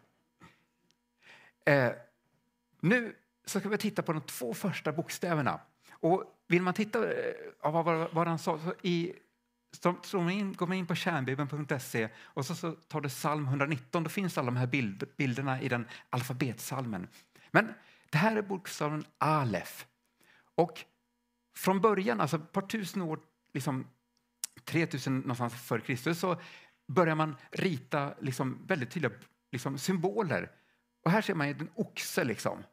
eh, 1.65 1.93
nu 2.81 3.17
så 3.45 3.61
ska 3.61 3.69
vi 3.69 3.79
titta 3.79 4.03
på 4.03 4.13
de 4.13 4.21
två 4.21 4.55
första 4.55 4.93
bokstäverna. 4.93 5.61
Och 5.93 6.25
vill 6.49 6.63
man 6.63 6.75
titta 6.75 7.13
eh, 7.13 7.35
vad, 7.63 7.85
vad, 7.85 8.15
vad 8.15 8.29
han 8.29 8.39
sa 8.39 8.59
så 8.59 8.75
i 8.83 9.13
så 10.03 10.21
man 10.21 10.31
in, 10.31 10.53
går 10.53 10.67
man 10.67 10.77
in 10.77 10.87
på 10.87 10.95
kärnbibeln.se 10.95 12.09
och 12.17 12.47
så, 12.47 12.55
så 12.55 12.73
tar 12.73 13.01
du 13.01 13.09
psalm 13.09 13.47
119. 13.47 14.03
Då 14.03 14.11
finns 14.11 14.39
alla 14.39 14.47
de 14.47 14.57
här 14.57 14.67
bild, 14.67 15.05
bilderna 15.17 15.63
i 15.63 15.69
den 15.69 15.89
alfabetsalmen. 16.11 17.09
Men 17.51 17.75
det 18.11 18.19
här 18.19 18.37
är 18.37 18.43
bokstaven 18.43 19.05
Alef. 19.19 19.87
Och 20.55 20.85
från 21.57 21.81
början, 21.81 22.21
alltså 22.21 22.37
ett 22.37 22.53
par 22.53 22.63
tusen 22.63 23.03
år, 23.03 23.21
liksom 23.55 23.87
3000 24.65 25.19
någonstans 25.19 25.55
före 25.55 25.81
Kristus, 25.81 26.19
så 26.19 26.41
börjar 26.89 27.15
man 27.15 27.37
rita 27.51 28.15
liksom 28.21 28.67
väldigt 28.67 28.91
tydliga 28.91 29.13
liksom 29.53 29.79
symboler. 29.79 30.51
Och 31.05 31.11
här 31.11 31.23
ser 31.23 31.35
man 31.35 31.49
en 31.49 31.71
oxe. 31.75 32.25
Liksom. 32.25 32.65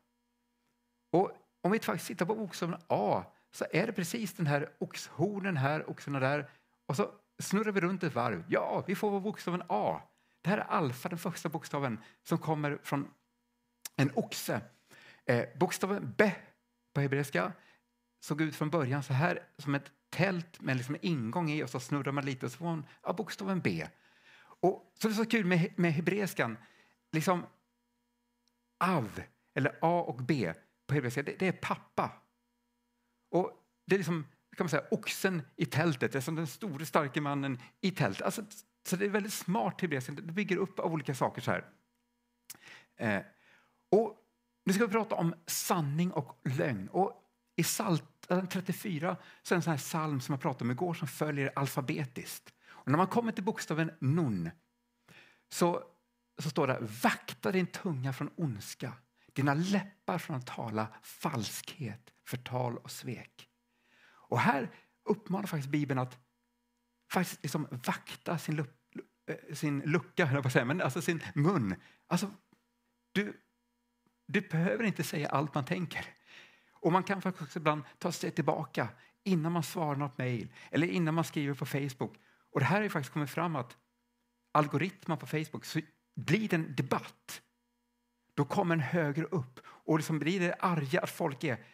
Och 1.12 1.32
om 1.62 1.72
vi 1.72 1.80
faktiskt 1.80 2.08
tittar 2.08 2.26
på 2.26 2.36
bokstaven 2.36 2.82
A 2.88 3.24
så 3.52 3.65
är 3.72 3.88
det 3.88 3.94
precis 3.94 4.34
den 4.34 4.48
här 4.48 4.70
oxhornen 4.80 5.58
här, 5.58 5.89
oxarna 5.89 6.20
där. 6.20 6.50
Och 6.86 6.96
så 6.96 7.12
snurrar 7.39 7.72
vi 7.72 7.82
runt 7.82 8.04
ett 8.04 8.13
varv. 8.13 8.44
Ja, 8.48 8.84
vi 8.88 8.96
får 8.96 9.20
bokstaven 9.20 9.63
A. 9.68 10.02
Det 10.42 10.50
här 10.50 10.58
är 10.58 10.62
alfa, 10.62 11.10
den 11.10 11.20
första 11.20 11.50
bokstaven 11.50 12.00
som 12.24 12.38
kommer 12.38 12.80
från 12.84 13.08
en 13.96 14.12
oxe. 14.15 14.62
Eh, 15.26 15.46
bokstaven 15.60 16.13
B 16.18 16.32
på 16.94 17.02
hebreiska 17.02 17.52
såg 18.20 18.42
ut 18.42 18.56
från 18.56 18.70
början 18.70 19.04
så 19.04 19.13
här 19.13 19.44
som 19.58 19.76
ett 19.76 19.92
tält 20.10 20.62
med 20.62 20.78
liksom 20.78 20.96
en 20.96 21.06
ingång 21.06 21.52
i 21.52 21.63
och 21.63 21.70
så 21.70 21.80
snurrar 21.80 22.12
man 22.12 22.26
lite 22.26 22.46
och 22.46 22.52
så 22.52 22.58
får 22.58 22.65
man 22.65 22.86
ja, 23.04 23.13
bokstaven 23.13 23.60
B. 23.60 23.88
Och 24.62 24.94
så 25.00 25.08
det 25.08 25.13
är 25.13 25.15
så 25.15 25.26
kul 25.26 25.46
med, 25.46 25.74
med 25.76 25.94
hebreiskan. 25.94 26.58
Liksom 27.12 27.46
av, 28.80 29.22
eller 29.56 29.78
A 29.82 30.02
och 30.08 30.24
B 30.24 30.54
på 30.88 30.94
hebreiska, 30.94 31.24
det, 31.24 31.36
det, 31.39 31.48
är 31.48 31.52
pappa. 31.52 32.12
Och 33.32 33.52
det 33.86 33.96
är 33.96 33.98
liksom 33.98 34.26
kan 34.58 34.63
man 34.65 34.70
säga, 34.70 34.84
oxen 34.92 35.42
i 35.56 35.65
tältet, 35.65 36.12
det 36.12 36.20
är 36.20 36.22
som 36.22 36.36
den 36.36 36.48
store 36.48 36.86
starke 36.86 37.22
mannen 37.22 37.60
i 37.82 37.92
tältet. 37.92 38.22
Alltså, 38.22 38.44
så 38.88 38.96
det 38.96 39.06
är 39.06 39.10
väldigt 39.10 39.34
smart 39.34 39.82
hebreiska, 39.82 40.12
det 40.12 40.22
bygger 40.22 40.58
upp 40.58 40.80
av 40.80 40.94
olika 40.94 41.15
saker 41.15 41.42
så 41.42 41.52
här. 41.52 41.65
Eh, 42.98 43.22
och 43.92 44.18
nu 44.65 44.74
ska 44.74 44.86
vi 44.86 44.92
prata 44.92 45.15
om 45.15 45.36
sanning 45.46 46.12
och 46.12 46.39
lögn. 46.44 46.88
Och 46.88 47.24
I 47.56 47.63
Psaltaren 47.63 48.44
eh, 48.44 48.50
34 48.50 49.18
så 49.44 49.54
är 49.54 49.56
det 49.56 49.60
en 49.60 49.62
sån 49.62 49.72
här 49.72 49.78
psalm 49.78 50.22
som 50.22 50.34
jag 50.34 50.42
pratade 50.42 50.63
om 50.63 50.72
igår 50.72 50.94
som 50.94 51.08
följer 51.08 51.52
alfabetiskt. 51.56 52.54
Och 52.68 52.92
när 52.92 52.98
man 52.98 53.08
kommer 53.08 53.32
till 53.32 53.44
bokstaven 53.44 53.92
nun 54.00 54.50
så, 55.50 55.84
så 56.43 56.49
står 56.49 56.67
det 56.67 56.78
vakta 57.04 57.52
din 57.52 57.67
tunga 57.67 58.13
från 58.13 58.30
ondska, 58.36 58.93
dina 59.34 59.54
läppar 59.54 60.17
från 60.17 60.36
att 60.36 60.47
tala 60.47 60.88
falskhet, 61.02 62.13
förtal 62.28 62.78
och 62.78 62.91
svek. 62.91 63.49
Och 64.30 64.39
här 64.39 64.71
uppmanar 65.04 65.47
faktiskt 65.47 65.69
Bibeln 65.69 65.99
att 65.99 66.17
faktiskt 67.12 67.43
liksom 67.43 67.67
vakta 67.86 68.38
sin, 68.38 68.56
luck, 68.56 68.69
eh, 69.28 69.56
sin 69.56 69.80
lucka, 69.80 70.30
jag 70.34 70.52
säga, 70.52 70.65
men 70.65 70.82
alltså 70.82 71.02
sin 71.02 71.23
mun. 71.36 71.75
Alltså, 72.08 72.32
du, 73.12 73.41
du 74.28 74.41
behöver 74.41 74.84
inte 74.84 75.04
säga 75.04 75.30
allt 75.30 75.56
man 75.56 75.65
tänker. 75.65 76.06
Och 76.73 76.91
man 76.91 77.04
kan 77.04 77.21
faktiskt 77.21 77.56
ibland 77.56 77.84
ta 77.97 78.12
sig 78.12 78.32
tillbaka 78.32 78.88
innan 79.23 79.52
man 79.52 79.63
svarar 79.63 79.95
något 79.95 80.17
mejl 80.17 80.54
eller 80.71 80.88
innan 80.88 81.13
man 81.13 81.23
skriver 81.23 81.54
på 81.54 81.65
Facebook. 81.65 82.17
Och 82.52 82.60
det 82.60 82.65
här 82.65 82.82
har 82.82 82.89
faktiskt 82.89 83.13
kommit 83.13 83.30
fram 83.30 83.56
att 83.56 83.78
algoritmer 84.52 85.15
på 85.15 85.28
Facebook, 85.28 85.65
blir 86.15 86.50
det 86.50 86.56
en 86.56 86.76
debatt, 86.76 87.41
då 88.34 88.45
kommer 88.45 88.76
den 88.76 88.86
högre 88.86 89.24
upp. 89.24 89.60
Och 89.65 89.98
liksom 89.98 90.19
blir 90.19 90.39
det 90.39 90.54
arga 90.54 91.02
att 91.02 91.10
folk 91.10 91.43
är 91.43 91.65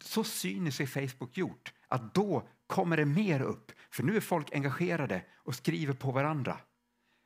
så 0.00 0.24
cyniskt 0.24 0.80
är 0.80 0.86
Facebook 0.86 1.36
gjort 1.36 1.72
att 1.88 2.14
då 2.14 2.48
kommer 2.66 2.96
det 2.96 3.04
mer 3.04 3.42
upp. 3.42 3.72
För 3.90 4.02
nu 4.02 4.16
är 4.16 4.20
folk 4.20 4.52
engagerade 4.52 5.24
och 5.34 5.54
skriver 5.54 5.94
på 5.94 6.10
varandra. 6.10 6.58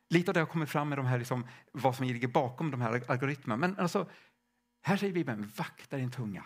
Lite 0.09 0.31
av 0.31 0.33
det 0.33 0.39
har 0.39 0.47
kommit 0.47 0.69
fram 0.69 0.89
med 0.89 0.97
de 0.97 1.05
här, 1.05 1.17
liksom, 1.17 1.47
vad 1.71 1.95
som 1.95 2.05
ligger 2.05 2.27
bakom 2.27 2.71
de 2.71 2.81
här 2.81 3.11
algoritmerna. 3.11 3.57
Men 3.57 3.79
alltså, 3.79 4.09
här 4.81 4.97
säger 4.97 5.13
Bibeln, 5.13 5.51
vakta 5.55 5.97
din 5.97 6.11
tunga. 6.11 6.45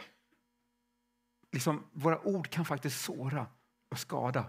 Liksom, 1.51 1.83
våra 1.91 2.27
ord 2.27 2.49
kan 2.49 2.65
faktiskt 2.65 3.01
såra 3.01 3.47
och 3.89 3.99
skada. 3.99 4.45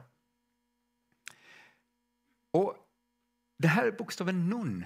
Och 2.50 2.76
det 3.58 3.68
här 3.68 3.86
är 3.86 3.92
bokstaven 3.92 4.48
nun, 4.48 4.84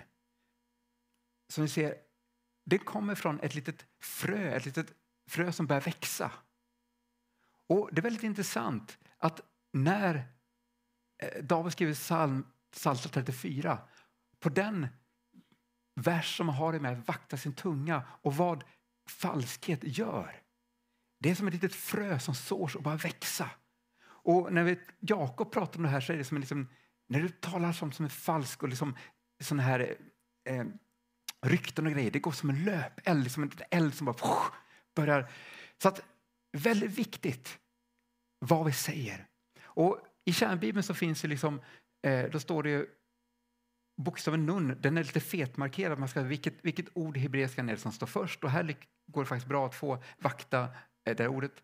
som 1.48 1.64
vi 1.64 1.68
ser, 1.68 1.94
det 2.64 2.78
kommer 2.78 3.14
från 3.14 3.40
ett 3.40 3.54
litet 3.54 3.86
frö, 4.00 4.56
ett 4.56 4.64
litet 4.64 4.92
frö 5.30 5.52
som 5.52 5.66
börjar 5.66 5.80
växa. 5.80 6.32
Och 7.68 7.88
Det 7.92 8.00
är 8.00 8.02
väldigt 8.02 8.22
intressant 8.22 8.98
att 9.18 9.40
när 9.72 10.32
eh, 11.22 11.42
David 11.42 11.72
skriver 11.72 11.94
psalm, 11.94 12.46
Psaltaren 12.72 13.12
34, 13.12 13.78
på 14.40 14.48
den 14.48 14.86
vers 15.94 16.36
som 16.36 16.48
har 16.48 16.72
det 16.72 16.80
med 16.80 16.92
att 16.92 17.08
vakta 17.08 17.36
sin 17.36 17.54
tunga 17.54 18.02
och 18.22 18.36
vad 18.36 18.64
falskhet 19.08 19.80
gör. 19.82 20.42
Det 21.20 21.30
är 21.30 21.34
som 21.34 21.48
ett 21.48 21.54
litet 21.54 21.74
frö 21.74 22.18
som 22.18 22.34
sås 22.34 22.74
och 22.74 22.82
bara 22.82 22.96
växa. 22.96 23.50
Och 24.04 24.52
när 24.52 24.64
vi, 24.64 24.80
Jakob 25.00 25.52
pratar 25.52 25.76
om 25.76 25.82
det 25.82 25.88
här 25.88 26.00
så 26.00 26.12
är 26.12 26.16
det 26.16 26.24
som 26.24 26.36
en, 26.36 26.40
liksom, 26.40 26.68
när 27.08 27.20
du 27.20 27.28
talar 27.28 27.72
sånt 27.72 27.94
som 27.94 28.04
är 28.04 28.08
falskt 28.08 28.62
och 28.62 28.68
liksom, 28.68 28.96
sån 29.40 29.58
här 29.58 29.96
eh, 30.44 30.64
rykten 31.46 31.86
och 31.86 31.92
grejer, 31.92 32.10
det 32.10 32.18
går 32.18 32.32
som 32.32 32.50
en 32.50 32.64
löpeld, 32.64 33.30
som 33.30 33.44
liksom 33.44 33.62
en 33.70 33.78
eld 33.78 33.94
som 33.94 34.04
bara 34.04 34.14
pff, 34.14 34.52
börjar. 34.94 35.30
Så 35.82 35.88
att 35.88 36.02
väldigt 36.52 36.98
viktigt 36.98 37.58
vad 38.38 38.66
vi 38.66 38.72
säger. 38.72 39.26
Och 39.62 39.98
I 40.24 40.32
kärnbibeln 40.32 40.82
så 40.82 40.94
finns 40.94 41.22
det 41.22 41.28
liksom, 41.28 41.60
eh, 42.02 42.30
då 42.30 42.40
står 42.40 42.62
det 42.62 42.70
ju 42.70 42.86
bokstaven 43.96 44.46
nun, 44.46 44.78
den 44.80 44.98
är 44.98 45.04
lite 45.04 45.20
fetmarkerad. 45.20 45.98
Man 45.98 46.08
ska, 46.08 46.22
vilket, 46.22 46.54
vilket 46.62 46.86
ord 46.94 47.16
i 47.16 47.20
hebreiskan 47.20 47.68
är 47.68 47.72
det 47.72 47.80
som 47.80 47.92
står 47.92 48.06
först? 48.06 48.44
Och 48.44 48.50
här 48.50 48.76
går 49.06 49.22
det 49.22 49.28
faktiskt 49.28 49.48
bra 49.48 49.66
att 49.66 49.74
få 49.74 50.02
vakta 50.18 50.68
eh, 51.04 51.16
det 51.16 51.28
ordet. 51.28 51.62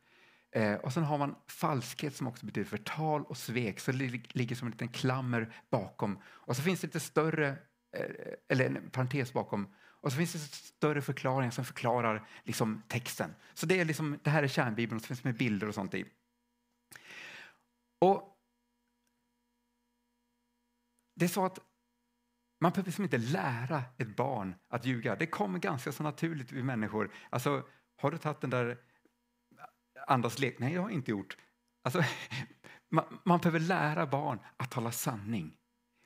Eh, 0.50 0.74
och 0.74 0.92
sen 0.92 1.04
har 1.04 1.18
man 1.18 1.34
falskhet 1.46 2.16
som 2.16 2.26
också 2.26 2.46
betyder 2.46 2.68
förtal 2.68 3.24
och 3.24 3.36
svek, 3.36 3.80
så 3.80 3.92
det 3.92 4.34
ligger 4.34 4.56
som 4.56 4.66
en 4.66 4.72
liten 4.72 4.88
klammer 4.88 5.54
bakom. 5.70 6.18
Och 6.26 6.56
så 6.56 6.62
finns 6.62 6.80
det 6.80 6.86
lite 6.86 7.00
större, 7.00 7.56
Eh, 7.94 8.34
eller 8.48 8.64
en 8.64 8.90
parentes 8.90 9.32
bakom. 9.32 9.74
Och 9.82 10.12
så 10.12 10.18
finns 10.18 10.32
det 10.32 10.38
större 10.38 11.02
förklaringar 11.02 11.50
som 11.50 11.64
förklarar 11.64 12.28
liksom, 12.44 12.82
texten. 12.88 13.34
Så 13.54 13.66
det, 13.66 13.80
är 13.80 13.84
liksom, 13.84 14.18
det 14.22 14.30
här 14.30 14.42
är 14.42 14.48
kärnbibeln 14.48 14.96
och 14.96 15.02
så 15.02 15.06
finns 15.06 15.20
det 15.20 15.28
med 15.28 15.38
bilder 15.38 15.68
och 15.68 15.74
sånt 15.74 15.94
i. 15.94 16.04
Och 17.98 18.34
Det 21.14 21.24
är 21.24 21.28
så 21.28 21.44
att 21.44 21.58
man 22.60 22.72
behöver 22.72 22.88
liksom 22.88 23.04
inte 23.04 23.18
lära 23.18 23.82
ett 23.98 24.16
barn 24.16 24.54
att 24.68 24.84
ljuga. 24.86 25.16
Det 25.16 25.26
kommer 25.26 25.58
ganska 25.58 25.92
så 25.92 26.02
naturligt 26.02 26.52
vid 26.52 26.64
människor. 26.64 27.10
Alltså, 27.30 27.66
har 27.96 28.10
du 28.10 28.18
tagit 28.18 28.40
den 28.40 28.50
där 28.50 28.78
andas 30.06 30.38
lek? 30.38 30.58
Nej, 30.58 30.74
jag 30.74 30.82
har 30.82 30.90
inte 30.90 31.10
gjort. 31.10 31.36
Alltså, 31.82 32.02
man, 32.90 33.20
man 33.24 33.38
behöver 33.38 33.60
lära 33.60 34.06
barn 34.06 34.38
att 34.56 34.70
tala 34.70 34.92
sanning. 34.92 35.56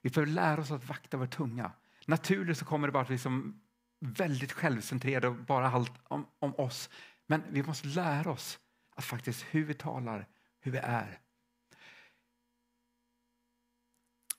Vi 0.02 0.10
behöver 0.10 0.32
lära 0.32 0.60
oss 0.60 0.70
att 0.70 0.88
vakta 0.88 1.16
vår 1.16 1.26
tunga. 1.26 1.72
Naturligt 2.06 2.58
så 2.58 2.64
kommer 2.64 2.88
det 2.88 2.92
bara 2.92 3.02
att 3.02 3.10
liksom 3.10 3.60
väldigt 4.00 4.52
självcentrerade 4.52 5.28
och 5.28 5.34
bara 5.34 5.70
allt 5.70 5.92
om, 6.02 6.26
om 6.38 6.54
oss. 6.54 6.90
Men 7.26 7.42
vi 7.50 7.62
måste 7.62 7.88
lära 7.88 8.30
oss 8.30 8.58
att 8.96 9.04
faktiskt 9.04 9.44
hur 9.50 9.64
vi 9.64 9.74
talar, 9.74 10.26
hur 10.60 10.72
vi 10.72 10.78
är. 10.78 11.20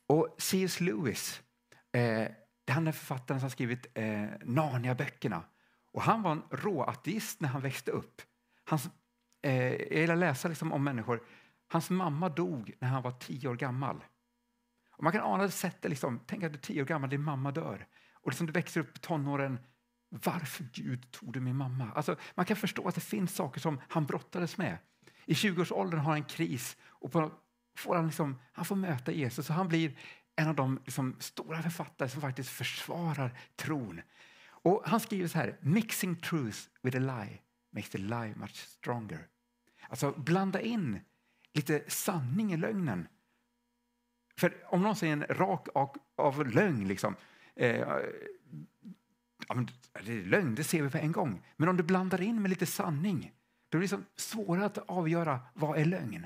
Och 0.07 0.35
C.S. 0.37 0.79
Lewis, 0.79 1.41
eh, 1.91 2.27
han 2.71 2.87
är 2.87 2.91
författaren 2.91 3.39
som 3.39 3.45
har 3.45 3.49
skrivit 3.49 3.87
eh, 3.93 4.27
Narnia-böckerna. 4.41 5.43
Och 5.91 6.01
han 6.01 6.21
var 6.21 6.31
en 6.31 6.43
råateist 6.51 7.41
när 7.41 7.49
han 7.49 7.61
växte 7.61 7.91
upp. 7.91 8.21
Hans, 8.63 8.89
eh, 9.41 9.73
jag 9.73 9.91
gillar 9.91 10.13
att 10.13 10.19
läsa 10.19 10.47
liksom 10.47 10.71
om 10.71 10.83
människor. 10.83 11.23
Hans 11.67 11.89
mamma 11.89 12.29
dog 12.29 12.73
när 12.79 12.87
han 12.87 13.03
var 13.03 13.11
tio 13.11 13.49
år 13.49 13.55
gammal. 13.55 14.03
Och 14.99 15.03
man 15.03 15.13
kan 15.13 15.21
ana 15.21 15.43
det 15.43 15.51
sättet, 15.51 15.89
liksom, 15.89 16.19
tänk 16.25 16.43
att 16.43 16.51
du 16.51 16.57
är 16.57 16.61
tio 16.61 16.81
år 16.81 16.85
gammal, 16.85 17.09
din 17.09 17.23
mamma 17.23 17.51
dör. 17.51 17.87
Och 18.13 18.31
liksom 18.31 18.47
du 18.47 18.53
växer 18.53 18.81
upp 18.81 18.97
i 18.97 18.99
tonåren, 18.99 19.59
varför 20.09 20.63
Gud 20.73 21.11
tog 21.11 21.33
du 21.33 21.39
min 21.39 21.55
mamma? 21.55 21.91
Alltså, 21.95 22.15
man 22.35 22.45
kan 22.45 22.57
förstå 22.57 22.87
att 22.87 22.95
det 22.95 23.01
finns 23.01 23.35
saker 23.35 23.59
som 23.59 23.81
han 23.89 24.05
brottades 24.05 24.57
med. 24.57 24.77
I 25.25 25.33
20-årsåldern 25.33 25.99
har 25.99 26.11
han 26.11 26.21
en 26.21 26.27
kris 26.27 26.77
och 26.83 27.11
på, 27.11 27.31
får 27.77 27.95
han, 27.95 28.05
liksom, 28.05 28.39
han 28.53 28.65
får 28.65 28.75
möta 28.75 29.11
Jesus 29.11 29.49
och 29.49 29.55
han 29.55 29.67
blir 29.67 29.97
en 30.35 30.47
av 30.47 30.55
de 30.55 30.79
liksom, 30.85 31.15
stora 31.19 31.61
författare 31.61 32.09
som 32.09 32.21
faktiskt 32.21 32.49
försvarar 32.49 33.39
tron. 33.55 34.01
Och 34.45 34.83
han 34.85 34.99
skriver 34.99 35.27
så 35.27 35.37
här, 35.37 35.57
mixing 35.61 36.15
truth 36.15 36.59
with 36.81 36.97
a 36.97 36.99
lie 36.99 37.39
makes 37.71 37.89
the 37.89 37.97
lie 37.97 38.33
much 38.35 38.55
stronger. 38.55 39.27
Alltså 39.89 40.11
blanda 40.11 40.61
in 40.61 40.99
lite 41.53 41.83
sanning 41.87 42.53
i 42.53 42.57
lögnen. 42.57 43.07
För 44.39 44.57
om 44.65 44.81
någon 44.81 44.95
säger 44.95 45.13
en 45.13 45.23
rak 45.23 45.67
av, 45.73 45.97
av 46.15 46.47
lögn, 46.47 46.87
liksom, 46.87 47.15
eh, 47.55 47.77
ja, 49.47 49.55
men 49.55 49.69
det 50.05 50.13
är 50.13 50.25
lögn, 50.25 50.55
det 50.55 50.63
ser 50.63 50.81
vi 50.81 50.89
på 50.89 50.97
en 50.97 51.11
gång. 51.11 51.45
Men 51.55 51.69
om 51.69 51.77
du 51.77 51.83
blandar 51.83 52.21
in 52.21 52.41
med 52.41 52.49
lite 52.49 52.65
sanning, 52.65 53.33
då 53.69 53.77
är 53.77 53.79
det 53.79 53.83
liksom 53.83 54.05
svårare 54.15 54.65
att 54.65 54.77
avgöra 54.77 55.39
vad 55.53 55.79
är 55.79 55.85
lögn. 55.85 56.25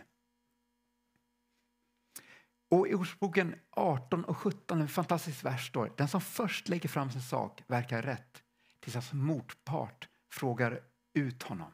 Och 2.69 2.87
I 2.87 2.93
Ordspråksboken 2.93 3.55
18 3.69 4.23
och 4.25 4.37
17, 4.37 4.81
en 4.81 4.87
fantastisk 4.87 5.45
vers 5.45 5.67
står 5.67 5.93
den 5.97 6.07
som 6.07 6.21
först 6.21 6.69
lägger 6.69 6.89
fram 6.89 7.11
sin 7.11 7.21
sak 7.21 7.63
verkar 7.67 8.01
rätt 8.01 8.43
tills 8.79 8.95
hans 8.95 9.13
motpart 9.13 10.09
frågar 10.31 10.79
ut 11.13 11.43
honom. 11.43 11.71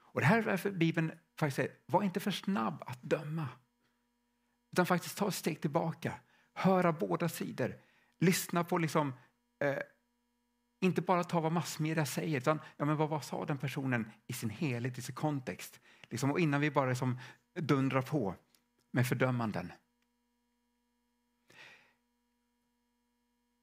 Och 0.00 0.20
Det 0.20 0.26
här 0.26 0.38
är 0.38 0.42
varför 0.42 0.70
Bibeln 0.70 1.12
faktiskt 1.38 1.56
säger, 1.56 1.72
var 1.86 2.02
inte 2.02 2.20
för 2.20 2.30
snabb 2.30 2.82
att 2.86 3.02
döma. 3.02 3.48
Utan 4.74 4.86
faktiskt 4.86 5.18
ta 5.18 5.28
ett 5.28 5.34
steg 5.34 5.60
tillbaka, 5.60 6.14
höra 6.54 6.92
båda 6.92 7.28
sidor, 7.28 7.76
lyssna 8.18 8.64
på 8.64 8.78
liksom, 8.78 9.12
eh, 9.60 9.78
inte 10.80 11.02
bara 11.02 11.24
ta 11.24 11.40
vad 11.40 11.52
massmedia 11.52 12.06
säger, 12.06 12.38
utan 12.38 12.60
ja, 12.76 12.84
men 12.84 12.96
vad, 12.96 13.08
vad 13.08 13.24
sa 13.24 13.44
den 13.44 13.58
personen 13.58 14.10
i 14.26 14.32
sin 14.32 14.50
helhet, 14.50 14.98
i 14.98 15.02
sin 15.02 15.14
kontext. 15.14 15.80
Liksom, 16.10 16.30
och 16.30 16.40
innan 16.40 16.60
vi 16.60 16.70
bara 16.70 16.88
liksom 16.88 17.18
dundrar 17.54 18.02
på 18.02 18.34
med 18.90 19.06
fördömanden. 19.06 19.72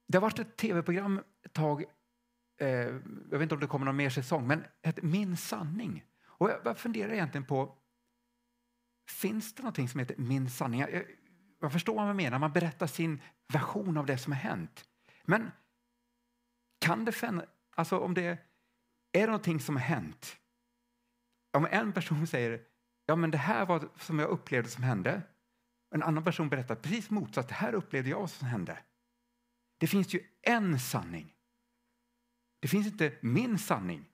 Det 0.08 0.18
har 0.18 0.22
varit 0.22 0.38
ett 0.38 0.56
tv-program 0.56 1.22
ett 1.42 1.52
tag, 1.52 1.84
eh, 2.60 2.68
jag 2.68 3.30
vet 3.30 3.42
inte 3.42 3.54
om 3.54 3.60
det 3.60 3.66
kommer 3.66 3.86
någon 3.86 3.96
mer 3.96 4.10
säsong, 4.10 4.46
men 4.46 4.64
ett 4.82 5.02
Min 5.02 5.36
sanning. 5.36 6.04
Och 6.24 6.50
jag 6.64 6.78
funderar 6.78 7.12
egentligen 7.12 7.44
på, 7.44 7.78
finns 9.10 9.54
det 9.54 9.62
någonting 9.62 9.88
som 9.88 10.00
heter 10.00 10.16
Min 10.18 10.50
sanning? 10.50 10.80
Jag, 10.80 11.04
jag 11.60 11.72
förstår 11.72 11.94
vad 11.94 12.06
man 12.06 12.16
menar, 12.16 12.38
man 12.38 12.52
berättar 12.52 12.86
sin 12.86 13.20
version 13.52 13.96
av 13.96 14.06
det 14.06 14.18
som 14.18 14.32
har 14.32 14.40
hänt. 14.40 14.84
Men 15.24 15.50
kan 16.80 17.04
det 17.04 17.46
alltså 17.76 17.98
om 17.98 18.14
det 18.14 18.38
är 19.12 19.20
det 19.20 19.26
någonting 19.26 19.60
som 19.60 19.76
har 19.76 19.82
hänt? 19.82 20.36
Om 21.52 21.66
en 21.70 21.92
person 21.92 22.26
säger 22.26 22.60
ja 23.06 23.16
men 23.16 23.30
det 23.30 23.38
här 23.38 23.66
var 23.66 23.88
som 23.98 24.18
jag 24.18 24.28
upplevde 24.30 24.68
som 24.68 24.82
hände. 24.82 25.22
En 25.94 26.02
annan 26.02 26.24
person 26.24 26.48
berättar 26.48 26.74
precis 26.74 27.10
motsatt, 27.10 27.48
det 27.48 27.54
här 27.54 27.74
upplevde 27.74 28.10
jag 28.10 28.30
som 28.30 28.46
hände. 28.46 28.78
Det 29.78 29.86
finns 29.86 30.14
ju 30.14 30.20
en 30.42 30.80
sanning. 30.80 31.34
Det 32.60 32.68
finns 32.68 32.86
inte 32.86 33.12
min 33.20 33.58
sanning. 33.58 34.04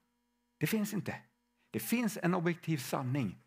Det 0.57 0.67
finns 0.67 0.93
inte. 0.93 1.21
Det 1.71 1.79
finns 1.79 2.17
en 2.23 2.35
objektiv 2.35 2.77
sanning. 2.77 3.37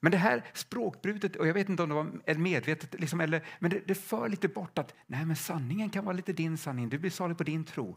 Men 0.00 0.12
det 0.12 0.18
här 0.18 0.44
språkbrutet, 0.52 1.36
och 1.36 1.46
jag 1.46 1.54
vet 1.54 1.68
inte 1.68 1.82
om 1.82 1.88
det 1.88 1.94
var 1.94 2.34
medvetet, 2.34 3.00
liksom, 3.00 3.20
eller, 3.20 3.46
men 3.58 3.70
det, 3.70 3.82
det 3.86 3.94
för 3.94 4.28
lite 4.28 4.48
bort 4.48 4.78
att 4.78 4.94
nej, 5.06 5.26
men 5.26 5.36
sanningen 5.36 5.90
kan 5.90 6.04
vara 6.04 6.16
lite 6.16 6.32
din 6.32 6.58
sanning, 6.58 6.88
du 6.88 6.98
blir 6.98 7.10
salig 7.10 7.38
på 7.38 7.44
din 7.44 7.64
tro. 7.64 7.96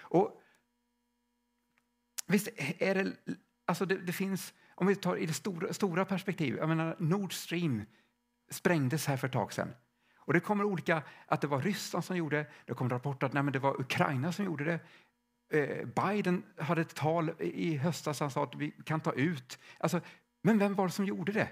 Och 0.00 0.42
Visst 2.28 2.48
är 2.78 2.94
det, 2.94 3.12
alltså 3.66 3.86
det, 3.86 3.96
det 3.96 4.12
finns, 4.12 4.54
om 4.74 4.86
vi 4.86 4.96
tar 4.96 5.16
i 5.16 5.26
det 5.26 5.32
stora, 5.32 5.72
stora 5.72 6.04
perspektivet, 6.04 6.60
jag 6.60 6.68
menar 6.68 6.96
Nord 6.98 7.32
Stream 7.32 7.82
sprängdes 8.50 9.06
här 9.06 9.16
för 9.16 9.26
ett 9.26 9.32
tag 9.32 9.52
sedan. 9.52 9.70
Och 10.16 10.32
det 10.32 10.40
kommer 10.40 10.64
olika, 10.64 11.02
att 11.26 11.40
det 11.40 11.46
var 11.46 11.60
Ryssland 11.60 12.04
som 12.04 12.16
gjorde 12.16 12.36
det, 12.36 12.46
det 12.66 12.74
kom 12.74 12.90
rapporter 12.90 13.26
att 13.26 13.32
nej, 13.32 13.42
men 13.42 13.52
det 13.52 13.58
var 13.58 13.80
Ukraina 13.80 14.32
som 14.32 14.44
gjorde 14.44 14.64
det. 14.64 14.80
Eh, 15.58 15.86
Biden 15.86 16.42
hade 16.58 16.80
ett 16.80 16.94
tal 16.94 17.32
i 17.38 17.76
höstas, 17.76 18.20
han 18.20 18.30
sa 18.30 18.44
att 18.44 18.54
vi 18.54 18.70
kan 18.70 19.00
ta 19.00 19.12
ut. 19.12 19.58
Alltså, 19.78 20.00
men 20.42 20.58
vem 20.58 20.74
var 20.74 20.86
det 20.86 20.92
som 20.92 21.04
gjorde 21.04 21.32
det? 21.32 21.48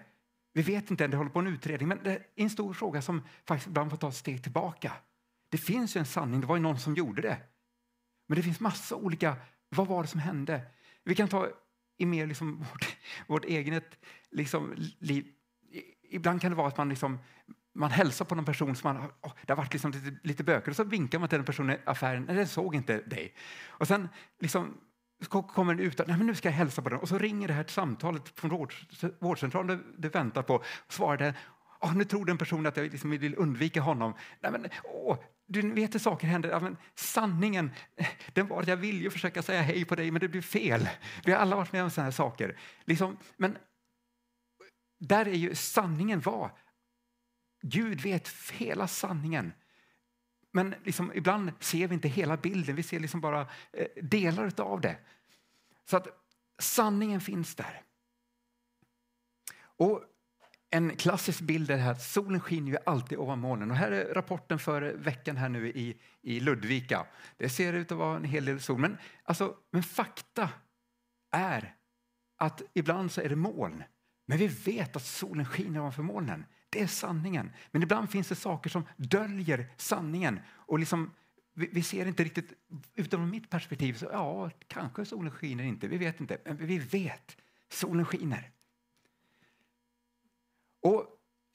Vi 0.52 0.62
vet 0.62 0.90
inte 0.90 1.04
än, 1.04 1.10
det 1.10 1.16
håller 1.16 1.30
på 1.30 1.38
en 1.38 1.46
utredning, 1.46 1.88
men 1.88 2.02
det 2.02 2.12
är 2.12 2.22
en 2.34 2.50
stor 2.50 2.74
fråga 2.74 3.02
som 3.02 3.22
faktiskt 3.44 3.66
ibland 3.66 3.90
får 3.90 3.96
ta 3.96 4.08
ett 4.08 4.14
steg 4.14 4.42
tillbaka. 4.42 4.92
Det 5.48 5.58
finns 5.58 5.96
ju 5.96 5.98
en 5.98 6.06
sanning, 6.06 6.40
det 6.40 6.46
var 6.46 6.56
ju 6.56 6.62
någon 6.62 6.78
som 6.78 6.94
gjorde 6.94 7.22
det. 7.22 7.38
Men 8.26 8.36
det 8.36 8.42
finns 8.42 8.60
massa 8.60 8.96
olika, 8.96 9.36
vad 9.68 9.86
var 9.86 10.02
det 10.02 10.08
som 10.08 10.20
hände? 10.20 10.60
Vi 11.04 11.14
kan 11.14 11.28
ta 11.28 11.48
i 11.98 12.06
mer 12.06 12.26
liksom 12.26 12.58
vårt, 12.58 12.96
vårt 13.26 13.44
eget 13.44 13.98
liksom, 14.30 14.74
liv. 14.98 15.26
Ibland 16.10 16.40
kan 16.40 16.50
det 16.50 16.56
vara 16.56 16.68
att 16.68 16.76
man, 16.76 16.88
liksom, 16.88 17.18
man 17.74 17.90
hälsar 17.90 18.24
på 18.24 18.34
någon 18.34 18.44
person 18.44 18.76
som 18.76 18.94
man, 18.94 19.10
oh, 19.20 19.32
det 19.46 19.52
har 19.52 19.56
varit 19.56 19.72
liksom 19.72 19.90
lite, 19.90 20.16
lite 20.22 20.44
böcker 20.44 20.70
och 20.70 20.76
så 20.76 20.84
vinkar 20.84 21.18
man 21.18 21.28
till 21.28 21.38
den 21.38 21.46
personen 21.46 21.76
i 21.76 21.80
affären, 21.84 22.24
nej 22.24 22.36
den 22.36 22.48
såg 22.48 22.74
inte 22.74 23.00
dig. 23.00 23.34
Och 23.66 23.88
sen 23.88 24.08
liksom, 24.38 24.80
kommer 25.24 25.74
den 25.74 25.86
ut, 25.86 25.98
nej 25.98 26.16
men 26.16 26.26
nu 26.26 26.34
ska 26.34 26.48
jag 26.48 26.56
hälsa 26.56 26.82
på 26.82 26.88
den 26.88 26.98
och 26.98 27.08
så 27.08 27.18
ringer 27.18 27.48
det 27.48 27.54
här 27.54 27.64
samtalet 27.68 28.28
från 28.28 28.50
vård, 28.50 28.74
vårdcentralen 29.18 29.94
du, 29.98 30.08
väntar 30.08 30.42
på 30.42 30.54
och 30.54 30.64
svarar 30.88 31.16
den, 31.16 31.34
oh, 31.80 31.96
nu 31.96 32.04
tror 32.04 32.24
den 32.24 32.38
personen 32.38 32.66
att 32.66 32.76
jag 32.76 32.92
liksom 32.92 33.10
vill 33.10 33.34
undvika 33.38 33.80
honom. 33.80 34.14
Nej, 34.40 34.52
men, 34.52 34.66
oh, 34.84 35.18
du 35.46 35.72
vet 35.72 35.96
att 35.96 36.02
saker 36.02 36.26
händer. 36.26 36.48
Ja, 36.50 36.60
men 36.60 36.76
sanningen 36.94 37.70
den 38.32 38.46
var 38.46 38.62
att 38.62 38.68
jag 38.68 38.76
ville 38.76 39.10
försöka 39.10 39.42
säga 39.42 39.62
hej 39.62 39.84
på 39.84 39.94
dig 39.94 40.10
men 40.10 40.20
det 40.20 40.28
blev 40.28 40.42
fel. 40.42 40.88
Vi 41.24 41.32
har 41.32 41.38
alla 41.38 41.56
varit 41.56 41.72
med 41.72 41.84
om 41.84 41.90
sådana 41.90 42.06
här 42.06 42.12
saker. 42.12 42.58
Liksom, 42.84 43.16
men 43.36 43.58
där 44.98 45.28
är 45.28 45.34
ju 45.34 45.54
sanningen 45.54 46.20
var. 46.20 46.50
Gud 47.62 48.00
vet 48.00 48.30
hela 48.52 48.88
sanningen. 48.88 49.52
Men 50.56 50.74
liksom, 50.84 51.12
ibland 51.14 51.52
ser 51.60 51.88
vi 51.88 51.94
inte 51.94 52.08
hela 52.08 52.36
bilden, 52.36 52.76
vi 52.76 52.82
ser 52.82 53.00
liksom 53.00 53.20
bara 53.20 53.40
eh, 53.72 53.86
delar 54.02 54.60
av 54.60 54.80
det. 54.80 54.96
Så 55.84 55.96
att 55.96 56.08
sanningen 56.58 57.20
finns 57.20 57.54
där. 57.54 57.82
Och 59.58 60.02
en 60.70 60.96
klassisk 60.96 61.40
bild 61.40 61.70
är 61.70 61.90
att 61.90 62.02
solen 62.02 62.40
skiner 62.40 62.72
ju 62.72 62.78
alltid 62.86 63.18
ovan 63.18 63.38
molnen. 63.38 63.70
Och 63.70 63.76
här 63.76 63.90
är 63.90 64.14
rapporten 64.14 64.58
för 64.58 64.82
veckan 64.82 65.36
här 65.36 65.48
nu 65.48 65.68
i, 65.68 66.00
i 66.22 66.40
Ludvika. 66.40 67.06
Det 67.36 67.48
ser 67.48 67.72
ut 67.72 67.92
att 67.92 67.98
vara 67.98 68.16
en 68.16 68.24
hel 68.24 68.44
del 68.44 68.60
sol. 68.60 68.78
Men, 68.78 68.98
alltså, 69.22 69.56
men 69.70 69.82
fakta 69.82 70.50
är 71.30 71.74
att 72.36 72.62
ibland 72.74 73.12
så 73.12 73.20
är 73.20 73.28
det 73.28 73.36
moln. 73.36 73.82
Men 74.26 74.38
vi 74.38 74.46
vet 74.46 74.96
att 74.96 75.04
solen 75.04 75.46
skiner 75.46 75.80
ovanför 75.80 76.02
molnen. 76.02 76.44
Det 76.70 76.82
är 76.82 76.86
sanningen. 76.86 77.52
Men 77.70 77.82
ibland 77.82 78.10
finns 78.10 78.28
det 78.28 78.34
saker 78.34 78.70
som 78.70 78.86
döljer 78.96 79.66
sanningen. 79.76 80.40
Och 80.48 80.78
liksom, 80.78 81.10
vi, 81.54 81.68
vi 81.72 81.82
ser 81.82 82.06
inte 82.06 82.24
riktigt, 82.24 82.52
utifrån 82.94 83.30
mitt 83.30 83.50
perspektiv, 83.50 83.94
så 83.94 84.08
ja, 84.12 84.50
kanske 84.68 85.04
solen 85.04 85.30
skiner 85.30 85.64
inte. 85.64 85.88
Vi 85.88 85.98
vet 85.98 86.20
inte. 86.20 86.38
Men 86.44 86.56
vi 86.56 86.78
vet, 86.78 87.36
solen 87.68 88.04
skiner. 88.06 88.50
Och 90.82 91.06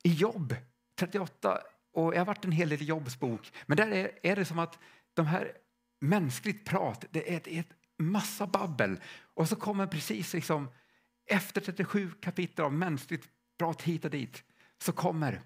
i 0.03 0.13
jobb, 0.13 0.55
38, 0.95 1.61
och 1.93 2.13
jag 2.13 2.19
har 2.19 2.25
varit 2.25 2.45
en 2.45 2.51
hel 2.51 2.69
del 2.69 2.81
i 2.81 2.85
Jobs 2.85 3.19
bok, 3.19 3.51
men 3.65 3.77
där 3.77 3.91
är, 3.91 4.19
är 4.23 4.35
det 4.35 4.45
som 4.45 4.59
att 4.59 4.79
de 5.13 5.25
här 5.25 5.51
mänskligt 5.99 6.65
prat, 6.65 7.05
det 7.11 7.33
är 7.33 7.37
ett, 7.37 7.47
ett 7.47 7.73
massa 7.97 8.47
babbel. 8.47 8.99
Och 9.33 9.49
så 9.49 9.55
kommer 9.55 9.87
precis 9.87 10.33
liksom, 10.33 10.69
efter 11.25 11.61
37 11.61 12.11
kapitel 12.21 12.65
av 12.65 12.73
mänskligt 12.73 13.29
prat 13.57 13.81
hit 13.81 14.05
och 14.05 14.11
dit, 14.11 14.43
så 14.81 14.91
kommer 14.91 15.41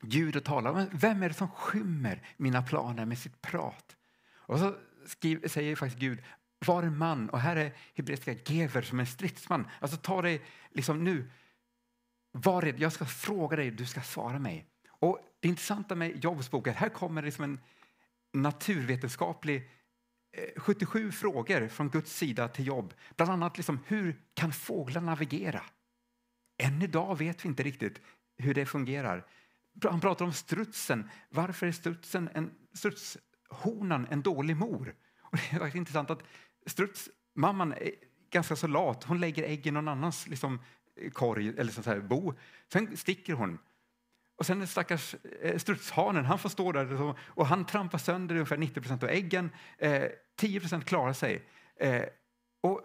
Gud 0.00 0.36
och 0.36 0.44
talar. 0.44 0.88
Vem 0.92 1.22
är 1.22 1.28
det 1.28 1.34
som 1.34 1.48
skymmer 1.48 2.22
mina 2.36 2.62
planer 2.62 3.04
med 3.04 3.18
sitt 3.18 3.42
prat? 3.42 3.96
Och 4.34 4.58
så 4.58 4.76
skriver, 5.06 5.48
säger 5.48 5.76
faktiskt 5.76 6.00
Gud, 6.00 6.22
var 6.66 6.82
en 6.82 6.98
man, 6.98 7.30
och 7.30 7.40
här 7.40 7.56
är 7.56 7.72
hebreiska 7.94 8.32
gever 8.32 8.82
som 8.82 9.00
en 9.00 9.06
stridsman. 9.06 9.66
Alltså 9.80 9.96
ta 9.96 10.22
dig 10.22 10.42
liksom 10.70 11.04
nu, 11.04 11.30
var 12.32 12.62
rädd, 12.62 12.80
jag 12.80 12.92
ska 12.92 13.04
fråga 13.04 13.56
dig, 13.56 13.70
du 13.70 13.86
ska 13.86 14.00
svara 14.00 14.38
mig. 14.38 14.66
Och 14.88 15.18
Det 15.40 15.48
intressanta 15.48 15.94
med 15.94 16.24
Jobs 16.24 16.50
bok 16.50 16.66
är 16.66 16.70
att 16.70 16.76
här 16.76 16.88
kommer 16.88 17.22
liksom 17.22 17.44
en 17.44 17.60
naturvetenskaplig 18.32 19.70
eh, 20.36 20.60
77 20.60 21.12
frågor 21.12 21.68
från 21.68 21.90
Guds 21.90 22.16
sida 22.16 22.48
till 22.48 22.66
Jobb. 22.66 22.94
Bland 23.16 23.32
annat 23.32 23.56
liksom, 23.56 23.78
hur 23.86 24.22
kan 24.34 24.52
fåglar 24.52 25.00
navigera? 25.00 25.62
Än 26.58 26.82
idag 26.82 27.18
vet 27.18 27.44
vi 27.44 27.48
inte 27.48 27.62
riktigt 27.62 28.00
hur 28.42 28.54
det 28.54 28.66
fungerar. 28.66 29.26
Han 29.82 30.00
pratar 30.00 30.24
om 30.24 30.32
strutsen. 30.32 31.10
Varför 31.28 31.66
är 31.66 31.72
strutsen 31.72 32.28
en, 32.34 32.50
strutshonan 32.72 34.06
en 34.10 34.22
dålig 34.22 34.56
mor? 34.56 34.94
Och 35.22 35.36
det 35.50 35.56
är 35.56 35.76
intressant 35.76 36.10
att 36.10 36.22
strutsmamman 36.66 37.72
är 37.72 37.92
ganska 38.30 38.56
så 38.56 38.66
lat. 38.66 39.04
Hon 39.04 39.20
lägger 39.20 39.42
ägg 39.42 39.66
i 39.66 39.70
någon 39.70 39.88
annans 39.88 40.28
liksom, 40.28 40.60
eh, 40.96 41.10
korg 41.10 41.48
eller 41.58 41.72
så 41.72 41.82
här, 41.82 42.00
bo. 42.00 42.34
Sen 42.72 42.96
sticker 42.96 43.32
hon. 43.32 43.58
Och 44.36 44.46
sen 44.46 44.58
den 44.58 44.68
stackars 44.68 45.14
eh, 45.42 45.58
strutshanen, 45.58 46.24
han 46.24 46.38
får 46.38 46.48
stå 46.48 46.72
där 46.72 46.86
liksom, 46.86 47.14
och 47.20 47.46
han 47.46 47.66
trampar 47.66 47.98
sönder 47.98 48.34
ungefär 48.34 48.56
90 48.56 48.92
av 48.92 49.10
äggen. 49.10 49.50
Eh, 49.78 50.04
10 50.36 50.60
klarar 50.80 51.12
sig. 51.12 51.48
Eh, 51.76 52.04
och 52.60 52.80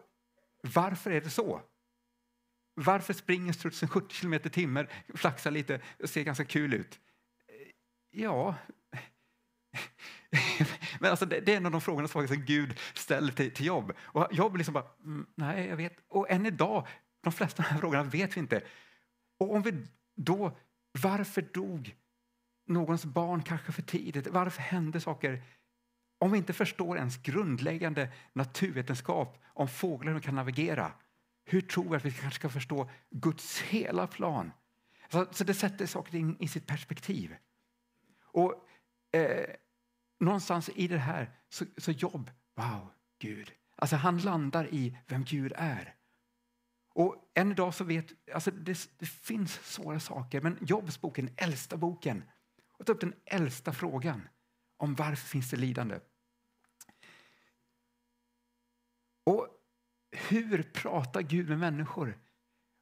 varför 0.62 1.12
är 1.12 1.22
det 1.22 1.30
så? 1.30 1.62
Varför 2.80 3.14
springer 3.14 3.54
strutsen 3.54 3.90
70 3.90 4.16
km 4.22 4.34
i 4.34 4.40
timmen, 4.40 4.88
flaxar 5.16 5.52
lite 5.52 5.82
och 6.04 6.10
ser 6.10 6.24
ganska 6.24 6.46
kul 6.46 6.74
ut? 6.74 7.00
Ja, 8.12 8.56
men 11.00 11.12
alltså 11.12 11.26
det, 11.26 11.40
det, 11.40 11.54
är 11.54 11.58
en 11.58 11.66
av 11.66 11.72
de 11.72 11.82
frågorna 11.82 12.08
som 12.08 12.26
Gud 12.28 12.80
ställer 12.94 13.32
till, 13.32 13.52
till 13.52 13.66
Jobb. 13.66 13.94
Och 14.00 14.28
Jobb 14.32 14.58
liksom 14.58 14.74
bara, 14.74 14.86
mm, 15.04 15.28
nej 15.36 15.68
jag 15.68 15.78
vet. 15.78 15.98
Och 16.08 16.32
än 16.32 16.46
idag, 16.46 16.88
de 17.24 17.34
flesta 17.34 17.64
av 17.64 17.68
de 17.68 17.74
här 17.74 17.80
frågorna 17.80 18.04
vet 18.04 18.38
vi 18.38 18.40
inte. 18.40 18.62
Och 19.40 19.56
om 19.56 19.62
vi 19.62 19.86
då, 20.16 20.58
varför 21.02 21.42
dog 21.42 21.96
någons 22.68 23.06
barn 23.06 23.44
kanske 23.44 23.72
för 23.72 23.82
tidigt? 23.82 24.28
Varför 24.28 24.62
hände 24.62 25.02
saker? 25.02 25.44
Om 26.20 26.32
vi 26.32 26.38
inte 26.38 26.54
förstår 26.54 26.98
ens 26.98 27.18
grundläggande 27.18 28.10
naturvetenskap 28.34 29.44
om 29.48 29.68
fåglar 29.68 30.12
som 30.12 30.22
kan 30.22 30.36
navigera, 30.36 30.92
hur 31.50 31.62
tror 31.62 31.90
vi 31.90 31.96
att 31.96 32.06
vi 32.06 32.12
kanske 32.12 32.40
ska 32.40 32.50
förstå 32.50 32.90
Guds 33.10 33.62
hela 33.62 34.08
plan? 34.08 34.52
Så, 35.12 35.28
så 35.32 35.44
det 35.44 35.54
sätter 35.54 35.86
saker 35.86 36.18
in 36.18 36.38
i 36.40 36.48
sitt 36.48 36.68
perspektiv. 36.68 37.36
Och 38.22 38.70
eh, 39.12 39.56
någonstans 40.20 40.70
i 40.76 40.88
det 40.88 40.98
här 40.98 41.32
så, 41.50 41.66
så 41.78 41.92
Jobb, 41.92 42.32
wow, 42.56 42.92
Gud. 43.20 43.52
Alltså 43.76 43.96
han 43.96 44.18
landar 44.18 44.74
i 44.74 44.98
vem 45.08 45.24
Gud 45.24 45.54
är. 45.56 45.96
Och 46.90 47.32
än 47.34 47.52
idag 47.52 47.74
så 47.74 47.84
vet, 47.84 48.14
alltså 48.34 48.52
det, 48.52 48.90
det 48.98 49.06
finns 49.06 49.54
svåra 49.54 50.00
saker, 50.00 50.42
men 50.42 50.58
Jobs 50.62 51.02
bok 51.02 51.18
är 51.18 51.22
den 51.22 51.36
äldsta 51.38 51.78
boken. 51.78 52.24
Och 52.72 52.86
tar 52.86 52.94
upp 52.94 53.02
den 53.02 53.16
äldsta 53.26 53.74
frågan 53.74 54.28
om 54.78 54.96
varför 54.96 55.28
finns 55.28 55.50
det 55.50 55.58
lidande. 55.58 56.00
Och 59.24 59.48
hur 60.30 60.64
pratar 60.64 61.22
Gud 61.22 61.50
med 61.50 61.60
människor? 61.60 62.20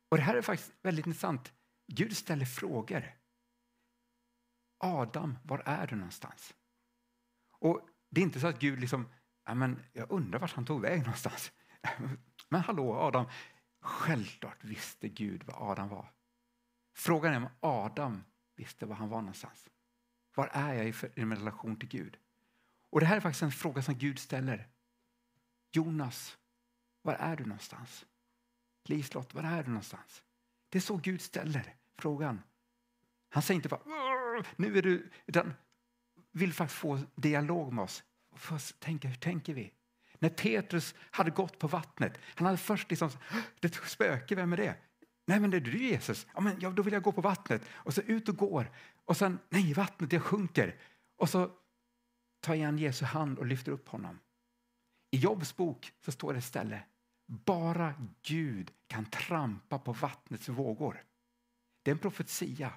Och 0.09 0.17
det 0.17 0.23
här 0.23 0.35
är 0.35 0.41
faktiskt 0.41 0.73
väldigt 0.81 1.07
intressant. 1.07 1.53
Gud 1.87 2.17
ställer 2.17 2.45
frågor. 2.45 3.15
Adam, 4.77 5.37
var 5.43 5.63
är 5.65 5.87
du 5.87 5.95
någonstans? 5.95 6.53
Och 7.59 7.89
det 8.09 8.21
är 8.21 8.23
inte 8.23 8.39
så 8.39 8.47
att 8.47 8.59
Gud 8.59 8.79
liksom, 8.79 9.09
men 9.55 9.83
jag 9.93 10.11
undrar 10.11 10.39
vart 10.39 10.53
han 10.53 10.65
tog 10.65 10.81
vägen 10.81 11.03
någonstans. 11.03 11.51
Men 12.49 12.61
hallå 12.61 12.93
Adam, 12.93 13.25
självklart 13.81 14.63
visste 14.63 15.09
Gud 15.09 15.43
var 15.43 15.71
Adam 15.71 15.89
var. 15.89 16.13
Frågan 16.97 17.33
är 17.33 17.37
om 17.37 17.49
Adam 17.59 18.23
visste 18.55 18.85
var 18.85 18.95
han 18.95 19.09
var 19.09 19.21
någonstans. 19.21 19.69
Var 20.35 20.47
är 20.47 20.73
jag 20.73 20.87
i 21.15 21.25
min 21.25 21.37
relation 21.37 21.79
till 21.79 21.89
Gud? 21.89 22.17
Och 22.89 22.99
det 22.99 23.05
här 23.05 23.17
är 23.17 23.21
faktiskt 23.21 23.43
en 23.43 23.51
fråga 23.51 23.81
som 23.81 23.97
Gud 23.97 24.19
ställer. 24.19 24.67
Jonas, 25.71 26.37
var 27.05 27.13
är 27.13 27.35
du 27.35 27.45
någonstans? 27.45 28.05
Liselott, 28.85 29.33
var 29.33 29.43
är 29.43 29.63
du 29.63 29.69
någonstans? 29.69 30.23
Det 30.69 30.77
är 30.77 30.81
så 30.81 30.97
Gud 30.97 31.21
ställer 31.21 31.75
frågan. 31.97 32.41
Han 33.29 33.43
säger 33.43 33.55
inte 33.55 33.69
bara 33.69 33.81
nu 34.55 34.77
är 34.77 34.81
du, 34.81 35.09
utan 35.25 35.53
vill 36.31 36.53
faktiskt 36.53 36.79
få 36.79 36.99
dialog 37.15 37.73
med 37.73 37.83
oss. 37.83 38.03
Först 38.35 38.79
tänka, 38.79 39.07
hur 39.07 39.15
tänker 39.15 39.53
vi? 39.53 39.73
När 40.19 40.29
Petrus 40.29 40.95
hade 40.99 41.31
gått 41.31 41.59
på 41.59 41.67
vattnet, 41.67 42.19
han 42.35 42.45
hade 42.45 42.57
först 42.57 42.89
liksom, 42.89 43.09
det 43.59 43.75
spöke, 43.75 44.35
vem 44.35 44.53
är 44.53 44.57
det? 44.57 44.75
Nej 45.27 45.39
men 45.39 45.51
det 45.51 45.57
är 45.57 45.61
du 45.61 45.77
Jesus, 45.77 46.27
ja, 46.33 46.41
men, 46.41 46.59
ja, 46.59 46.69
då 46.69 46.83
vill 46.83 46.93
jag 46.93 47.03
gå 47.03 47.11
på 47.11 47.21
vattnet. 47.21 47.61
Och 47.71 47.93
så 47.93 48.01
ut 48.01 48.29
och 48.29 48.37
går. 48.37 48.71
Och 49.05 49.17
sen, 49.17 49.39
nej 49.49 49.73
vattnet 49.73 50.13
jag 50.13 50.23
sjunker. 50.23 50.75
Och 51.17 51.29
så 51.29 51.51
tar 52.39 52.53
igen 52.53 52.77
Jesu 52.77 53.05
hand 53.05 53.39
och 53.39 53.45
lyfter 53.45 53.71
upp 53.71 53.89
honom. 53.89 54.19
I 55.11 55.17
Jobs 55.17 55.55
bok 55.55 55.93
så 56.05 56.11
står 56.11 56.33
det 56.33 56.39
istället, 56.39 56.83
bara 57.25 57.93
Gud 58.21 58.71
kan 58.87 59.05
trampa 59.05 59.79
på 59.79 59.93
vattnets 59.93 60.49
vågor. 60.49 61.03
Det 61.83 61.91
är 61.91 61.95
en 61.95 61.99
profetia 61.99 62.73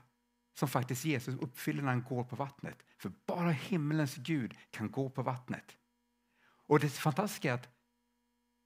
som 0.55 0.69
faktiskt 0.69 1.05
Jesus 1.05 1.35
uppfyller 1.35 1.83
när 1.83 1.89
han 1.89 2.03
går 2.03 2.25
på 2.25 2.37
vattnet. 2.37 2.83
För 2.99 3.13
bara 3.27 3.51
himlens 3.51 4.15
Gud 4.17 4.55
kan 4.71 4.91
gå 4.91 5.11
på 5.11 5.23
vattnet. 5.23 5.77
Och 6.41 6.81
det 6.81 6.89
fantastiska 6.89 7.51
är 7.51 7.55
att 7.55 7.69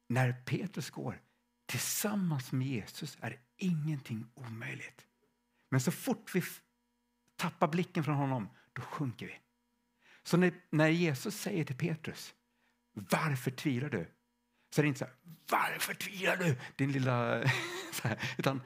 när 0.09 0.33
Petrus 0.33 0.91
går 0.91 1.21
tillsammans 1.67 2.53
med 2.53 2.67
Jesus 2.67 3.19
är 3.21 3.41
ingenting 3.57 4.27
omöjligt. 4.35 5.07
Men 5.69 5.81
så 5.81 5.91
fort 5.91 6.35
vi 6.35 6.43
tappar 7.37 7.69
blicken 7.69 8.05
från 8.05 8.17
honom, 8.17 8.49
då 8.73 8.83
sjunker 8.83 9.27
vi. 9.27 9.39
Så 10.23 10.37
när, 10.37 10.55
när 10.71 10.89
Jesus 10.89 11.41
säger 11.41 11.65
till 11.65 11.77
Petrus, 11.77 12.35
varför 12.93 13.51
tvivlar 13.51 13.89
du? 13.89 14.11
Så 14.75 14.81
är 14.81 14.83
det 14.83 14.89
inte 14.89 14.99
så 14.99 15.05
här, 15.05 15.15
varför 15.51 15.95
tvivlar 15.95 16.37
du? 16.37 16.57
Din 16.77 16.93
lilla... 16.93 17.43
utan 18.39 18.61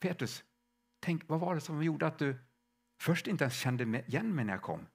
Petrus, 0.00 0.44
tänk, 1.00 1.28
vad 1.28 1.40
var 1.40 1.54
det 1.54 1.60
som 1.60 1.82
gjorde 1.82 2.06
att 2.06 2.18
du 2.18 2.38
först 3.00 3.26
inte 3.26 3.44
ens 3.44 3.58
kände 3.58 4.04
igen 4.06 4.34
mig 4.34 4.44
när 4.44 4.52
jag 4.52 4.62
kom? 4.62 4.86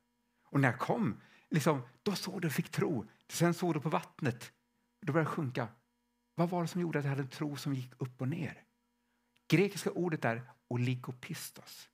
Och 0.46 0.60
när 0.60 0.72
jag 0.72 0.80
kom, 0.80 1.22
liksom, 1.50 1.82
då 2.04 2.16
såg 2.16 2.42
du 2.42 2.48
och 2.48 2.54
fick 2.54 2.70
tro. 2.70 3.06
Sen 3.30 3.54
såg 3.54 3.74
du 3.74 3.80
på 3.80 3.90
vattnet. 3.90 4.52
Då 5.02 5.14
började 5.14 5.30
sjunka. 5.30 5.68
Vad 6.36 6.50
var 6.50 6.62
det 6.62 6.68
som 6.68 6.82
gjorde 6.82 7.00
att 7.00 7.06
jag 7.06 7.10
hade 7.10 7.22
en 7.22 7.30
tro 7.30 7.56
som 7.56 7.74
gick 7.74 7.94
upp 7.98 8.22
och 8.22 8.28
ner? 8.28 8.64
Grekiska 9.48 9.92
ordet 9.92 10.26
är 10.26 10.42
oligopistos. 10.68 11.90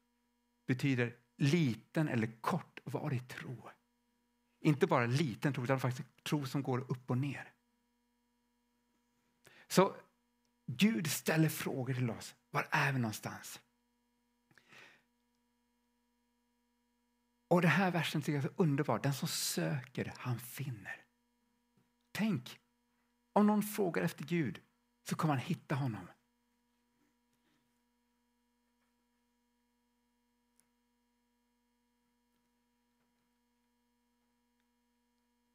Betyder 0.67 1.15
liten 1.37 2.07
eller 2.07 2.41
kortvarig 2.41 3.27
tro. 3.27 3.69
Inte 4.61 4.87
bara 4.87 5.05
liten 5.05 5.53
tro, 5.53 5.63
utan 5.63 5.79
faktiskt 5.79 6.23
tro 6.23 6.45
som 6.45 6.63
går 6.63 6.79
upp 6.91 7.09
och 7.09 7.17
ner. 7.17 7.53
Så 9.71 9.95
Gud 10.65 11.07
ställer 11.11 11.49
frågor 11.49 11.93
till 11.93 12.09
oss. 12.09 12.35
Var 12.51 12.67
är 12.71 12.93
vi 12.93 12.99
någonstans? 12.99 13.61
Och 17.47 17.61
Den 17.61 17.71
här 17.71 17.91
versen 17.91 18.21
tycker 18.21 18.33
jag 18.33 18.43
är 18.43 18.47
så 18.47 18.63
underbar. 18.63 18.99
Den 18.99 19.13
som 19.13 19.27
söker, 19.27 20.13
han 20.17 20.39
finner. 20.39 21.05
Tänk, 22.11 22.59
om 23.33 23.47
någon 23.47 23.63
frågar 23.63 24.03
efter 24.03 24.23
Gud 24.23 24.61
så 25.09 25.15
kommer 25.15 25.33
han 25.33 25.43
hitta 25.43 25.75
honom. 25.75 26.07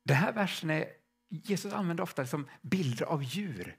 Den 0.05 0.17
här 0.17 0.33
versen 0.33 0.71
är, 0.71 0.97
Jesus 1.29 1.73
använder 1.73 2.03
ofta 2.05 2.27
som 2.27 2.49
bilder 2.63 3.05
av 3.05 3.23
djur. 3.23 3.79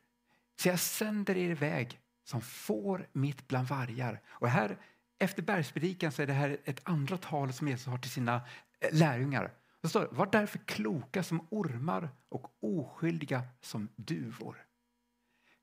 Så 0.60 0.68
jag 0.68 0.80
sänder 0.80 1.38
er 1.38 1.50
iväg 1.50 2.00
som 2.24 2.42
får 2.42 3.08
mitt 3.12 3.48
bland 3.48 3.68
vargar. 3.68 4.22
Och 4.28 4.50
här 4.50 4.78
efter 5.20 5.44
bergspredikan 5.44 6.12
så 6.12 6.22
är 6.22 6.28
det 6.28 6.34
här 6.34 6.58
ett 6.64 6.82
andra 6.84 7.18
tal 7.18 7.54
som 7.54 7.68
Jesus 7.68 7.88
har 7.88 7.98
till 7.98 8.12
sina 8.12 8.42
eh, 8.80 8.94
lärjungar. 8.94 9.54
Det 9.82 9.90
står 9.90 10.08
var 10.12 10.30
därför 10.32 10.58
kloka 10.58 11.24
som 11.24 11.48
ormar 11.50 12.10
och 12.30 12.54
oskyldiga 12.60 13.44
som 13.62 13.90
duvor. 13.96 14.66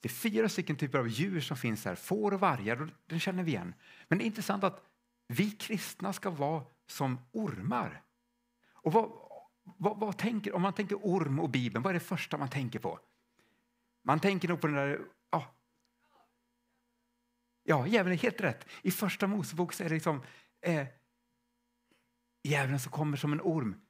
Det 0.01 0.09
är 0.09 0.13
fyra 0.13 0.49
stycken 0.49 0.77
typer 0.77 0.99
av 0.99 1.09
djur 1.09 1.41
som 1.41 1.57
finns 1.57 1.85
här, 1.85 1.95
får 1.95 2.35
och 2.35 2.41
vargar, 2.41 2.83
och 2.83 2.89
den 3.07 3.21
känner 3.21 3.43
vi 3.43 3.51
igen. 3.51 3.75
Men 4.09 4.19
det 4.19 4.25
är 4.25 4.27
intressant 4.27 4.65
att 4.65 4.85
vi 5.29 5.51
kristna 5.51 6.13
ska 6.13 6.31
vara 6.31 6.65
som 6.87 7.19
ormar. 7.33 8.03
Och 8.73 8.93
vad, 8.93 9.11
vad, 9.65 9.99
vad 9.99 10.19
tänker, 10.19 10.55
om 10.55 10.63
man 10.63 10.73
tänker 10.73 10.97
orm 10.97 11.41
och 11.41 11.51
Bibeln, 11.51 11.83
vad 11.83 11.91
är 11.91 11.95
det 11.95 12.01
första 12.01 12.37
man 12.37 12.49
tänker 12.49 12.79
på? 12.79 12.99
Man 14.03 14.21
tänker 14.21 14.49
nog 14.49 14.61
på 14.61 14.67
den 14.67 14.77
där 14.77 15.01
Ja, 17.65 17.87
djävulen 17.87 18.19
är 18.19 18.23
helt 18.23 18.41
rätt. 18.41 18.69
I 18.83 18.91
första 18.91 19.27
Mosebok 19.27 19.73
så 19.73 19.83
är 19.83 19.88
det 19.88 19.94
liksom 19.94 20.23
eh, 20.61 20.87
djävulen 22.42 22.81
som 22.81 22.92
kommer 22.92 23.17
som 23.17 23.33
en 23.33 23.40
orm. 23.40 23.81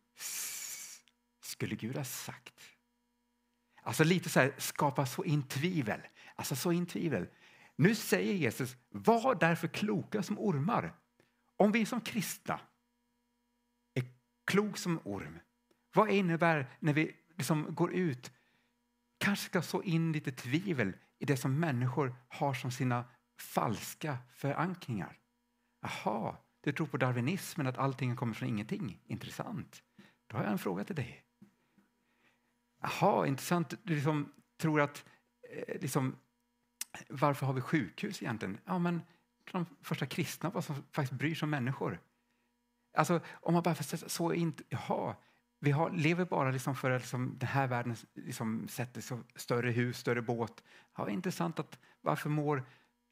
Skulle 1.41 1.75
Gud 1.75 1.97
ha 1.97 2.05
sagt? 2.05 2.55
Alltså 3.83 4.05
lite 4.05 4.29
så 4.29 4.41
här, 4.41 4.55
skapa 4.59 5.07
så 5.07 5.25
in 5.25 5.43
tvivel. 5.43 6.01
Alltså 6.35 6.57
så 6.57 6.73
in 6.73 6.87
tvivel. 6.87 7.27
Nu 7.77 7.95
säger 7.95 8.35
Jesus, 8.35 8.77
var 8.89 9.35
därför 9.35 9.69
kloka 9.69 10.23
som 10.23 10.39
ormar. 10.39 10.95
Om 11.57 11.73
vi 11.73 11.87
som 11.87 12.01
kristna 12.01 12.61
är 13.95 14.05
klok 14.45 14.79
som 14.79 15.01
orm, 15.05 15.39
vad 15.95 16.11
innebär 16.11 16.77
när 16.81 16.93
vi 16.93 17.17
liksom 17.37 17.75
går 17.75 17.93
ut 17.93 18.33
kanske 19.23 19.45
ska 19.45 19.63
så 19.63 19.83
in 19.83 20.13
lite 20.13 20.33
tvivel 20.33 20.93
i 21.19 21.25
det 21.25 21.37
som 21.37 21.61
människor 21.61 22.15
har 22.29 22.55
som 22.55 22.71
sina 22.71 23.05
falska 23.39 24.19
förankringar. 24.35 25.19
Jaha, 25.81 26.37
du 26.61 26.73
tror 26.73 26.87
på 26.87 26.97
darwinismen, 26.97 27.67
att 27.67 27.79
allting 27.79 28.17
kommer 28.17 28.35
från 28.35 28.49
ingenting. 28.49 29.01
Intressant. 29.05 29.83
Då 30.27 30.37
har 30.37 30.45
jag 30.45 30.53
en 30.53 30.59
fråga 30.59 30.85
till 30.85 30.97
dig. 30.97 31.25
Jaha, 32.81 33.27
intressant. 33.27 33.75
Du 33.83 33.95
liksom 33.95 34.33
tror 34.57 34.81
att 34.81 35.05
eh, 35.51 35.81
liksom, 35.81 36.17
varför 37.09 37.47
har 37.47 37.53
vi 37.53 37.61
sjukhus 37.61 38.23
egentligen? 38.23 38.59
Ja, 38.65 38.79
men 38.79 39.03
de 39.53 39.67
första 39.83 40.07
kristna 40.07 40.51
var 40.51 40.61
som 40.61 40.77
faktiskt 40.93 41.19
bryr 41.19 41.35
sig 41.35 41.47
om 41.47 41.51
människor. 41.51 42.01
Alltså, 42.97 43.21
om 43.31 43.55
man 43.55 43.63
bara 43.63 43.75
får 43.75 44.09
så 44.09 44.33
inte, 44.33 44.63
jaha, 44.69 45.17
vi 45.65 45.71
har, 45.71 45.91
lever 45.91 46.25
bara 46.25 46.51
liksom 46.51 46.77
för 46.77 46.91
att 46.91 47.03
liksom, 47.03 47.35
den 47.39 47.49
här 47.49 47.67
världen 47.67 47.97
liksom 48.15 48.69
sätter 48.69 49.01
så 49.01 49.21
större 49.37 49.71
hus, 49.71 49.99
större 49.99 50.23
båt. 50.23 50.63
Ja, 50.97 51.11
intressant 51.11 51.59
att 51.59 51.79
varför 52.01 52.29
mår 52.29 52.65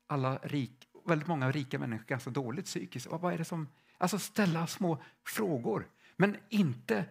alla 0.07 0.38
rik, 0.38 0.88
väldigt 1.07 1.28
många 1.28 1.51
rika 1.53 1.78
människor 1.78 2.05
ganska 2.07 2.30
dåligt 2.30 2.64
psykiskt? 2.64 3.07
Vad 3.11 3.34
är 3.34 3.38
det 3.38 3.44
som, 3.44 3.68
alltså 3.98 4.18
ställa 4.18 4.66
små 4.66 5.03
frågor, 5.24 5.88
men 6.16 6.36
inte 6.48 7.07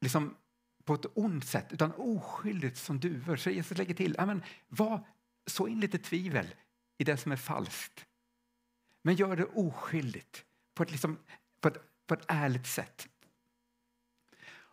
liksom 0.00 0.36
på 0.84 0.94
ett 0.94 1.06
ont 1.14 1.44
sätt, 1.44 1.72
utan 1.72 1.92
oskyldigt 1.92 2.76
som 2.76 3.00
duvor. 3.00 3.36
Så 3.36 3.50
Jesus 3.50 3.78
lägger 3.78 3.94
till, 3.94 4.16
amen, 4.18 4.42
var, 4.68 5.06
så 5.46 5.68
in 5.68 5.80
lite 5.80 5.98
tvivel 5.98 6.54
i 6.98 7.04
det 7.04 7.16
som 7.16 7.32
är 7.32 7.36
falskt. 7.36 8.06
Men 9.02 9.14
gör 9.14 9.36
det 9.36 9.44
oskyldigt, 9.44 10.44
på 10.74 10.82
ett, 10.82 10.90
liksom, 10.90 11.18
på 11.60 11.68
ett, 11.68 12.06
på 12.06 12.14
ett 12.14 12.24
ärligt 12.28 12.66
sätt. 12.66 13.08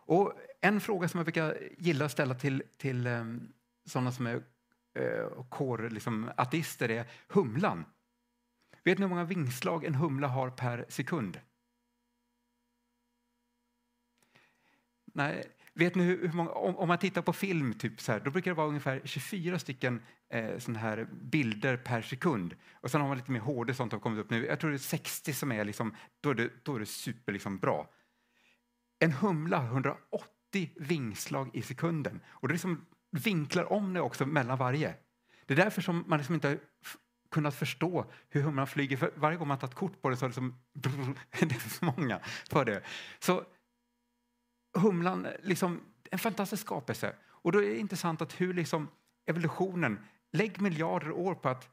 Och 0.06 0.32
en 0.60 0.80
fråga 0.80 1.08
som 1.08 1.18
jag 1.18 1.24
brukar 1.24 1.58
gilla 1.78 2.04
att 2.04 2.12
ställa 2.12 2.34
till, 2.34 2.62
till 2.76 3.06
ehm, 3.06 3.20
um, 3.20 3.52
sådana 3.84 4.12
som 4.12 4.26
är 4.26 4.36
uh, 4.98 5.44
kår, 5.48 5.90
liksom, 5.90 6.30
ateister 6.36 6.90
är 6.90 7.06
humlan. 7.28 7.84
Vet 8.84 8.98
ni 8.98 9.02
hur 9.02 9.08
många 9.08 9.24
vingslag 9.24 9.84
en 9.84 9.94
humla 9.94 10.28
har 10.28 10.50
per 10.50 10.86
sekund? 10.88 11.40
Nej, 15.14 15.44
vet 15.74 15.94
ni 15.94 16.04
hur, 16.04 16.32
många, 16.32 16.50
om, 16.50 16.76
om, 16.76 16.88
man 16.88 16.98
tittar 16.98 17.22
på 17.22 17.32
film, 17.32 17.74
typ 17.74 18.00
så 18.00 18.12
här, 18.12 18.20
då 18.20 18.30
brukar 18.30 18.50
det 18.50 18.54
vara 18.54 18.68
ungefär 18.68 19.00
24 19.04 19.58
stycken 19.58 20.02
eh, 20.28 20.58
såna 20.58 20.78
här 20.78 21.08
bilder 21.12 21.76
per 21.76 22.02
sekund. 22.02 22.54
Och 22.72 22.90
sen 22.90 23.00
har 23.00 23.08
man 23.08 23.16
lite 23.16 23.30
mer 23.30 23.40
HD 23.40 23.74
sånt 23.74 23.92
har 23.92 24.00
kommit 24.00 24.20
upp 24.20 24.30
nu. 24.30 24.46
Jag 24.46 24.60
tror 24.60 24.70
det 24.70 24.76
är 24.76 24.78
60 24.78 25.32
som 25.32 25.52
är 25.52 25.64
liksom, 25.64 25.94
då 26.20 26.30
är 26.30 26.34
det, 26.34 26.50
då 26.62 26.74
är 26.74 26.80
det 26.80 26.86
super 26.86 27.32
liksom 27.32 27.58
bra. 27.58 27.90
En 28.98 29.12
humla 29.12 29.58
har 29.58 29.66
180 29.66 30.70
vingslag 30.76 31.50
i 31.52 31.62
sekunden 31.62 32.20
och 32.26 32.48
det 32.48 32.54
liksom 32.54 32.86
vinklar 33.10 33.72
om 33.72 33.94
det 33.94 34.00
också 34.00 34.26
mellan 34.26 34.58
varje. 34.58 34.94
Det 35.46 35.54
är 35.54 35.56
därför 35.56 35.82
som 35.82 36.04
man 36.06 36.18
liksom 36.18 36.34
inte 36.34 36.48
har 36.48 36.58
kunnat 37.30 37.54
förstå 37.54 38.10
hur 38.28 38.42
humlan 38.42 38.66
flyger. 38.66 38.96
För 38.96 39.12
varje 39.14 39.36
gång 39.36 39.48
man 39.48 39.58
tagit 39.58 39.74
kort 39.74 40.02
på 40.02 40.10
det 40.10 40.16
så 40.16 40.26
är 40.26 40.28
det, 40.28 40.30
liksom... 40.30 40.58
det 41.48 41.54
är 41.54 41.68
så 41.68 41.84
många 41.84 42.20
för 42.50 42.64
det. 42.64 42.82
Så 43.18 43.44
humlan, 44.78 45.26
liksom, 45.42 45.80
en 46.10 46.18
fantastisk 46.18 46.62
skapelse. 46.62 47.14
Och 47.26 47.52
då 47.52 47.62
är 47.62 47.68
det 47.68 47.78
intressant 47.78 48.22
att 48.22 48.40
hur 48.40 48.54
liksom 48.54 48.88
evolutionen, 49.26 49.98
lägg 50.32 50.60
miljarder 50.60 51.10
år 51.10 51.34
på 51.34 51.48
att 51.48 51.68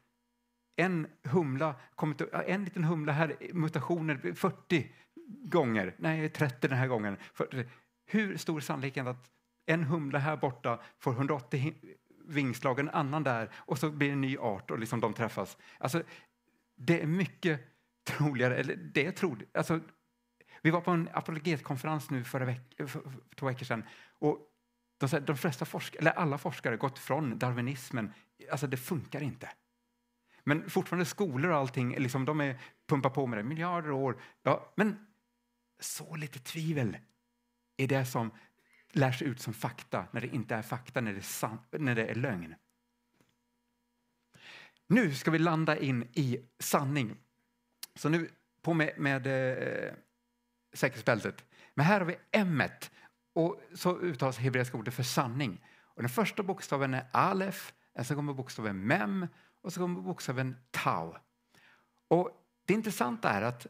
en 0.76 1.07
humla, 1.24 1.76
kommit, 1.95 2.21
en 2.21 2.63
liten 2.63 2.84
humla 2.84 3.11
här, 3.11 3.36
mutationer 3.53 4.34
40 4.36 4.91
gånger, 5.28 5.95
nej 5.97 6.30
30 6.30 6.67
den 6.67 6.78
här 6.78 6.88
gången. 6.88 7.17
Hur 8.05 8.38
stor 8.38 8.57
är 8.57 8.61
sannolikheten 8.61 9.07
att 9.07 9.32
en 9.65 9.84
humla 9.84 10.19
här 10.19 10.38
borta 10.38 10.80
får 10.99 11.11
180 11.11 11.74
vingslag, 12.26 12.80
en 12.80 12.89
annan 12.89 13.24
där 13.24 13.49
och 13.55 13.78
så 13.78 13.89
blir 13.89 14.07
det 14.07 14.13
en 14.13 14.21
ny 14.21 14.38
art 14.38 14.71
och 14.71 14.80
liksom 14.80 14.99
de 14.99 15.13
träffas. 15.13 15.57
Alltså, 15.78 16.03
det 16.76 17.01
är 17.01 17.07
mycket 17.07 17.61
troligare, 18.03 18.57
eller 18.57 18.76
det 18.76 19.05
är 19.05 19.11
troligt, 19.11 19.57
alltså, 19.57 19.80
vi 20.61 20.71
var 20.71 20.82
på 20.82 20.91
en 20.91 21.09
apologetkonferens 21.13 22.09
nu 22.09 22.24
förra 22.24 22.45
veck 22.45 22.80
eh, 22.80 22.88
för, 22.88 22.99
för, 22.99 23.36
två 23.36 23.45
veckor 23.45 23.65
sedan 23.65 23.84
och 24.19 24.39
de, 24.97 25.09
säger, 25.09 25.26
de 25.26 25.38
flesta 25.38 25.65
forskare, 25.65 25.99
eller 25.99 26.11
alla 26.11 26.38
forskare 26.38 26.78
gått 26.78 26.99
från 26.99 27.39
darwinismen. 27.39 28.13
Alltså 28.51 28.67
det 28.67 28.78
funkar 28.78 29.24
inte. 29.24 29.49
Men 30.43 30.69
fortfarande 30.69 31.05
skolor 31.05 31.51
och 31.51 31.57
allting, 31.57 31.95
liksom, 31.97 32.26
de 32.26 32.41
är 32.41 32.59
pumpar 32.88 33.09
på 33.09 33.28
med 33.28 33.39
det 33.39 33.43
miljarder 33.43 33.91
år. 33.91 34.21
Ja, 34.43 34.74
men 34.76 35.07
så 35.80 36.15
lite 36.15 36.39
tvivel 36.39 36.97
i 37.78 37.88
det 37.88 38.05
som 38.05 38.32
lärs 38.91 39.21
ut 39.21 39.41
som 39.41 39.53
fakta 39.53 40.07
när 40.11 40.21
det 40.21 40.28
inte 40.28 40.55
är 40.55 40.61
fakta, 40.61 41.01
när 41.01 41.13
det 41.13 41.19
är, 41.19 41.80
när 41.80 41.95
det 41.95 42.05
är 42.05 42.15
lögn. 42.15 42.55
Nu 44.88 45.15
ska 45.15 45.32
vi 45.32 45.39
landa 45.39 45.78
in 45.78 46.07
i 46.13 46.38
sanning. 46.59 47.17
Så 47.95 48.09
nu 48.09 48.30
på 48.61 48.74
med, 48.74 48.93
med 48.97 49.28
eh, 49.28 49.93
säkerhetsbältet. 50.74 51.45
Men 51.74 51.86
här 51.86 51.99
har 51.99 52.07
vi 52.07 52.15
m 52.32 52.63
och 53.34 53.61
så 53.74 53.99
uttalas 53.99 54.38
hebreiska 54.38 54.78
ordet 54.78 54.93
för 54.93 55.03
sanning. 55.03 55.65
Och 55.82 56.01
den 56.01 56.09
första 56.09 56.43
bokstaven 56.43 56.93
är 56.93 57.07
alef, 57.11 57.74
sen 58.03 58.15
kommer 58.15 58.34
bokstaven 58.34 58.88
mem 58.88 59.28
och 59.61 59.74
så 59.74 59.80
kommer 59.80 60.01
bokstaven 60.01 60.57
tau. 60.71 61.15
Och 62.07 62.32
det 62.65 62.74
intressanta 62.74 63.30
är 63.30 63.41
att 63.41 63.67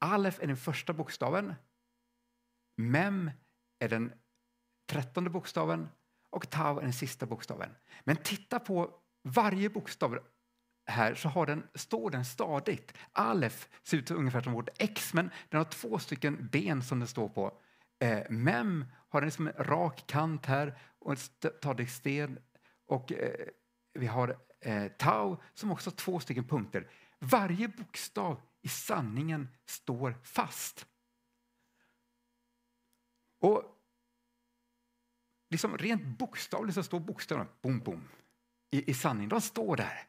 alef 0.00 0.40
är 0.42 0.46
den 0.46 0.56
första 0.56 0.92
bokstaven, 0.92 1.54
mem 2.76 3.30
är 3.78 3.88
den 3.88 4.12
trettonde 4.88 5.30
bokstaven 5.30 5.88
och 6.30 6.50
tau 6.50 6.78
är 6.78 6.82
den 6.82 6.92
sista 6.92 7.26
bokstaven. 7.26 7.70
Men 8.04 8.16
titta 8.16 8.60
på 8.60 8.94
varje 9.22 9.70
bokstav 9.70 10.18
här 10.86 11.14
så 11.14 11.28
har 11.28 11.46
den, 11.46 11.68
står 11.74 12.10
den 12.10 12.24
stadigt. 12.24 12.94
Alef 13.12 13.68
ser 13.82 13.96
ut 13.96 14.10
ungefär 14.10 14.40
som 14.40 14.52
vårt 14.52 14.68
X, 14.78 15.14
men 15.14 15.30
den 15.48 15.58
har 15.58 15.64
två 15.64 15.98
stycken 15.98 16.48
ben 16.52 16.82
som 16.82 16.98
den 16.98 17.08
står 17.08 17.28
på. 17.28 17.60
Eh, 17.98 18.22
mem 18.30 18.84
har 19.08 19.20
den 19.20 19.46
en 19.46 19.64
rak 19.64 20.04
kant 20.06 20.46
här 20.46 20.78
och 20.98 21.10
en 21.10 21.16
stadig 21.16 21.90
sten. 21.90 22.38
Och 22.86 23.12
eh, 23.12 23.46
vi 23.94 24.06
har 24.06 24.36
eh, 24.60 24.86
tau 24.88 25.36
som 25.54 25.72
också 25.72 25.90
har 25.90 25.96
två 25.96 26.20
stycken 26.20 26.48
punkter. 26.48 26.90
Varje 27.18 27.68
bokstav 27.68 28.40
i 28.62 28.68
sanningen 28.68 29.48
står 29.66 30.16
fast. 30.22 30.86
Och 33.40 33.64
liksom 35.50 35.78
rent 35.78 36.18
bokstavligt 36.18 36.74
så 36.74 36.82
står 36.82 37.00
bokstäverna 37.00 37.48
bom, 37.62 37.78
bom, 37.78 38.08
i, 38.70 38.90
i 38.90 38.94
sanningen. 38.94 39.28
De 39.28 39.40
står 39.40 39.76
där. 39.76 40.06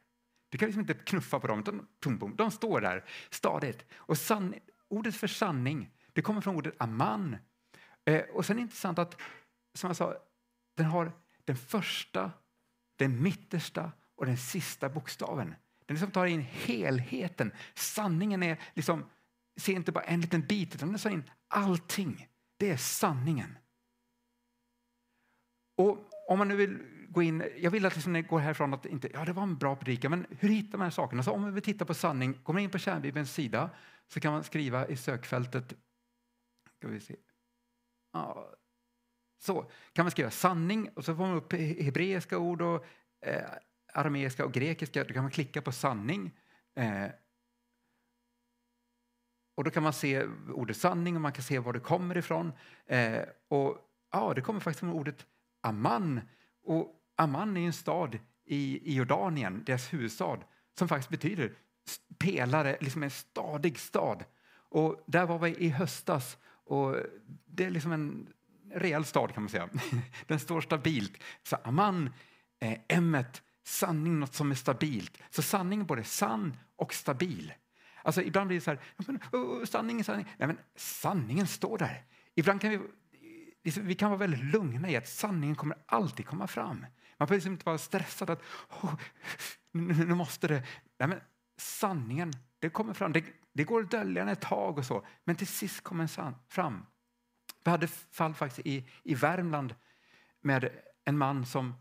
Du 0.50 0.58
kan 0.58 0.66
liksom 0.66 0.80
inte 0.80 0.94
knuffa 0.94 1.40
på 1.40 1.48
dem, 1.48 1.60
utan 1.60 1.88
bom, 2.04 2.18
bom, 2.18 2.36
de 2.36 2.52
står 2.52 2.82
där 2.82 3.10
stadigt. 3.30 3.86
Och 3.94 4.18
san, 4.18 4.56
ordet 4.88 5.16
för 5.16 5.28
sanning 5.28 5.92
det 6.14 6.22
kommer 6.22 6.42
från 6.42 6.56
ordet 6.56 6.82
aman. 6.82 7.38
Eh, 8.06 8.22
och 8.22 8.46
sen 8.46 8.56
är 8.56 8.58
det 8.58 8.62
intressant 8.62 9.00
att, 9.00 9.22
som 9.74 9.88
jag 9.88 9.98
sa, 9.98 10.16
den 10.76 10.86
har 10.86 11.12
den 11.46 11.58
första, 11.58 12.32
den 12.96 13.24
mittersta 13.24 13.92
och 14.16 14.26
den 14.26 14.38
sista 14.38 14.90
bokstaven. 14.90 15.56
Den 15.86 15.96
liksom 15.96 16.12
tar 16.12 16.26
in 16.26 16.42
helheten. 16.42 17.52
Sanningen 17.74 18.44
är 18.44 18.58
liksom, 18.74 19.06
ser 19.58 19.74
inte 19.74 19.92
bara 19.92 20.04
en 20.04 20.22
liten 20.22 20.42
bit, 20.42 20.76
utan 20.76 20.90
den 20.90 21.00
tar 21.00 21.10
in 21.10 21.30
allting. 21.48 22.28
Det 22.58 22.70
är 22.70 22.78
sanningen. 22.78 23.58
Och 25.78 25.98
om 26.28 26.38
man 26.38 26.48
nu 26.48 26.56
vill 26.56 26.80
gå 27.10 27.22
in, 27.22 27.44
jag 27.58 27.72
vill 27.72 27.86
att 27.86 27.96
liksom 27.96 28.14
ni 28.14 28.22
går 28.22 28.40
härifrån 28.40 28.74
att 28.74 28.86
inte, 28.86 29.10
ja 29.14 29.26
det 29.26 29.34
var 29.34 29.44
en 29.44 29.58
bra 29.58 29.76
predikan, 29.76 30.12
men 30.12 30.26
hur 30.40 30.50
hittar 30.50 30.78
man 30.78 30.80
de 30.80 30.84
här 30.84 30.92
sakerna? 30.92 31.24
Så 31.24 31.32
om 31.32 31.42
man 31.42 31.54
vill 31.54 31.64
titta 31.64 31.86
på 31.86 31.94
sanning, 31.94 32.34
kommer 32.34 32.60
in 32.60 32.70
på 32.70 32.78
kärnbibelns 32.78 33.34
sida 33.34 33.70
så 34.08 34.20
kan 34.20 34.34
man 34.34 34.44
skriva 34.44 34.88
i 34.88 34.96
sökfältet, 34.96 35.74
ska 36.78 36.88
vi 36.88 37.00
se, 37.00 37.16
ja, 38.14 38.54
så 39.40 39.72
kan 39.94 40.06
man 40.06 40.12
skriva 40.12 40.32
sanning 40.32 40.90
och 40.90 41.06
så 41.06 41.16
får 41.16 41.28
man 41.28 41.38
upp 41.38 41.54
hebreiska 41.54 42.38
ord 42.38 42.62
och 42.62 42.86
eh, 43.26 43.50
arameiska 43.94 44.46
och 44.46 44.54
grekiska. 44.54 45.04
Då 45.04 45.14
kan 45.14 45.24
man 45.24 45.32
klicka 45.32 45.62
på 45.62 45.72
sanning. 45.72 46.32
Eh, 46.76 47.08
och 49.56 49.64
då 49.64 49.72
kan 49.72 49.84
man 49.84 49.94
se 49.94 50.26
ordet 50.54 50.78
sanning 50.78 51.16
och 51.16 51.22
man 51.22 51.32
kan 51.32 51.44
se 51.44 51.60
var 51.60 51.74
det 51.74 51.80
kommer 51.80 52.18
ifrån. 52.18 52.54
Eh, 52.86 53.22
och 53.48 53.78
ja, 54.12 54.34
Det 54.34 54.42
kommer 54.42 54.60
faktiskt 54.60 54.80
från 54.80 54.94
ordet 54.94 55.26
Amman. 55.62 56.22
Och 56.64 56.96
Amman 57.16 57.58
är 57.58 57.66
en 57.66 57.74
stad 57.74 58.20
i, 58.46 58.92
i 58.92 58.96
Jordanien, 58.96 59.64
deras 59.66 59.94
huvudstad, 59.94 60.40
som 60.78 60.88
faktiskt 60.88 61.10
betyder 61.10 61.54
pelare, 62.18 62.78
liksom 62.80 63.04
en 63.04 63.12
stadig 63.12 63.80
stad. 63.80 64.24
Och 64.54 65.04
där 65.08 65.26
var 65.26 65.40
vi 65.40 65.56
i 65.56 65.70
höstas 65.70 66.38
och 66.66 66.96
det 67.46 67.66
är 67.66 67.70
liksom 67.70 67.92
en 67.92 68.34
rejäl 68.74 69.06
stad 69.06 69.34
kan 69.34 69.44
man 69.44 69.50
säga. 69.50 69.70
Den 70.28 70.40
står 70.40 70.62
stabilt. 70.62 71.24
Så 71.44 71.56
Amman, 71.56 72.10
eh, 72.60 72.80
Emmet, 72.88 73.44
sanning, 73.64 74.20
något 74.20 74.34
som 74.34 74.52
är 74.52 74.56
stabilt. 74.56 75.18
Så 75.30 75.42
sanning 75.42 75.82
är 75.82 75.86
både 75.86 76.04
sann 76.04 76.58
och 76.76 76.94
stabil. 76.94 77.54
Alltså 78.04 78.22
ibland 78.22 78.48
blir 78.48 78.58
det 78.58 78.64
så 78.64 78.72
här, 78.72 78.80
oh, 78.98 79.40
oh 79.42 79.66
sanningen, 79.66 80.04
sanning. 80.04 80.26
Nej 80.38 80.48
men 80.48 80.58
sanningen 80.76 81.48
står 81.48 81.78
där. 81.78 82.04
Ibland 82.36 82.62
kan 82.62 82.70
vi, 82.70 82.80
vi 83.82 83.96
kan 83.96 84.10
vara 84.10 84.20
väldigt 84.20 84.44
lugna 84.44 84.90
i 84.90 84.96
att 84.96 85.08
sanningen 85.08 85.56
kommer 85.56 85.78
alltid 85.86 86.26
komma 86.26 86.48
fram. 86.48 86.86
Man 87.18 87.28
behöver 87.28 87.36
liksom 87.36 87.52
inte 87.52 87.66
vara 87.66 87.78
stressad 87.78 88.30
att 88.30 88.42
oh, 88.70 88.96
nu, 89.72 89.94
nu, 89.94 90.16
måste 90.16 90.48
det. 90.48 90.64
Nej 91.00 91.10
men 91.10 91.20
sanningen, 91.58 92.34
det 92.60 92.70
kommer 92.70 92.94
fram. 92.94 93.14
Det, 93.14 93.24
det 93.54 93.64
går 93.64 93.82
att 93.82 93.92
dölja 93.92 94.26
den 94.26 94.34
ett 94.34 94.42
tag 94.42 94.78
och 94.78 94.86
så, 94.86 95.06
men 95.24 95.36
till 95.36 95.48
sist 95.48 95.84
kommer 95.84 96.10
den 96.16 96.36
fram. 96.48 96.86
Vi 97.64 97.72
hade 97.72 97.88
fall 97.88 98.34
faktiskt 98.34 98.68
i, 98.68 98.88
i 99.04 99.16
Värmland 99.16 99.76
med 100.42 100.70
en 101.06 101.18
man 101.18 101.46
som 101.46 101.74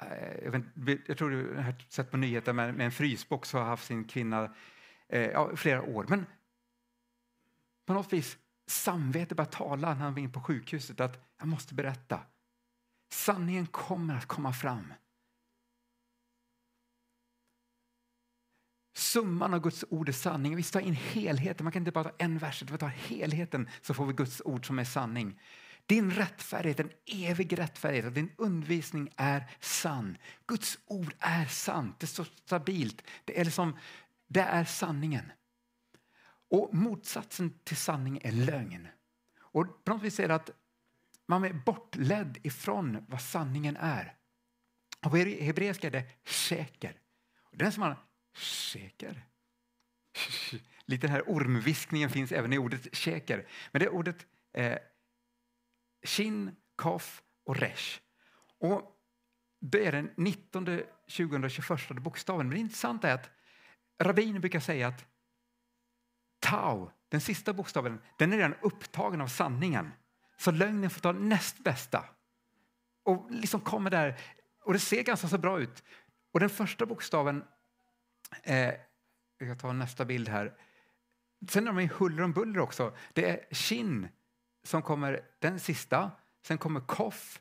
Eh, 0.00 0.44
jag, 0.44 0.62
vet, 0.74 1.00
jag 1.06 1.18
tror 1.18 1.30
du 1.30 1.54
har 1.56 1.74
sett 1.88 2.10
på 2.10 2.16
nyheter 2.16 2.52
med, 2.52 2.74
med 2.74 2.84
en 2.84 2.92
frysbox 2.92 3.52
har 3.52 3.64
haft 3.64 3.86
sin 3.86 4.04
kvinna 4.04 4.54
eh, 5.08 5.30
ja, 5.30 5.56
flera 5.56 5.82
år. 5.82 6.06
Men 6.08 6.26
på 7.86 7.92
något 7.92 8.12
vis 8.12 8.38
samvetet 8.66 9.36
bara 9.36 9.46
tala 9.46 9.88
när 9.94 10.04
han 10.04 10.14
var 10.14 10.20
in 10.20 10.32
på 10.32 10.40
sjukhuset 10.40 11.00
att 11.00 11.34
jag 11.38 11.48
måste 11.48 11.74
berätta. 11.74 12.20
Sanningen 13.12 13.66
kommer 13.66 14.14
att 14.14 14.26
komma 14.26 14.52
fram. 14.52 14.92
Summan 18.94 19.54
av 19.54 19.60
Guds 19.60 19.84
ord 19.88 20.08
är 20.08 20.12
sanning. 20.12 20.56
Vi 20.56 20.62
tar 20.62 20.80
in 20.80 20.94
helheten. 20.94 21.64
Man 21.64 21.72
kan 21.72 21.80
inte 21.80 21.92
bara 21.92 22.04
ta 22.04 22.14
en 22.18 22.38
vers, 22.38 22.62
utan 22.62 22.72
vi 22.72 22.78
tar 22.78 22.88
helheten 22.88 23.68
så 23.82 23.94
får 23.94 24.06
vi 24.06 24.12
Guds 24.12 24.42
ord 24.44 24.66
som 24.66 24.78
är 24.78 24.84
sanning. 24.84 25.40
Din 25.90 26.10
rättfärdighet, 26.10 26.80
en 26.80 26.90
evig 27.06 27.58
rättfärdighet, 27.58 28.14
din 28.14 28.32
undervisning 28.36 29.08
är 29.16 29.50
sann. 29.60 30.18
Guds 30.46 30.78
ord 30.86 31.14
är 31.18 31.46
sant, 31.46 32.00
det 32.00 32.06
står 32.06 32.24
stabilt. 32.24 33.02
Det 33.24 33.40
är, 33.40 33.44
liksom, 33.44 33.78
det 34.26 34.40
är 34.40 34.64
sanningen. 34.64 35.32
Och 36.50 36.74
motsatsen 36.74 37.58
till 37.64 37.76
sanning 37.76 38.20
är 38.22 38.32
lögn. 38.32 38.88
Och 39.40 39.84
på 39.84 39.92
något 39.92 40.02
vis 40.02 40.20
är 40.20 40.28
det 40.28 40.34
att 40.34 40.50
man 41.26 41.44
är 41.44 41.52
bortledd 41.52 42.38
ifrån 42.42 43.04
vad 43.08 43.22
sanningen 43.22 43.76
är. 43.76 44.14
Och 45.04 45.10
på 45.10 45.16
hebreiska 45.16 45.86
är 45.86 45.90
det 45.90 46.06
säker. 46.24 47.00
Och 47.40 47.56
Den 47.56 47.72
som 47.72 47.80
man 47.80 47.96
säker. 48.36 49.26
Lite 50.84 51.06
den 51.06 51.14
här 51.14 51.24
ormviskningen 51.26 52.10
finns 52.10 52.32
även 52.32 52.52
i 52.52 52.58
ordet 52.58 52.96
säker. 52.96 53.46
Men 53.72 53.80
det 53.80 53.88
ordet 53.88 54.26
eh, 54.52 54.76
shin, 56.02 56.56
kaf 56.78 57.22
och 57.44 57.56
resh. 57.56 58.00
Och 58.58 58.96
det 59.60 59.86
är 59.86 59.92
den 59.92 60.10
19, 60.16 60.80
20 61.06 61.44
och 61.44 61.50
21 61.50 61.90
bokstaven. 61.90 62.48
Men 62.48 62.54
det 62.54 62.60
intressanta 62.60 63.08
är 63.08 63.14
att 63.14 63.30
rabbiner 64.02 64.40
brukar 64.40 64.60
säga 64.60 64.88
att 64.88 65.04
tau, 66.38 66.90
den 67.08 67.20
sista 67.20 67.52
bokstaven, 67.52 68.00
den 68.18 68.32
är 68.32 68.36
redan 68.36 68.54
upptagen 68.62 69.20
av 69.20 69.26
sanningen. 69.26 69.92
Så 70.36 70.50
lögnen 70.50 70.90
får 70.90 71.00
ta 71.00 71.12
näst 71.12 71.58
bästa. 71.58 72.04
Och 73.02 73.30
liksom 73.30 73.60
kommer 73.60 73.90
där, 73.90 74.20
och 74.64 74.72
det 74.72 74.78
ser 74.78 75.02
ganska 75.02 75.28
så 75.28 75.38
bra 75.38 75.60
ut. 75.60 75.84
Och 76.32 76.40
den 76.40 76.50
första 76.50 76.86
bokstaven, 76.86 77.44
eh, 78.42 78.74
jag 79.38 79.58
tar 79.58 79.72
nästa 79.72 80.04
bild 80.04 80.28
här. 80.28 80.54
Sen 81.48 81.68
är 81.68 81.72
de 81.72 81.80
i 81.80 81.86
huller 81.86 82.22
om 82.22 82.32
buller 82.32 82.60
också. 82.60 82.96
Det 83.12 83.30
är 83.30 83.54
kin 83.54 84.08
som 84.70 84.82
kommer 84.82 85.20
den 85.38 85.60
sista, 85.60 86.10
sen 86.42 86.58
kommer 86.58 86.80
koff 86.80 87.40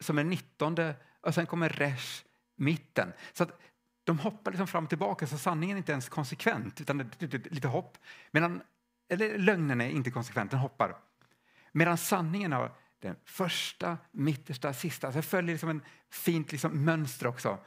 som 0.00 0.18
är 0.18 0.24
nittonde 0.24 0.94
och 1.20 1.34
sen 1.34 1.46
kommer 1.46 1.68
resh, 1.68 2.24
mitten. 2.56 3.12
Så 3.32 3.42
att 3.42 3.60
de 4.04 4.18
hoppar 4.18 4.50
liksom 4.50 4.66
fram 4.66 4.84
och 4.84 4.88
tillbaka 4.88 5.26
så 5.26 5.38
sanningen 5.38 5.76
är 5.76 5.78
inte 5.78 5.92
ens 5.92 6.08
konsekvent 6.08 6.80
utan 6.80 6.98
det 6.98 7.34
är 7.34 7.54
lite 7.54 7.68
hopp. 7.68 7.98
Medan, 8.30 8.62
eller 9.08 9.38
lögnen 9.38 9.80
är 9.80 9.88
inte 9.88 10.10
konsekvent, 10.10 10.50
den 10.50 10.60
hoppar. 10.60 10.96
Medan 11.72 11.98
sanningen 11.98 12.52
har 12.52 12.72
den 13.00 13.16
första, 13.24 13.98
mittersta, 14.10 14.74
sista. 14.74 15.12
Så 15.12 15.18
det 15.18 15.22
följer 15.22 15.54
liksom 15.54 15.68
en 15.68 15.82
fint 16.10 16.52
liksom 16.52 16.84
mönster 16.84 17.26
också. 17.26 17.58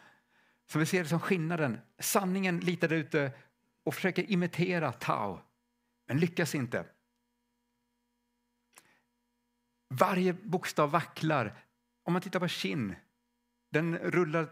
Så 0.67 0.79
vi 0.79 0.85
ser 0.85 1.03
det 1.03 1.09
som 1.09 1.19
skillnaden. 1.19 1.79
Sanningen 1.99 2.59
litar 2.59 2.93
ute 2.93 3.31
och 3.83 3.95
försöker 3.95 4.31
imitera 4.31 4.91
Tao, 4.91 5.41
men 6.07 6.17
lyckas 6.17 6.55
inte. 6.55 6.85
Varje 9.89 10.33
bokstav 10.33 10.91
vacklar. 10.91 11.63
Om 12.03 12.13
man 12.13 12.21
tittar 12.21 12.39
på 12.39 12.47
kin, 12.47 12.95
den 13.71 13.97
rullar 13.97 14.49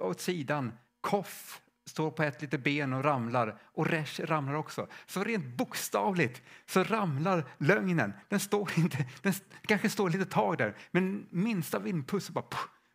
åt 0.00 0.20
sidan. 0.20 0.72
Koff 1.00 1.62
står 1.86 2.10
på 2.10 2.22
ett 2.22 2.42
litet 2.42 2.64
ben 2.64 2.92
och 2.92 3.04
ramlar 3.04 3.60
och 3.62 3.86
resh 3.86 4.20
ramlar 4.20 4.54
också. 4.54 4.88
Så 5.06 5.24
rent 5.24 5.56
bokstavligt 5.56 6.42
så 6.66 6.84
ramlar 6.84 7.44
lögnen. 7.58 8.12
Den 8.28 8.40
står 8.40 8.70
inte, 8.76 9.06
den 9.22 9.34
kanske 9.62 9.90
står 9.90 10.10
lite 10.10 10.24
tag 10.24 10.58
där, 10.58 10.76
men 10.90 11.26
minsta 11.30 11.78
vindpuss 11.78 12.30
bara, 12.30 12.44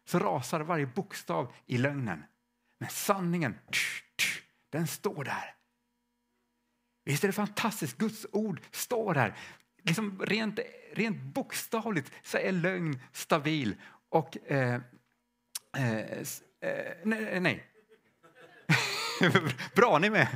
så 0.05 0.19
rasar 0.19 0.59
varje 0.61 0.85
bokstav 0.85 1.53
i 1.65 1.77
lögnen. 1.77 2.23
Men 2.79 2.89
sanningen, 2.89 3.55
den 4.69 4.87
står 4.87 5.23
där. 5.23 5.55
Visst 7.05 7.23
är 7.23 7.27
det 7.27 7.33
fantastiskt? 7.33 7.97
Guds 7.97 8.25
ord 8.31 8.61
står 8.71 9.13
där. 9.13 9.37
Liksom 9.83 10.21
rent, 10.25 10.59
rent 10.93 11.21
bokstavligt 11.21 12.11
så 12.23 12.37
är 12.37 12.51
lögn 12.51 12.99
stabil. 13.11 13.75
Och 14.09 14.51
eh, 14.51 14.79
eh, 15.77 15.97
eh 15.97 16.27
nej, 17.03 17.27
eh, 17.27 17.41
nej, 17.41 17.73
Bra, 19.75 19.99
ni 19.99 20.09
med? 20.09 20.27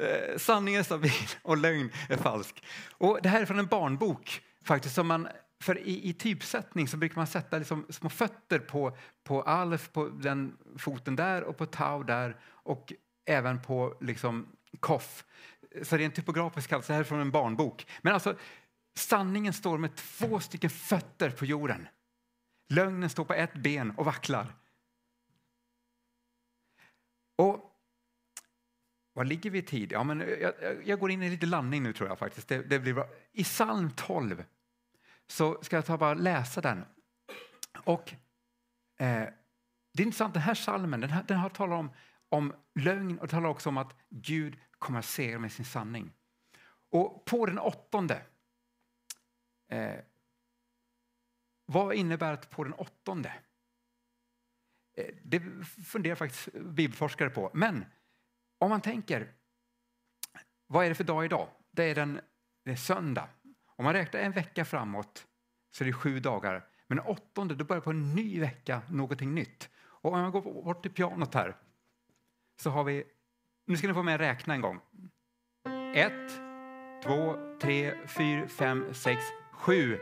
Eh, 0.00 0.38
sanning 0.38 0.74
är 0.74 0.82
stabil 0.82 1.12
och 1.42 1.56
lögn 1.56 1.90
är 2.08 2.16
falsk. 2.16 2.64
Och 2.90 3.18
det 3.22 3.28
här 3.28 3.42
är 3.42 3.46
från 3.46 3.58
en 3.58 3.66
barnbok. 3.66 4.40
faktiskt 4.64 4.94
som 4.94 5.06
man 5.06 5.28
för 5.60 5.78
i, 5.78 6.08
i 6.08 6.12
typsättning 6.12 6.88
så 6.88 6.96
brukar 6.96 7.16
man 7.16 7.26
sätta 7.26 7.58
liksom 7.58 7.86
små 7.88 8.08
fötter 8.08 8.58
på, 8.58 8.96
på 9.24 9.42
alf, 9.42 9.92
på 9.92 10.08
den 10.08 10.56
foten 10.78 11.16
där 11.16 11.42
och 11.42 11.56
på 11.56 11.66
tau 11.66 12.02
där 12.02 12.36
och 12.44 12.92
även 13.26 13.62
på 13.62 13.96
liksom 14.00 14.46
koff. 14.80 15.24
Så 15.82 15.96
det 15.96 16.02
är 16.02 16.06
en 16.06 16.12
typografisk 16.12 16.70
kallelse, 16.70 16.92
det 16.92 16.94
här 16.94 17.00
är 17.00 17.04
från 17.04 17.20
en 17.20 17.30
barnbok. 17.30 17.86
Men 18.02 18.14
alltså, 18.14 18.36
sanningen 18.98 19.52
står 19.52 19.78
med 19.78 19.96
två 19.96 20.40
stycken 20.40 20.70
fötter 20.70 21.30
på 21.30 21.44
jorden. 21.44 21.88
Lögnen 22.68 23.10
står 23.10 23.24
på 23.24 23.34
ett 23.34 23.54
ben 23.54 23.90
och 23.90 24.04
vacklar. 24.04 24.54
Och 27.36 27.72
var 29.12 29.24
ligger 29.24 29.50
vi 29.50 29.58
i 29.58 29.62
tid? 29.62 29.92
Ja, 29.92 30.04
men 30.04 30.20
jag, 30.20 30.52
jag, 30.84 31.00
går 31.00 31.10
in 31.10 31.22
i 31.22 31.30
lite 31.30 31.46
landning 31.46 31.82
nu 31.82 31.92
tror 31.92 32.08
jag 32.08 32.18
faktiskt. 32.18 32.48
Det, 32.48 32.62
det 32.62 32.78
blir 32.78 32.94
bra. 32.94 33.08
I 33.32 33.44
psalm 33.44 33.90
12 33.90 34.44
så 35.26 35.62
ska 35.62 35.76
jag 35.76 35.86
ta 35.86 35.96
bara 35.96 36.14
läsa 36.14 36.60
den. 36.60 36.84
Och 37.84 38.12
eh, 38.98 39.28
Det 39.92 40.02
är 40.02 40.06
intressant, 40.06 40.34
den 40.34 40.42
här 40.42 40.54
psalmen 40.54 41.00
den, 41.00 41.10
här, 41.10 41.24
den 41.28 41.38
har 41.38 41.60
om, 41.60 41.90
om 42.28 42.54
lögn 42.74 43.18
och 43.18 43.30
talar 43.30 43.48
också 43.48 43.68
om 43.68 43.76
att 43.76 43.94
Gud 44.08 44.58
kommer 44.78 44.98
att 44.98 45.04
segra 45.04 45.38
med 45.38 45.52
sin 45.52 45.64
sanning. 45.64 46.12
Och 46.90 47.24
på 47.24 47.46
den 47.46 47.58
åttonde 47.58 48.22
eh, 49.68 50.00
vad 51.66 51.94
innebär 51.94 52.32
att 52.32 52.50
på 52.50 52.64
den 52.64 52.72
åttonde? 52.72 53.32
Eh, 54.96 55.14
det 55.22 55.40
funderar 55.86 56.14
faktiskt 56.14 56.52
bibelforskare 56.52 57.30
på. 57.30 57.50
Men 57.54 57.84
om 58.58 58.70
man 58.70 58.80
tänker, 58.80 59.32
vad 60.66 60.84
är 60.84 60.88
det 60.88 60.94
för 60.94 61.04
dag 61.04 61.24
idag? 61.24 61.48
Det 61.70 61.84
är, 61.84 61.94
den, 61.94 62.20
det 62.64 62.70
är 62.70 62.76
söndag. 62.76 63.28
Om 63.66 63.84
man 63.84 63.92
räknar 63.92 64.20
en 64.20 64.32
vecka 64.32 64.64
framåt 64.64 65.26
så 65.70 65.84
är 65.84 65.86
det 65.86 65.92
sju 65.92 66.20
dagar. 66.20 66.66
Men 66.86 66.96
den 66.96 67.06
åttonde, 67.06 67.54
då 67.54 67.64
börjar 67.64 67.80
på 67.80 67.90
en 67.90 68.14
ny 68.14 68.40
vecka 68.40 68.82
någonting 68.88 69.34
nytt. 69.34 69.70
Och 69.78 70.12
om 70.12 70.20
man 70.20 70.30
går 70.30 70.42
bort 70.42 70.82
till 70.82 70.92
pianot 70.92 71.34
här 71.34 71.56
så 72.56 72.70
har 72.70 72.84
vi, 72.84 73.04
nu 73.66 73.76
ska 73.76 73.88
ni 73.88 73.94
få 73.94 74.02
med 74.02 74.20
räkna 74.20 74.54
en 74.54 74.60
gång. 74.60 74.80
Ett, 75.94 76.30
två, 77.04 77.36
tre, 77.60 78.06
fyra, 78.06 78.48
fem, 78.48 78.94
sex, 78.94 79.22
sju. 79.56 79.98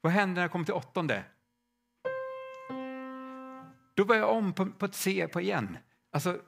Vad 0.00 0.12
händer 0.12 0.34
när 0.34 0.42
jag 0.42 0.52
kommer 0.52 0.64
till 0.64 0.74
åttonde? 0.74 1.24
Då 3.94 4.04
börjar 4.04 4.22
jag 4.22 4.36
om 4.36 4.52
på, 4.52 4.66
på 4.66 4.84
ett 4.84 4.94
C 4.94 5.28
på 5.32 5.40
igen. 5.40 5.78
Alltså, 6.12 6.40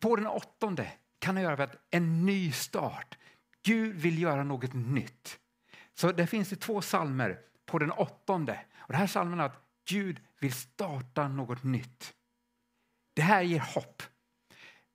på 0.00 0.16
den 0.16 0.26
åttonde 0.26 0.92
kan 1.18 1.34
det 1.34 1.40
göra 1.40 1.70
en 1.90 2.26
ny 2.26 2.52
start. 2.52 3.18
Gud 3.62 3.96
vill 3.96 4.22
göra 4.22 4.44
något 4.44 4.74
nytt. 4.74 5.40
Så 5.94 6.12
det 6.12 6.26
finns 6.26 6.50
det 6.50 6.56
två 6.56 6.82
salmer 6.82 7.40
på 7.66 7.78
den 7.78 7.90
åttonde. 7.90 8.64
Och 8.76 8.92
det 8.92 8.98
här 8.98 9.06
salmen 9.06 9.40
är 9.40 9.44
att 9.44 9.62
Gud 9.88 10.20
vill 10.40 10.52
starta 10.52 11.28
något 11.28 11.62
nytt. 11.62 12.14
Det 13.14 13.22
här 13.22 13.42
ger 13.42 13.60
hopp. 13.60 14.02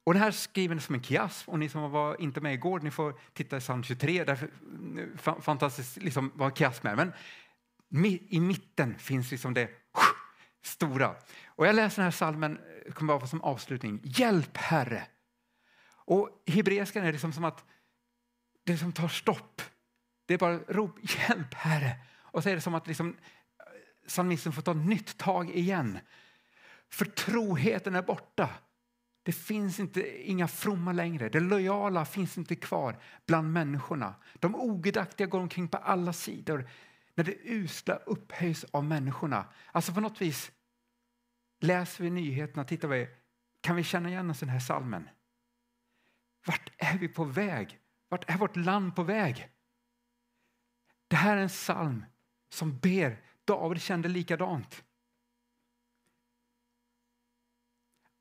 Och 0.04 0.14
den 0.14 0.24
här 0.24 0.32
skriven 0.32 0.82
som 0.82 0.96
en 0.96 1.04
kiasm 1.04 1.52
och 1.52 1.60
ni 1.60 1.70
som 1.70 1.92
var 1.92 2.22
inte 2.22 2.42
med 2.42 2.54
igår, 2.54 2.80
ni 2.80 2.92
får 2.92 3.20
titta 3.34 3.58
i 3.58 3.60
psalm 3.60 3.84
23, 3.84 4.24
där 4.24 4.50
fantastiskt 5.42 5.98
liksom 5.98 6.32
vad 6.36 6.58
kiasm 6.58 6.88
är. 6.88 6.96
Men 6.96 7.14
i 8.30 8.40
mitten 8.40 9.00
finns 9.00 9.32
liksom 9.32 9.54
det 9.54 9.70
stora. 10.64 11.16
Och 11.46 11.68
jag 11.68 11.76
läser 11.76 11.96
den 11.96 12.04
här 12.04 12.12
salmen 12.12 12.60
eh, 12.86 12.94
kommer 12.94 13.14
bara 13.14 13.28
som 13.28 13.42
avslutning. 13.42 14.02
Hjälp 14.04 14.58
Herre! 14.58 15.08
Och 15.94 16.44
hebreiskan 16.48 17.04
är 17.04 17.12
liksom 17.12 17.34
som 17.34 17.44
att 17.44 17.66
det 18.64 18.78
som 18.78 18.92
tar 18.92 19.08
stopp. 19.08 19.62
Det 20.26 20.34
är 20.34 20.38
bara 20.38 20.58
rop 20.58 21.00
hjälp 21.02 21.54
Herre! 21.54 21.96
Och 22.12 22.44
så 22.44 22.50
är 22.50 22.56
det 22.56 22.62
som 22.62 22.76
att 22.76 22.88
liksom, 22.88 23.10
eh, 23.10 24.08
psalmisten 24.08 24.54
får 24.54 24.62
ta 24.62 24.74
nytt 24.74 25.18
tag 25.18 25.50
igen. 25.50 26.00
För 26.90 27.06
troheten 27.06 27.96
är 27.96 28.02
borta. 28.02 28.50
Det 29.24 29.32
finns 29.32 29.80
inte 29.80 30.30
inga 30.30 30.48
fromma 30.48 30.92
längre. 30.92 31.30
Det 31.30 31.40
lojala 31.40 32.06
finns 32.06 32.38
inte 32.38 32.56
kvar 32.56 33.00
bland 33.26 33.54
människorna. 33.54 34.16
De 34.40 34.56
ogudaktiga 34.56 35.28
går 35.28 35.40
omkring 35.40 35.68
på 35.68 35.78
alla 35.78 36.14
sidor. 36.14 36.70
när 37.16 37.24
det 37.24 37.36
usla 37.44 37.96
upphöjs 37.96 38.64
av 38.64 38.84
människorna. 38.84 39.46
Alltså 39.72 39.94
på 39.94 40.00
något 40.00 40.22
vis 40.22 40.52
läser 41.60 42.04
vi 42.04 42.10
nyheterna, 42.10 42.64
tittar 42.64 42.88
vi, 42.88 43.10
kan 43.62 43.76
vi 43.76 43.84
känna 43.84 44.10
igen 44.10 44.30
oss 44.30 44.38
i 44.38 44.46
den 44.46 44.54
här 44.54 44.60
salmen? 44.60 45.10
Vart 46.48 46.72
är 46.78 46.98
vi 46.98 47.08
på 47.08 47.24
väg? 47.24 47.80
Vart 48.10 48.30
är 48.30 48.38
vårt 48.38 48.56
land 48.56 48.96
på 48.96 49.04
väg? 49.04 49.50
Det 51.08 51.16
här 51.16 51.38
är 51.38 51.42
en 51.42 51.50
psalm 51.50 52.06
som 52.50 52.78
ber. 52.78 53.22
David 53.46 53.82
kände 53.82 54.10
likadant. 54.10 54.84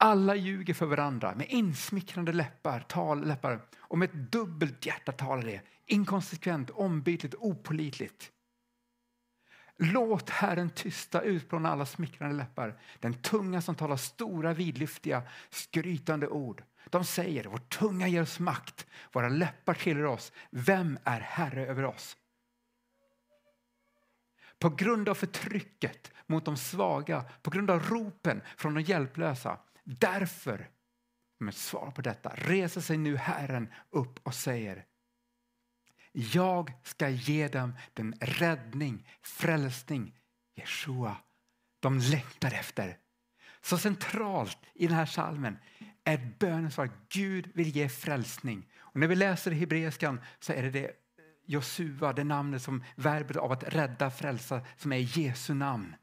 Alla 0.03 0.35
ljuger 0.35 0.75
för 0.75 0.87
varandra 0.87 1.35
med 1.35 1.47
insmickrande 1.49 2.33
läppar, 2.33 2.81
tal, 2.81 3.27
läppar 3.27 3.61
och 3.79 3.99
med 3.99 4.09
ett 4.09 4.33
dubbelt 4.33 4.87
hjärta 4.87 5.13
talar 5.13 5.43
det. 5.43 5.61
Inkonsekvent, 5.87 6.71
ombytligt, 6.71 7.35
opolitligt. 7.35 8.31
Låt 9.77 10.31
Herren 10.31 10.71
tysta 10.71 11.21
utplåna 11.21 11.71
alla 11.71 11.87
smickrande 11.87 12.37
läppar, 12.37 12.81
den 13.01 13.15
tunga 13.15 13.63
som 13.63 13.75
talar 13.75 13.97
stora, 13.97 14.55
vidlyftiga, 14.55 15.23
skrytande 15.51 16.29
ord. 16.29 16.63
De 16.91 17.05
säger, 17.05 17.45
vår 17.45 17.59
tunga 17.59 18.09
ger 18.09 18.23
oss 18.23 18.39
makt, 18.39 18.87
våra 19.13 19.29
läppar 19.29 19.75
tillhör 19.75 20.05
oss. 20.05 20.33
Vem 20.51 20.99
är 21.05 21.21
Herre 21.21 21.67
över 21.67 21.85
oss? 21.85 22.17
På 24.59 24.69
grund 24.69 25.09
av 25.09 25.15
förtrycket 25.15 26.13
mot 26.27 26.45
de 26.45 26.57
svaga, 26.57 27.25
på 27.43 27.51
grund 27.51 27.71
av 27.71 27.83
ropen 27.89 28.43
från 28.57 28.75
de 28.75 28.81
hjälplösa. 28.81 29.59
Därför, 29.99 30.69
med 31.41 31.55
svar 31.55 31.91
på 31.91 32.03
detta, 32.03 32.33
reser 32.37 32.81
sig 32.81 32.99
nu 32.99 33.17
Herren 33.17 33.73
upp 33.91 34.27
och 34.27 34.35
säger 34.35 34.85
jag 36.13 36.73
ska 36.83 37.09
ge 37.09 37.49
dem 37.49 37.75
den 37.95 38.15
räddning, 38.21 39.09
frälsning, 39.23 40.19
Jeshua, 40.57 41.17
de 41.81 41.99
längtar 41.99 42.53
efter. 42.53 42.97
Så 43.63 43.79
centralt 43.79 44.59
i 44.75 44.87
den 44.87 44.97
här 44.97 45.07
salmen 45.07 45.59
är 46.05 46.33
bönen 46.39 46.71
att 46.77 47.09
Gud 47.09 47.51
vill 47.55 47.77
ge 47.77 47.89
frälsning. 47.89 48.69
Och 48.79 49.01
när 49.01 49.07
vi 49.07 49.17
läser 49.17 49.51
i 49.51 49.55
hebreiskan 49.55 50.21
så 50.41 50.53
är 50.53 50.63
det, 50.63 50.71
det 50.71 50.85
eh, 50.85 50.93
Josua, 51.47 52.13
det 52.13 52.25
namnet 52.25 52.63
som 52.63 52.85
verbet 52.97 53.37
av 53.37 53.53
att 53.53 53.75
rädda, 53.75 54.11
frälsa, 54.11 54.61
som 54.77 54.93
är 54.93 55.19
Jesu 55.19 55.55
namn. 55.55 55.95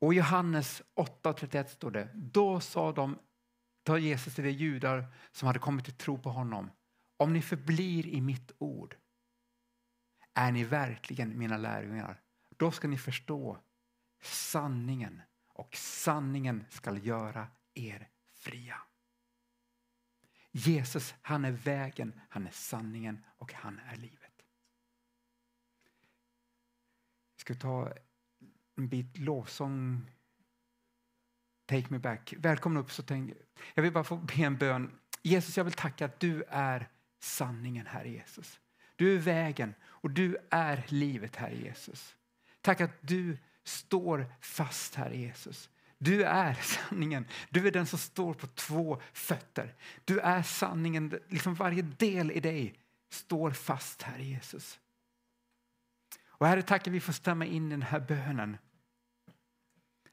Och 0.00 0.14
i 0.14 0.16
Johannes 0.16 0.82
8.31 0.96 1.66
står 1.66 1.90
det, 1.90 2.08
då 2.14 2.60
sa 2.60 2.92
de 2.92 3.18
ta 3.82 3.98
Jesus 3.98 4.34
till 4.34 4.44
de 4.44 4.50
judar 4.50 5.14
som 5.32 5.46
hade 5.46 5.58
kommit 5.58 5.84
till 5.84 5.96
tro 5.96 6.18
på 6.18 6.30
honom. 6.30 6.70
Om 7.16 7.32
ni 7.32 7.42
förblir 7.42 8.06
i 8.06 8.20
mitt 8.20 8.52
ord 8.58 8.96
är 10.34 10.52
ni 10.52 10.64
verkligen 10.64 11.38
mina 11.38 11.56
lärjungar. 11.56 12.20
Då 12.56 12.70
ska 12.70 12.88
ni 12.88 12.98
förstå 12.98 13.58
sanningen 14.22 15.22
och 15.46 15.76
sanningen 15.76 16.64
ska 16.70 16.98
göra 16.98 17.48
er 17.74 18.08
fria. 18.26 18.76
Jesus, 20.50 21.14
han 21.22 21.44
är 21.44 21.52
vägen, 21.52 22.20
han 22.28 22.46
är 22.46 22.50
sanningen 22.50 23.24
och 23.36 23.52
han 23.52 23.78
är 23.78 23.96
livet. 23.96 24.42
Vi 27.36 27.40
ska 27.40 27.54
ta 27.54 27.92
en 28.80 28.88
bit 28.88 29.18
lovsång 29.18 30.06
Take 31.70 31.86
me 31.88 31.98
back. 31.98 32.34
Välkommen 32.38 32.82
upp. 32.82 32.92
Så 32.92 33.02
tänk, 33.02 33.32
jag 33.74 33.82
vill 33.82 33.92
bara 33.92 34.04
få 34.04 34.16
be 34.16 34.34
en 34.34 34.56
bön. 34.56 34.90
Jesus, 35.22 35.56
jag 35.56 35.64
vill 35.64 35.72
tacka 35.72 36.04
att 36.04 36.20
du 36.20 36.44
är 36.48 36.88
sanningen, 37.20 37.86
Herre 37.86 38.08
Jesus. 38.08 38.60
Du 38.96 39.14
är 39.14 39.18
vägen 39.18 39.74
och 39.82 40.10
du 40.10 40.36
är 40.50 40.84
livet, 40.88 41.36
Herre 41.36 41.56
Jesus. 41.56 42.16
Tack 42.60 42.80
att 42.80 42.90
du 43.00 43.38
står 43.64 44.26
fast, 44.40 44.94
Herre 44.94 45.16
Jesus. 45.16 45.70
Du 45.98 46.24
är 46.24 46.54
sanningen. 46.54 47.26
Du 47.50 47.66
är 47.66 47.72
den 47.72 47.86
som 47.86 47.98
står 47.98 48.34
på 48.34 48.46
två 48.46 49.00
fötter. 49.12 49.74
Du 50.04 50.20
är 50.20 50.42
sanningen. 50.42 51.18
Liksom 51.28 51.54
varje 51.54 51.82
del 51.82 52.30
i 52.30 52.40
dig 52.40 52.74
står 53.10 53.50
fast, 53.50 54.02
Herre 54.02 54.24
Jesus. 54.24 54.80
Och 56.24 56.46
Herre, 56.46 56.62
tack 56.62 56.86
att 56.86 56.92
vi 56.92 57.00
får 57.00 57.12
stämma 57.12 57.44
in 57.46 57.66
i 57.66 57.70
den 57.70 57.82
här 57.82 58.00
bönen. 58.00 58.56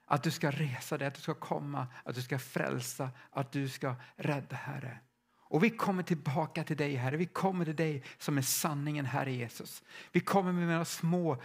Att 0.10 0.24
du 0.24 0.32
ska 0.32 0.52
resa 0.52 0.98
dig, 0.98 1.08
att 1.08 1.16
du 1.16 1.22
ska 1.22 1.34
komma, 1.34 1.88
att 2.04 2.16
du 2.16 2.22
ska 2.22 2.40
frälsa, 2.40 3.10
att 3.30 3.52
du 3.52 3.70
ska 3.70 3.96
rädda, 4.16 4.56
Herre. 4.56 5.00
Och 5.38 5.64
vi 5.64 5.70
kommer 5.70 6.04
tillbaka 6.04 6.64
till 6.64 6.78
dig, 6.78 6.96
Herre. 6.96 7.18
Vi 7.18 7.26
kommer 7.26 7.66
till 7.66 7.76
dig 7.76 8.04
som 8.18 8.38
är 8.38 8.42
sanningen, 8.42 9.06
Herre 9.06 9.32
Jesus. 9.34 9.84
Vi 10.12 10.20
kommer 10.20 10.52
med 10.52 10.68
våra 10.68 10.86
små 10.86 11.42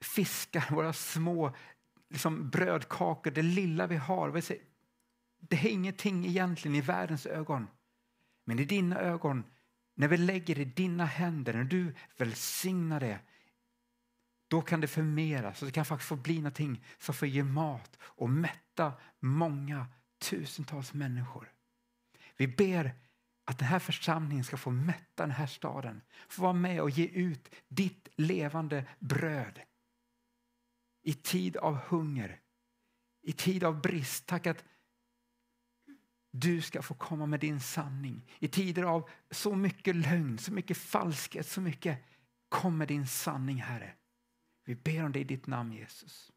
fiskar, 0.00 0.74
våra 0.74 0.92
små 0.92 1.54
liksom, 2.10 2.50
brödkakor, 2.50 3.30
det 3.30 3.42
lilla 3.42 3.86
vi 3.86 3.96
har. 3.96 4.42
Det 5.38 5.56
är 5.56 5.70
ingenting 5.70 6.26
egentligen 6.26 6.74
i 6.74 6.80
världens 6.80 7.26
ögon. 7.26 7.68
Men 8.44 8.58
i 8.58 8.64
dina 8.64 9.00
ögon, 9.00 9.44
när 9.94 10.08
vi 10.08 10.16
lägger 10.16 10.54
det 10.54 10.62
i 10.62 10.64
dina 10.64 11.04
händer, 11.04 11.52
när 11.52 11.64
du 11.64 11.94
välsignar 12.16 13.00
det, 13.00 13.18
då 14.52 14.60
kan 14.60 14.80
det 14.80 14.86
förmeras 14.86 15.62
och 15.62 15.66
det 15.66 15.72
kan 15.72 15.84
faktiskt 15.84 16.08
få 16.08 16.16
bli 16.16 16.36
någonting 16.36 16.84
som 16.98 17.14
får 17.14 17.28
ge 17.28 17.44
mat 17.44 17.98
och 18.02 18.30
mätta 18.30 18.92
många 19.20 19.86
tusentals 20.18 20.94
människor. 20.94 21.52
Vi 22.36 22.48
ber 22.48 22.94
att 23.44 23.58
den 23.58 23.68
här 23.68 23.78
församlingen 23.78 24.44
ska 24.44 24.56
få 24.56 24.70
mätta 24.70 25.22
den 25.22 25.30
här 25.30 25.46
staden. 25.46 26.02
Få 26.28 26.42
vara 26.42 26.52
med 26.52 26.80
och 26.80 26.90
ge 26.90 27.06
ut 27.06 27.54
ditt 27.68 28.08
levande 28.16 28.84
bröd. 28.98 29.60
I 31.02 31.14
tid 31.14 31.56
av 31.56 31.74
hunger, 31.74 32.40
i 33.22 33.32
tid 33.32 33.64
av 33.64 33.80
brist. 33.80 34.26
Tack 34.26 34.46
att 34.46 34.64
du 36.30 36.60
ska 36.60 36.82
få 36.82 36.94
komma 36.94 37.26
med 37.26 37.40
din 37.40 37.60
sanning. 37.60 38.26
I 38.38 38.48
tider 38.48 38.82
av 38.82 39.10
så 39.30 39.54
mycket 39.54 39.96
lögn, 39.96 40.38
så 40.38 40.52
mycket 40.52 40.76
falskhet, 40.76 41.46
så 41.46 41.60
mycket. 41.60 41.98
Kom 42.48 42.78
med 42.78 42.88
din 42.88 43.06
sanning, 43.06 43.56
Herre. 43.56 43.94
Vi 44.64 44.74
ber 44.74 45.04
om 45.04 45.12
det 45.12 45.20
i 45.20 45.24
ditt 45.24 45.46
namn 45.46 45.72
Jesus. 45.72 46.32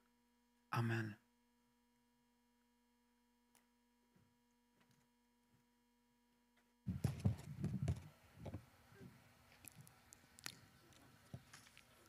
Amen. 0.70 1.14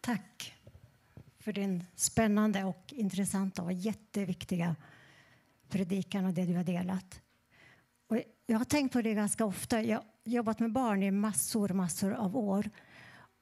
Tack 0.00 0.54
för 1.38 1.52
din 1.52 1.84
spännande 1.94 2.64
och 2.64 2.92
intressanta 2.92 3.62
och 3.62 3.72
jätteviktiga 3.72 4.76
predikan 5.68 6.24
och 6.24 6.32
det 6.32 6.44
du 6.44 6.54
har 6.56 6.64
delat. 6.64 7.22
Och 8.06 8.22
jag 8.46 8.58
har 8.58 8.64
tänkt 8.64 8.92
på 8.92 9.02
det 9.02 9.14
ganska 9.14 9.44
ofta. 9.44 9.82
Jag 9.82 9.96
har 9.96 10.04
jobbat 10.24 10.60
med 10.60 10.72
barn 10.72 11.02
i 11.02 11.10
massor, 11.10 11.68
massor 11.68 12.12
av 12.12 12.36
år. 12.36 12.70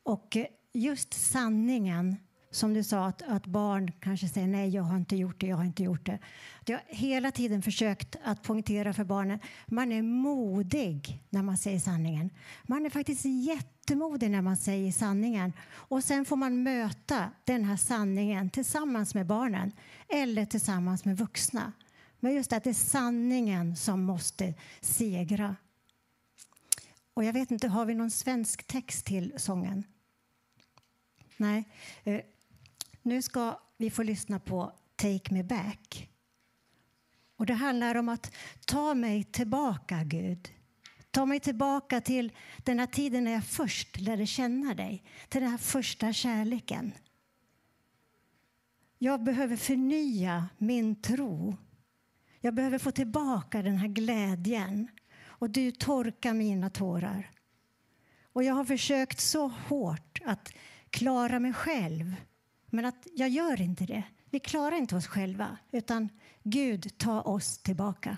Och 0.03 0.37
just 0.73 1.15
sanningen 1.15 2.17
som 2.55 2.75
du 2.75 2.83
sa, 2.83 3.07
att, 3.07 3.23
att, 3.23 3.47
barn 3.47 3.93
kanske 4.01 4.29
säger 4.29 4.47
nej, 4.47 4.69
jag 4.69 4.83
har 4.83 4.97
inte 4.97 5.17
gjort 5.17 5.41
det, 5.41 5.47
jag 5.47 5.57
har 5.57 5.65
inte 5.65 5.83
gjort 5.83 6.07
det. 6.07 6.19
Jag 6.65 6.77
har 6.77 6.85
hela 6.89 7.31
tiden 7.31 7.63
försökt 7.63 8.17
att 8.25 8.43
poängtera 8.43 8.93
för 8.93 9.05
barnen, 9.05 9.39
man 9.67 9.93
är 9.93 10.03
modig 10.03 11.23
när 11.31 11.43
man 11.43 11.59
säger 11.59 11.79
sanningen. 11.79 12.31
Man 12.63 12.87
är 12.87 12.91
faktiskt 12.91 13.25
jättemodig 13.25 14.31
när 14.31 14.43
man 14.43 14.57
säger 14.57 14.93
sanningen. 14.93 15.53
Och 15.71 16.05
sen 16.05 16.25
får 16.25 16.37
man 16.37 16.63
möta 16.63 17.31
den 17.45 17.65
här 17.65 17.77
sanningen 17.77 18.51
tillsammans 18.51 19.15
med 19.15 19.27
barnen 19.27 19.73
eller 20.09 20.47
tillsammans 20.47 21.05
med 21.05 21.19
vuxna. 21.19 21.73
Men 22.21 22.35
just 22.35 22.53
att 22.53 22.65
det 22.65 22.71
är 22.71 22.75
sanningen 22.75 23.77
som 23.77 24.03
måste 24.03 24.55
segra. 24.81 25.57
Och 27.15 27.25
jag 27.25 27.33
vet 27.33 27.51
inte, 27.51 27.69
har 27.69 27.87
vi 27.87 27.95
någon 27.95 28.11
svensk 28.11 28.67
text 28.67 29.07
till 29.07 29.33
sången? 29.37 29.85
Nej. 31.37 31.65
Eh, 32.05 32.21
nu 33.07 33.23
ska 33.23 33.59
vi 33.77 33.91
få 33.91 34.03
lyssna 34.03 34.39
på 34.39 34.73
Take 34.97 35.35
me 35.35 35.43
back. 35.43 36.11
Och 37.37 37.47
Det 37.47 37.55
handlar 37.55 37.95
om 37.95 38.09
att 38.09 38.35
ta 38.67 38.95
mig 38.95 39.25
tillbaka, 39.25 40.05
Gud. 40.05 40.49
Ta 41.11 41.27
mig 41.27 41.41
tillbaka 41.41 42.01
till 42.01 42.33
den 42.65 42.79
här 42.79 42.87
tiden 42.87 43.25
när 43.25 43.33
jag 43.33 43.45
först 43.45 44.01
lärde 44.01 44.27
känna 44.27 44.75
dig, 44.75 45.05
till 45.29 45.41
den 45.41 45.51
här 45.51 45.59
första 45.59 46.13
kärleken. 46.13 46.93
Jag 48.99 49.25
behöver 49.25 49.57
förnya 49.57 50.49
min 50.59 51.03
tro. 51.03 51.57
Jag 52.41 52.55
behöver 52.55 52.79
få 52.79 52.91
tillbaka 52.91 53.63
den 53.63 53.77
här 53.77 53.89
glädjen. 53.89 54.89
Och 55.23 55.51
du 55.51 55.71
torkar 55.71 56.35
mina 56.35 56.71
tårar. 56.71 57.31
Och 58.33 58.43
jag 58.43 58.55
har 58.55 58.65
försökt 58.65 59.21
så 59.21 59.49
hårt 59.49 60.21
att 60.25 60.53
klara 60.91 61.41
mig 61.41 61.53
själv 61.53 62.17
men 62.75 62.85
att 62.85 63.07
jag 63.15 63.29
gör 63.29 63.61
inte 63.61 63.87
det. 63.87 64.03
Vi 64.31 64.41
klarar 64.41 64.77
inte 64.77 64.97
oss 64.97 65.07
själva, 65.07 65.57
utan 65.73 66.09
Gud 66.43 66.99
tar 66.99 67.29
oss 67.29 67.59
tillbaka. 67.59 68.17